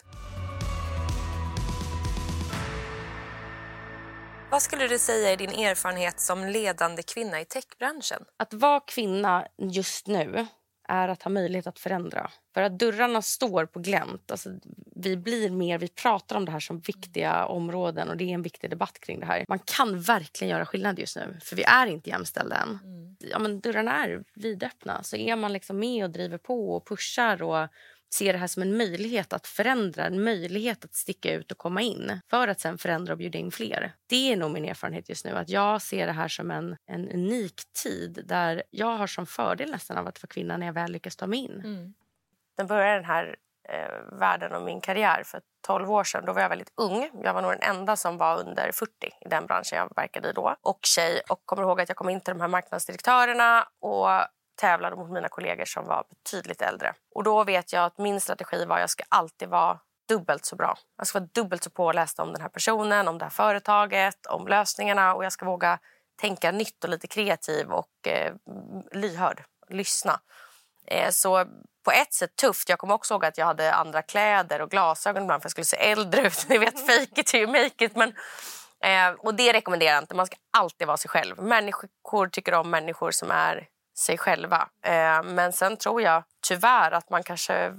Vad 4.51 4.61
skulle 4.61 4.87
du 4.87 4.99
säga 4.99 5.31
är 5.31 5.37
din 5.37 5.49
erfarenhet 5.49 6.19
som 6.19 6.45
ledande 6.45 7.03
kvinna 7.03 7.41
i 7.41 7.45
techbranschen? 7.45 8.23
Att 8.37 8.53
vara 8.53 8.79
kvinna 8.79 9.47
just 9.57 10.07
nu 10.07 10.47
är 10.87 11.07
att 11.07 11.23
ha 11.23 11.31
möjlighet 11.31 11.67
att 11.67 11.79
förändra. 11.79 12.31
För 12.53 12.61
att 12.61 12.79
dörrarna 12.79 13.21
står 13.21 13.65
på 13.65 13.79
glänt. 13.79 14.31
Alltså, 14.31 14.49
vi 14.95 15.17
blir 15.17 15.49
mer, 15.49 15.77
vi 15.77 15.87
pratar 15.87 16.35
om 16.35 16.45
det 16.45 16.51
här 16.51 16.59
som 16.59 16.79
viktiga 16.79 17.45
områden 17.45 18.09
och 18.09 18.17
det 18.17 18.23
är 18.23 18.33
en 18.33 18.41
viktig 18.41 18.69
debatt 18.69 18.99
kring 18.99 19.19
det 19.19 19.25
här. 19.25 19.45
Man 19.47 19.59
kan 19.59 20.01
verkligen 20.01 20.51
göra 20.51 20.65
skillnad 20.65 20.99
just 20.99 21.15
nu, 21.15 21.39
för 21.43 21.55
vi 21.55 21.63
är 21.63 21.87
inte 21.87 22.09
jämställda 22.09 22.55
än. 22.55 22.79
Mm. 22.83 23.15
Ja, 23.19 23.39
men 23.39 23.59
dörrarna 23.59 24.05
är 24.05 24.23
vidöppna. 24.35 25.03
Så 25.03 25.15
är 25.15 25.35
man 25.35 25.53
liksom 25.53 25.79
med 25.79 26.03
och 26.03 26.11
driver 26.11 26.37
på 26.37 26.75
och 26.75 26.87
pushar 26.87 27.43
och 27.43 27.67
ser 28.13 28.33
det 28.33 28.39
här 28.39 28.47
som 28.47 28.61
en 28.61 28.77
möjlighet 28.77 29.33
att 29.33 29.47
förändra, 29.47 30.05
en 30.05 30.23
möjlighet 30.23 30.85
att 30.85 30.93
sticka 30.93 31.33
ut 31.33 31.51
och 31.51 31.57
komma 31.57 31.81
in 31.81 32.19
för 32.29 32.47
att 32.47 32.59
sen 32.59 32.77
förändra 32.77 33.13
och 33.13 33.17
bjuda 33.17 33.39
in 33.39 33.51
fler. 33.51 33.93
Det 34.09 34.31
är 34.31 34.37
nog 34.37 34.51
min 34.51 34.65
erfarenhet 34.65 35.09
just 35.09 35.25
nu. 35.25 35.31
att 35.31 35.49
Jag 35.49 35.81
ser 35.81 36.07
det 36.07 36.13
här 36.13 36.27
som 36.27 36.51
en, 36.51 36.77
en 36.85 37.09
unik 37.09 37.61
tid 37.83 38.23
där 38.25 38.63
jag 38.69 38.97
har 38.97 39.07
som 39.07 39.25
fördel 39.25 39.71
nästan 39.71 39.97
av 39.97 40.07
att 40.07 40.23
vara 40.23 40.27
kvinna 40.27 40.57
när 40.57 40.65
jag 40.65 40.73
väl 40.73 40.91
lyckas 40.91 41.15
ta 41.15 41.27
mig 41.27 41.39
in. 41.39 41.61
Mm. 41.65 41.93
Den 42.57 42.67
började 42.67 42.95
den 42.95 43.05
här 43.05 43.35
eh, 43.69 44.19
världen 44.19 44.53
och 44.53 44.61
min 44.61 44.81
karriär 44.81 45.23
för 45.25 45.41
12 45.67 45.91
år 45.91 46.03
sedan. 46.03 46.25
Då 46.25 46.33
var 46.33 46.41
jag 46.41 46.49
väldigt 46.49 46.73
ung. 46.75 47.11
Jag 47.23 47.33
var 47.33 47.41
nog 47.41 47.51
den 47.51 47.77
enda 47.77 47.95
som 47.95 48.17
var 48.17 48.39
under 48.39 48.71
40 48.71 48.91
i 49.25 49.29
den 49.29 49.45
branschen 49.45 49.77
jag 49.77 49.95
verkade 49.95 50.29
i 50.29 50.33
då. 50.33 50.55
Och 50.61 50.79
tjej. 50.81 51.21
Och 51.29 51.41
kommer 51.45 51.63
ihåg 51.63 51.81
att 51.81 51.89
jag 51.89 51.97
kom 51.97 52.09
in 52.09 52.21
till 52.21 52.33
de 52.33 52.41
här 52.41 52.47
marknadsdirektörerna 52.47 53.67
och 53.81 54.09
tävlade 54.57 54.95
mot 54.95 55.11
mina 55.11 55.29
kollegor 55.29 55.65
som 55.65 55.85
var 55.85 56.05
betydligt 56.09 56.61
äldre. 56.61 56.93
Och 57.15 57.23
då 57.23 57.43
vet 57.43 57.73
jag 57.73 57.85
att 57.85 57.97
min 57.97 58.21
strategi 58.21 58.65
var 58.65 58.75
att 58.75 58.81
jag 58.81 58.89
ska 58.89 59.03
alltid 59.09 59.49
vara 59.49 59.79
dubbelt 60.07 60.45
så 60.45 60.55
bra. 60.55 60.77
Jag 60.97 61.07
ska 61.07 61.19
vara 61.19 61.29
dubbelt 61.33 61.63
så 61.63 61.69
påläst 61.69 62.19
om 62.19 62.33
den 62.33 62.41
här 62.41 62.49
personen, 62.49 63.07
om 63.07 63.17
det 63.17 63.25
här 63.25 63.29
företaget, 63.29 64.25
om 64.25 64.47
lösningarna 64.47 65.15
och 65.15 65.25
jag 65.25 65.31
ska 65.31 65.45
våga 65.45 65.79
tänka 66.21 66.51
nytt 66.51 66.83
och 66.83 66.89
lite 66.89 67.07
kreativ 67.07 67.71
och 67.71 68.07
eh, 68.07 68.33
lyhörd, 68.91 69.43
lyssna. 69.69 70.19
Eh, 70.87 71.09
så 71.09 71.45
på 71.85 71.91
ett 71.91 72.13
sätt 72.13 72.35
tufft. 72.35 72.69
Jag 72.69 72.79
kommer 72.79 72.93
också 72.93 73.13
ihåg 73.13 73.25
att 73.25 73.37
jag 73.37 73.45
hade 73.45 73.73
andra 73.73 74.01
kläder 74.01 74.61
och 74.61 74.69
glasögon 74.69 75.23
ibland 75.23 75.41
för 75.41 75.45
jag 75.45 75.51
skulle 75.51 75.65
se 75.65 75.77
äldre 75.77 76.27
ut. 76.27 76.45
Ni 76.49 76.57
vet, 76.57 76.79
fake 76.79 77.21
it 77.21 77.35
you 77.35 77.47
make 77.47 77.85
it. 77.85 77.95
Men, 77.95 78.13
eh, 78.83 79.19
och 79.19 79.33
det 79.33 79.53
rekommenderar 79.53 79.93
jag 79.93 80.03
inte. 80.03 80.15
Man 80.15 80.25
ska 80.25 80.35
alltid 80.57 80.87
vara 80.87 80.97
sig 80.97 81.09
själv. 81.09 81.41
Människor 81.41 82.27
tycker 82.27 82.53
om 82.53 82.69
människor 82.69 83.11
som 83.11 83.31
är 83.31 83.67
sig 83.99 84.17
själva. 84.17 84.69
Eh, 84.81 85.23
men 85.23 85.53
sen 85.53 85.77
tror 85.77 86.01
jag 86.01 86.23
tyvärr 86.47 86.91
att 86.91 87.09
man 87.09 87.23
kanske 87.23 87.73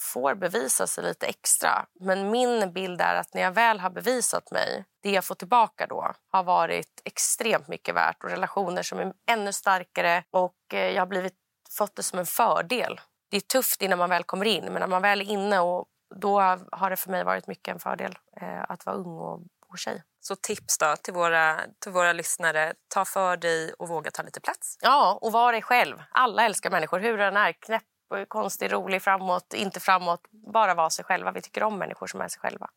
får 0.00 0.34
bevisa 0.34 0.86
sig 0.86 1.04
lite 1.04 1.26
extra. 1.26 1.86
Men 2.00 2.30
min 2.30 2.72
bild 2.72 3.00
är 3.00 3.14
att 3.14 3.34
när 3.34 3.42
jag 3.42 3.52
väl 3.52 3.80
har 3.80 3.90
bevisat 3.90 4.50
mig, 4.50 4.84
det 5.02 5.10
jag 5.10 5.24
får 5.24 5.34
tillbaka 5.34 5.86
då 5.86 6.12
har 6.30 6.42
varit 6.42 7.02
extremt 7.04 7.68
mycket 7.68 7.94
värt 7.94 8.24
och 8.24 8.30
relationer 8.30 8.82
som 8.82 8.98
är 8.98 9.12
ännu 9.30 9.52
starkare 9.52 10.24
och 10.30 10.74
eh, 10.74 10.90
jag 10.90 11.00
har 11.00 11.06
blivit, 11.06 11.34
fått 11.70 11.96
det 11.96 12.02
som 12.02 12.18
en 12.18 12.26
fördel. 12.26 13.00
Det 13.30 13.36
är 13.36 13.40
tufft 13.40 13.82
innan 13.82 13.98
man 13.98 14.10
väl 14.10 14.24
kommer 14.24 14.46
in, 14.46 14.64
men 14.64 14.80
när 14.80 14.86
man 14.86 15.02
väl 15.02 15.20
är 15.20 15.24
inne 15.24 15.60
och 15.60 15.86
då 16.14 16.40
har 16.72 16.90
det 16.90 16.96
för 16.96 17.10
mig 17.10 17.24
varit 17.24 17.46
mycket 17.46 17.74
en 17.74 17.80
fördel 17.80 18.18
eh, 18.40 18.62
att 18.68 18.86
vara 18.86 18.96
ung 18.96 19.18
och 19.18 19.40
bor 19.68 19.76
sig. 19.76 20.02
Så 20.20 20.36
tips 20.36 20.78
då 20.78 20.96
till 20.96 21.14
våra, 21.14 21.60
till 21.82 21.92
våra 21.92 22.12
lyssnare. 22.12 22.72
Ta 22.94 23.04
för 23.04 23.36
dig 23.36 23.72
och 23.78 23.88
våga 23.88 24.10
ta 24.10 24.22
lite 24.22 24.40
plats. 24.40 24.76
Ja, 24.82 25.18
och 25.22 25.32
var 25.32 25.52
dig 25.52 25.62
själv. 25.62 26.02
Alla 26.10 26.44
älskar 26.44 26.70
människor, 26.70 27.00
hur 27.00 27.18
den 27.18 27.36
är. 27.36 27.52
Knäpp, 27.52 27.82
konstig, 28.28 28.72
rolig, 28.72 29.02
framåt, 29.02 29.54
inte 29.54 29.80
framåt. 29.80 30.20
Bara 30.54 30.74
vara 30.74 30.90
sig 30.90 31.04
själva. 31.04 31.32
Vi 31.32 31.40
tycker 31.42 31.62
om 31.62 31.78
människor 31.78 32.06
som 32.06 32.20
är 32.20 32.28
sig 32.28 32.40
själva. 32.40 32.68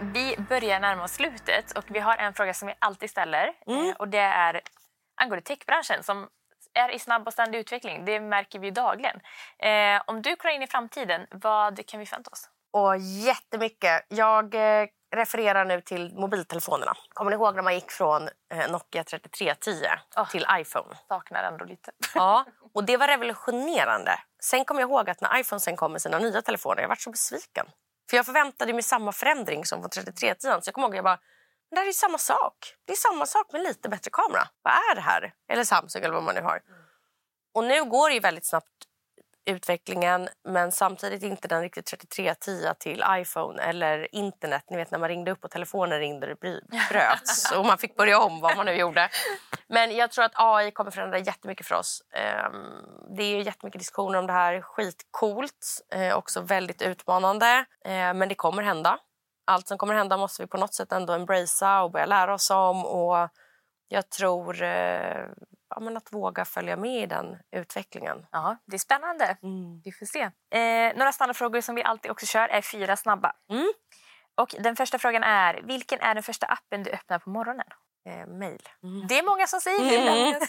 Vi 0.00 0.36
börjar 0.48 0.80
närma 0.80 1.04
oss 1.04 1.12
slutet 1.12 1.72
och 1.78 1.84
vi 1.88 1.98
har 1.98 2.16
en 2.16 2.34
fråga 2.34 2.54
som 2.54 2.68
vi 2.68 2.74
alltid 2.78 3.10
ställer. 3.10 3.52
Mm. 3.66 3.88
Eh, 3.88 3.94
Och 3.96 4.08
det 4.08 4.18
är 4.18 4.60
angående 5.20 5.44
techbranschen 5.44 6.02
som 6.02 6.28
är 6.74 6.88
i 6.94 6.98
snabb 6.98 7.26
och 7.26 7.32
ständig 7.32 7.58
utveckling. 7.58 8.04
Det 8.04 8.20
märker 8.20 8.58
vi 8.58 8.70
dagligen. 8.70 9.20
Eh, 9.58 10.02
om 10.06 10.22
du 10.22 10.36
kollar 10.36 10.54
in 10.54 10.62
i 10.62 10.66
framtiden, 10.66 11.26
vad 11.30 11.86
kan 11.86 12.00
vi 12.00 12.06
förvänta 12.06 12.30
oss? 12.30 12.48
Och 12.72 12.98
jättemycket. 12.98 14.06
Jag 14.08 14.54
eh, 14.54 14.86
refererar 15.16 15.64
nu 15.64 15.80
till 15.80 16.14
mobiltelefonerna. 16.14 16.94
Kommer 17.08 17.30
ni 17.30 17.34
ihåg 17.34 17.54
när 17.56 17.62
man 17.62 17.74
gick 17.74 17.90
från 17.90 18.28
eh, 18.54 18.70
Nokia 18.70 19.04
3310 19.04 19.86
Åh. 20.16 20.28
till 20.28 20.46
iPhone? 20.52 20.96
Saknar 21.08 21.44
ändå 21.44 21.64
lite. 21.64 21.92
Ja, 22.14 22.44
och 22.74 22.84
det 22.84 22.96
var 22.96 23.06
revolutionerande. 23.06 24.12
Sen 24.42 24.64
kom 24.64 24.78
jag 24.78 24.90
ihåg 24.90 25.10
att 25.10 25.20
när 25.20 25.40
iPhone 25.40 25.60
sen 25.60 25.76
kom 25.76 25.92
med 25.92 26.02
sina 26.02 26.18
nya 26.18 26.42
telefoner, 26.42 26.82
jag 26.82 26.88
var 26.88 26.96
så 26.96 27.10
besviken. 27.10 27.66
För 28.10 28.16
jag 28.16 28.26
förväntade 28.26 28.72
mig 28.72 28.82
samma 28.82 29.12
förändring 29.12 29.64
som 29.64 29.82
på 29.82 29.88
3310. 29.88 30.62
Så 30.62 30.68
jag 30.68 30.74
kommer 30.74 30.86
ihåg 30.86 30.92
att 30.92 30.96
jag 30.96 31.04
bara, 31.04 31.18
det 31.70 31.76
här 31.80 31.88
är 31.88 31.92
samma 31.92 32.18
sak. 32.18 32.74
Det 32.84 32.92
är 32.92 32.96
samma 32.96 33.26
sak 33.26 33.52
med 33.52 33.62
lite 33.62 33.88
bättre 33.88 34.10
kamera. 34.10 34.48
Vad 34.62 34.72
är 34.72 34.94
det 34.94 35.00
här? 35.00 35.32
Eller 35.52 35.64
Samsung 35.64 36.02
eller 36.02 36.14
vad 36.14 36.22
man 36.22 36.34
nu 36.34 36.40
har. 36.40 36.60
Och 37.54 37.64
nu 37.64 37.84
går 37.84 38.10
det 38.10 38.20
väldigt 38.20 38.46
snabbt 38.46 38.66
utvecklingen 39.46 40.28
men 40.48 40.72
samtidigt 40.72 41.22
inte 41.22 41.48
den 41.48 41.62
riktigt 41.62 41.86
3310 41.86 42.74
till 42.78 43.04
iPhone 43.10 43.62
eller 43.62 44.14
internet. 44.14 44.64
Ni 44.70 44.76
vet 44.76 44.90
när 44.90 44.98
man 44.98 45.08
ringde 45.08 45.30
upp 45.30 45.44
och 45.44 45.50
telefonen 45.50 45.98
ringde 45.98 46.34
bry- 46.34 46.60
bröts 46.90 47.52
och 47.52 47.66
man 47.66 47.78
fick 47.78 47.96
börja 47.96 48.18
om 48.20 48.40
vad 48.40 48.56
man 48.56 48.66
nu 48.66 48.72
gjorde. 48.72 49.08
Men 49.68 49.96
jag 49.96 50.10
tror 50.10 50.24
att 50.24 50.32
AI 50.34 50.70
kommer 50.70 50.90
förändra 50.90 51.18
jättemycket 51.18 51.66
för 51.66 51.74
oss. 51.74 52.02
Ehm, 52.14 53.16
Det 53.16 53.22
är 53.22 53.40
jättemycket 53.42 53.78
diskussioner 53.78 54.18
om 54.18 54.26
det 54.26 54.32
här. 54.32 54.60
Skitcoolt, 54.62 55.66
eh, 55.92 56.16
också 56.16 56.40
väldigt 56.40 56.82
utmanande. 56.82 57.64
Eh, 57.84 58.14
Men 58.14 58.28
det 58.28 58.34
kommer 58.34 58.62
hända. 58.62 58.98
Allt 59.44 59.68
som 59.68 59.78
kommer 59.78 59.94
hända 59.94 60.16
måste 60.16 60.42
vi 60.42 60.46
på 60.46 60.56
något 60.56 60.74
sätt 60.74 60.92
ändå 60.92 61.12
embracea 61.12 61.82
och 61.82 61.90
börja 61.90 62.06
lära 62.06 62.34
oss 62.34 62.50
om. 62.50 62.86
Och 62.86 63.28
jag 63.88 64.10
tror 64.10 64.62
eh, 64.62 65.26
ja, 65.68 65.80
men 65.80 65.96
att 65.96 66.12
våga 66.12 66.44
följa 66.44 66.76
med 66.76 67.02
i 67.02 67.06
den 67.06 67.38
utvecklingen. 67.56 68.26
Ja, 68.32 68.56
det 68.66 68.76
är 68.76 68.78
spännande. 68.78 69.36
Vi 69.84 69.92
får 69.92 70.06
se. 70.06 70.30
Eh, 70.58 70.96
några 70.96 71.12
standardfrågor 71.12 71.60
som 71.60 71.74
vi 71.74 71.82
alltid 71.82 72.10
också 72.10 72.26
kör 72.26 72.48
är 72.48 72.62
fyra 72.62 72.96
snabba. 72.96 73.32
Mm. 73.50 73.72
Och 74.40 74.54
den 74.58 74.76
första 74.76 74.98
frågan 74.98 75.22
är, 75.22 75.60
vilken 75.62 76.00
är 76.00 76.14
den 76.14 76.22
första 76.22 76.46
appen 76.46 76.82
du 76.82 76.90
öppnar 76.90 77.18
på 77.18 77.30
morgonen? 77.30 77.66
Eh, 78.08 78.26
mail. 78.26 78.68
Det 79.08 79.18
är 79.18 79.22
många 79.22 79.46
som 79.46 79.60
säger 79.60 79.90
det. 79.90 79.96
Mm. 79.96 80.40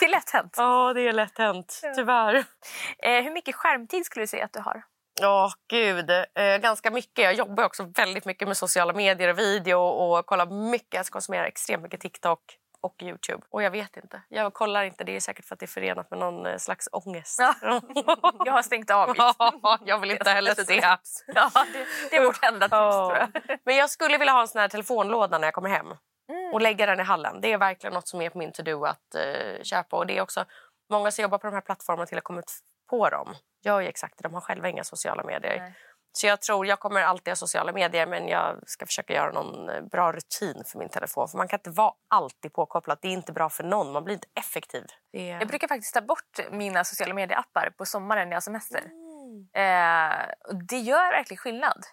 Det 0.00 0.04
är 0.04 0.10
lätt 0.10 0.30
hänt. 0.30 0.54
Ja, 0.56 0.92
det 0.94 1.00
är 1.00 1.12
lätt 1.12 1.38
hänt. 1.38 1.80
Tyvärr. 1.94 2.34
Eh, 2.98 3.22
hur 3.22 3.30
mycket 3.30 3.54
skärmtid 3.54 4.06
skulle 4.06 4.22
du 4.22 4.26
säga 4.26 4.44
att 4.44 4.52
du 4.52 4.60
har? 4.60 4.82
Ja, 5.20 5.52
gud. 5.70 6.10
Eh, 6.10 6.56
ganska 6.60 6.90
mycket. 6.90 7.24
Jag 7.24 7.34
jobbar 7.34 7.64
också 7.64 7.82
väldigt 7.96 8.24
mycket 8.24 8.48
med 8.48 8.56
sociala 8.56 8.92
medier 8.92 9.28
och 9.28 9.38
video 9.38 9.78
och 9.80 10.26
kollar 10.26 10.46
mycket. 10.46 10.94
Jag 10.94 11.06
konsumerar 11.06 11.44
extremt 11.44 11.82
mycket 11.82 12.00
TikTok 12.00 12.40
och 12.80 13.02
Youtube. 13.02 13.42
Och 13.50 13.62
jag 13.62 13.70
vet 13.70 13.96
inte. 13.96 14.22
Jag 14.28 14.54
kollar 14.54 14.84
inte. 14.84 15.04
Det 15.04 15.16
är 15.16 15.20
säkert 15.20 15.44
för 15.44 15.54
att 15.54 15.58
det 15.60 15.64
är 15.66 15.68
förenat 15.68 16.10
med 16.10 16.18
någon 16.20 16.46
eh, 16.46 16.56
slags 16.56 16.88
ångest. 16.92 17.38
Ja. 17.40 17.54
Jag 18.44 18.52
har 18.52 18.62
stängt 18.62 18.90
av 18.90 19.08
mitt. 19.08 19.16
Ja, 19.18 19.78
jag 19.86 19.98
vill 19.98 20.10
inte 20.10 20.30
heller 20.30 20.54
se. 20.54 20.74
Ja, 21.34 21.50
det, 21.72 21.86
det 22.10 22.16
är 22.16 22.24
vårt 22.24 22.44
enda 22.44 22.66
tips 22.66 22.70
tror 22.70 23.16
Ja. 23.16 23.28
jag. 23.46 23.58
Men 23.64 23.76
jag 23.76 23.90
skulle 23.90 24.18
vilja 24.18 24.32
ha 24.32 24.40
en 24.40 24.48
sån 24.48 24.60
här 24.60 24.68
telefonlåda 24.68 25.38
när 25.38 25.46
jag 25.46 25.54
kommer 25.54 25.68
hem 25.70 25.86
Mm. 26.28 26.54
och 26.54 26.60
lägga 26.62 26.86
den 26.86 27.00
i 27.00 27.02
hallen. 27.02 27.40
Det 27.40 27.52
är 27.52 27.58
verkligen 27.58 27.94
något 27.94 28.08
som 28.08 28.20
är 28.20 28.30
på 28.30 28.38
min 28.38 28.52
to-do 28.52 28.84
att 28.86 29.14
eh, 29.14 29.62
köpa. 29.62 29.96
Och 29.96 30.06
det 30.06 30.18
är 30.18 30.22
också 30.22 30.44
många 30.90 31.10
som 31.10 31.22
jobbar 31.22 31.38
på 31.38 31.46
de 31.46 31.54
här 31.54 31.60
plattformarna 31.60 32.06
till 32.06 32.18
att 32.18 32.24
komma 32.24 32.38
ut 32.38 32.52
på 32.90 33.08
dem. 33.10 33.34
Gör 33.64 33.80
ju 33.80 33.88
exakt 33.88 34.18
det. 34.18 34.22
De 34.22 34.34
har 34.34 34.40
själva 34.40 34.68
inga 34.68 34.84
sociala 34.84 35.24
medier. 35.24 35.58
Nej. 35.58 35.74
Så 36.16 36.26
jag 36.26 36.40
tror 36.40 36.66
jag 36.66 36.80
kommer 36.80 37.02
alltid 37.02 37.30
ha 37.30 37.36
sociala 37.36 37.72
medier 37.72 38.06
men 38.06 38.28
jag 38.28 38.62
ska 38.66 38.86
försöka 38.86 39.12
göra 39.12 39.32
någon 39.32 39.68
eh, 39.68 39.82
bra 39.82 40.12
rutin 40.12 40.62
för 40.66 40.78
min 40.78 40.88
telefon. 40.88 41.28
För 41.28 41.38
man 41.38 41.48
kan 41.48 41.58
inte 41.58 41.70
vara 41.70 41.92
alltid 42.08 42.52
påkopplad. 42.52 42.98
Det 43.02 43.08
är 43.08 43.12
inte 43.12 43.32
bra 43.32 43.50
för 43.50 43.64
någon. 43.64 43.92
Man 43.92 44.04
blir 44.04 44.14
inte 44.14 44.28
effektiv. 44.34 44.84
Är... 45.12 45.38
Jag 45.38 45.48
brukar 45.48 45.68
faktiskt 45.68 45.94
ta 45.94 46.00
bort 46.00 46.40
mina 46.50 46.84
sociala 46.84 47.14
medieappar 47.14 47.70
på 47.78 47.86
sommaren 47.86 48.28
när 48.28 48.32
jag 48.32 48.36
har 48.36 48.40
semester. 48.40 48.80
Mm. 48.80 49.48
Eh, 49.52 50.26
det 50.68 50.78
gör 50.78 51.10
verkligen 51.10 51.38
skillnad. 51.38 51.84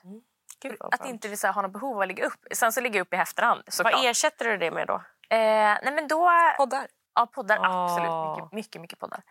Gud, 0.61 0.75
vad 0.79 0.93
Att 0.93 1.05
inte 1.05 1.37
så 1.37 1.47
här, 1.47 1.53
ha 1.53 1.61
något 1.61 1.73
behov 1.73 1.95
av 1.95 2.01
att 2.01 2.07
lägga 2.07 2.25
upp. 2.25 2.45
Sen 2.51 2.71
så 2.71 2.81
lägger 2.81 2.99
jag 2.99 3.05
upp 3.05 3.13
i 3.13 3.17
efterhand 3.17 3.63
såklart. 3.67 3.93
Vad 3.93 4.05
ersätter 4.05 4.45
du 4.45 4.57
det 4.57 4.71
med 4.71 4.87
då? 4.87 4.95
Eh, 5.29 5.77
nej 5.83 5.93
men 5.93 6.07
då... 6.07 6.31
Poddar. 6.57 6.87
Ja, 7.15 7.25
poddar. 7.25 7.57
Ah. 7.61 7.83
Absolut. 7.85 8.41
Mycket, 8.41 8.51
mycket, 8.53 8.81
mycket 8.81 8.99
poddar. 8.99 9.21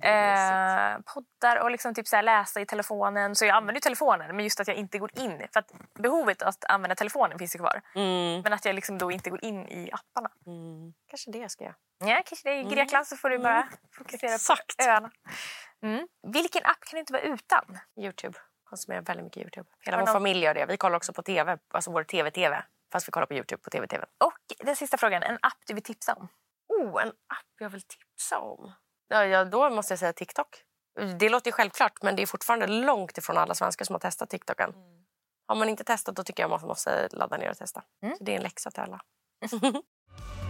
Ja. 0.00 0.08
Eh, 0.08 0.98
poddar 1.14 1.56
och 1.62 1.70
liksom 1.70 1.94
typ 1.94 2.08
så 2.08 2.16
här 2.16 2.22
läsa 2.22 2.60
i 2.60 2.66
telefonen. 2.66 3.34
Så 3.34 3.44
jag 3.44 3.56
använder 3.56 3.74
ju 3.74 3.80
telefonen, 3.80 4.36
men 4.36 4.44
just 4.44 4.60
att 4.60 4.68
jag 4.68 4.76
inte 4.76 4.98
går 4.98 5.10
in. 5.18 5.46
För 5.52 5.60
att 5.60 5.72
behovet 5.94 6.42
att 6.42 6.64
använda 6.64 6.94
telefonen 6.94 7.38
finns 7.38 7.54
ju 7.54 7.58
kvar. 7.58 7.80
Mm. 7.94 8.40
Men 8.42 8.52
att 8.52 8.64
jag 8.64 8.74
liksom 8.74 8.98
då 8.98 9.12
inte 9.12 9.30
går 9.30 9.44
in 9.44 9.68
i 9.68 9.90
apparna. 9.92 10.30
Mm. 10.46 10.92
Kanske 11.08 11.30
det 11.30 11.38
jag 11.38 11.50
ska 11.50 11.64
göra. 11.64 11.74
Ja, 12.04 12.22
kanske 12.26 12.48
det 12.50 12.54
i 12.56 12.62
Grekland 12.62 13.06
så 13.06 13.16
får 13.16 13.30
du 13.30 13.38
bara 13.38 13.68
fokusera 13.92 14.34
Exakt. 14.34 14.76
på 14.76 14.84
öarna. 14.84 15.10
Mm. 15.82 16.08
Vilken 16.22 16.62
app 16.64 16.80
kan 16.80 16.96
du 16.96 16.98
inte 16.98 17.12
vara 17.12 17.22
utan? 17.22 17.78
Youtube. 18.00 18.38
Konsumerar 18.64 19.00
väldigt 19.02 19.24
mycket 19.24 19.42
Youtube. 19.42 19.68
Hela 19.80 19.96
Har 19.96 20.00
vår 20.02 20.06
någon- 20.06 20.14
familj 20.14 20.44
gör 20.44 20.54
det. 20.54 20.66
Vi 20.66 20.76
kollar 20.76 20.96
också 20.96 21.12
på 21.12 21.22
tv, 21.22 21.58
alltså 21.70 21.90
vår 21.92 22.04
tv-tv. 22.04 22.62
Fast 22.92 23.08
vi 23.08 23.10
kollar 23.12 23.26
på 23.26 23.34
Youtube 23.34 23.62
på 23.62 23.70
tv-tv. 23.70 24.04
Och 24.18 24.38
den 24.66 24.76
sista 24.76 24.96
frågan, 24.96 25.22
en 25.22 25.38
app 25.42 25.58
du 25.66 25.74
vill 25.74 25.82
tipsa 25.82 26.14
om? 26.14 26.28
Oh, 26.80 27.02
en 27.02 27.08
app 27.08 27.54
jag 27.58 27.70
vill 27.70 27.82
tipsa 27.82 28.38
om. 28.38 28.72
Ja, 29.08 29.24
ja, 29.24 29.44
då 29.44 29.70
måste 29.70 29.92
jag 29.92 29.98
säga 29.98 30.12
TikTok. 30.12 30.62
Det 31.18 31.28
låter 31.28 31.48
ju 31.48 31.52
självklart, 31.52 32.02
men 32.02 32.16
det 32.16 32.22
är 32.22 32.26
fortfarande 32.26 32.66
långt 32.66 33.18
ifrån 33.18 33.38
alla 33.38 33.54
svenskar 33.54 33.84
som 33.84 33.94
har 33.94 34.00
testat 34.00 34.30
TikToken. 34.30 34.74
Har 35.46 35.56
man 35.56 35.68
inte 35.68 35.84
testat 35.84 36.16
då 36.16 36.24
tycker 36.24 36.42
jag 36.42 36.50
man 36.50 36.60
måste 36.66 37.08
ladda 37.12 37.36
ner 37.36 37.50
och 37.50 37.56
testa. 37.56 37.84
Mm. 38.02 38.16
Så 38.16 38.24
det 38.24 38.32
är 38.32 38.36
en 38.36 38.42
läxa 38.42 38.70
till 38.70 38.82
alla. 38.82 39.00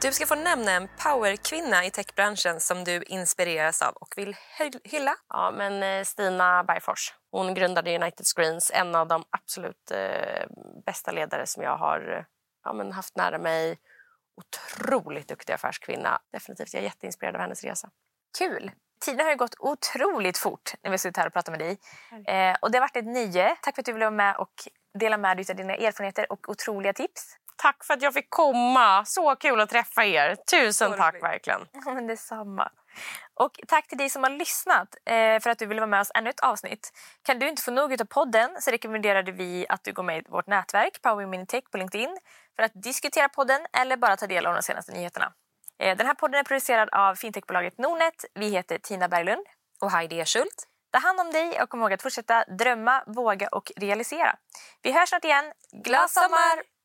Du 0.00 0.12
ska 0.12 0.26
få 0.26 0.34
nämna 0.34 0.72
en 0.72 0.88
powerkvinna 1.02 1.84
i 1.84 1.90
techbranschen 1.90 2.60
som 2.60 2.84
du 2.84 3.02
inspireras 3.02 3.82
av 3.82 3.94
och 3.94 4.14
vill 4.16 4.36
hy- 4.58 4.80
hylla. 4.84 5.14
Ja, 5.28 5.50
men 5.56 5.82
eh, 5.82 6.04
Stina 6.04 6.64
Bergfors. 6.64 7.14
Hon 7.30 7.54
grundade 7.54 7.94
United 7.94 8.26
Screens. 8.26 8.70
En 8.74 8.94
av 8.94 9.08
de 9.08 9.24
absolut 9.30 9.90
eh, 9.90 10.46
bästa 10.86 11.12
ledare 11.12 11.46
som 11.46 11.62
jag 11.62 11.76
har 11.76 12.16
eh, 12.16 12.24
ja, 12.64 12.72
men 12.72 12.92
haft 12.92 13.16
nära 13.16 13.38
mig. 13.38 13.78
Otroligt 14.36 15.28
duktig 15.28 15.52
affärskvinna. 15.52 16.18
Definitivt. 16.32 16.74
Jag 16.74 16.80
är 16.80 16.84
jätteinspirerad 16.84 17.34
av 17.34 17.40
hennes 17.40 17.64
resa. 17.64 17.90
Kul! 18.38 18.70
Tiden 19.04 19.26
har 19.26 19.34
gått 19.34 19.54
otroligt 19.58 20.38
fort 20.38 20.72
när 20.82 20.90
vi 20.90 20.98
suttit 20.98 21.16
här 21.16 21.26
och 21.26 21.32
pratat 21.32 21.52
med 21.52 21.60
dig. 21.60 21.78
Eh, 22.26 22.56
och 22.62 22.70
det 22.70 22.78
har 22.78 22.80
varit 22.80 22.96
ett 22.96 23.06
nöje. 23.06 23.56
Tack 23.62 23.74
för 23.74 23.82
att 23.82 23.86
du 23.86 23.92
ville 23.92 24.04
vara 24.04 24.16
med 24.16 24.36
och 24.36 24.52
dela 24.98 25.16
med 25.16 25.36
dig 25.36 25.46
av 25.50 25.56
dina 25.56 25.74
erfarenheter 25.74 26.32
och 26.32 26.48
otroliga 26.48 26.92
tips. 26.92 27.36
Tack 27.62 27.84
för 27.84 27.94
att 27.94 28.02
jag 28.02 28.14
fick 28.14 28.30
komma. 28.30 29.04
Så 29.04 29.36
kul 29.36 29.60
att 29.60 29.70
träffa 29.70 30.04
er. 30.04 30.36
Tusen 30.50 30.96
tack 30.96 31.14
roligt. 31.14 31.24
verkligen. 31.24 31.60
Ja, 31.84 31.94
men 31.94 32.06
detsamma. 32.06 32.70
Och 33.34 33.60
tack 33.68 33.88
till 33.88 33.98
dig 33.98 34.10
som 34.10 34.22
har 34.22 34.30
lyssnat 34.30 34.96
eh, 35.04 35.40
för 35.40 35.50
att 35.50 35.58
du 35.58 35.66
ville 35.66 35.80
vara 35.80 35.90
med 35.90 36.00
oss 36.00 36.10
ännu 36.14 36.30
ett 36.30 36.40
avsnitt. 36.40 36.92
Kan 37.22 37.38
du 37.38 37.48
inte 37.48 37.62
få 37.62 37.70
nog 37.70 38.00
av 38.00 38.04
podden 38.04 38.56
så 38.60 38.70
rekommenderade 38.70 39.32
vi 39.32 39.66
att 39.68 39.84
du 39.84 39.92
går 39.92 40.02
med 40.02 40.18
i 40.18 40.22
vårt 40.28 40.46
nätverk 40.46 41.02
Power 41.02 41.24
Women 41.24 41.46
Tech 41.46 41.64
på 41.70 41.78
LinkedIn 41.78 42.18
för 42.56 42.62
att 42.62 42.72
diskutera 42.74 43.28
podden 43.28 43.66
eller 43.72 43.96
bara 43.96 44.16
ta 44.16 44.26
del 44.26 44.46
av 44.46 44.54
de 44.54 44.62
senaste 44.62 44.92
nyheterna. 44.92 45.32
Eh, 45.78 45.96
den 45.96 46.06
här 46.06 46.14
podden 46.14 46.40
är 46.40 46.44
producerad 46.44 46.88
av 46.92 47.14
fintechbolaget 47.14 47.78
Nordnet. 47.78 48.24
Vi 48.34 48.50
heter 48.50 48.78
Tina 48.78 49.08
Berglund. 49.08 49.46
Och 49.80 49.90
Heidi 49.90 50.20
Eschult. 50.20 50.66
Ta 50.92 50.98
hand 50.98 51.20
om 51.20 51.30
dig 51.30 51.62
och 51.62 51.68
kom 51.68 51.80
ihåg 51.80 51.92
att 51.92 52.02
fortsätta 52.02 52.44
drömma, 52.44 53.02
våga 53.06 53.48
och 53.48 53.72
realisera. 53.76 54.36
Vi 54.82 54.92
hörs 54.92 55.08
snart 55.08 55.24
igen. 55.24 55.52
Glad 55.84 56.10
sommar! 56.10 56.77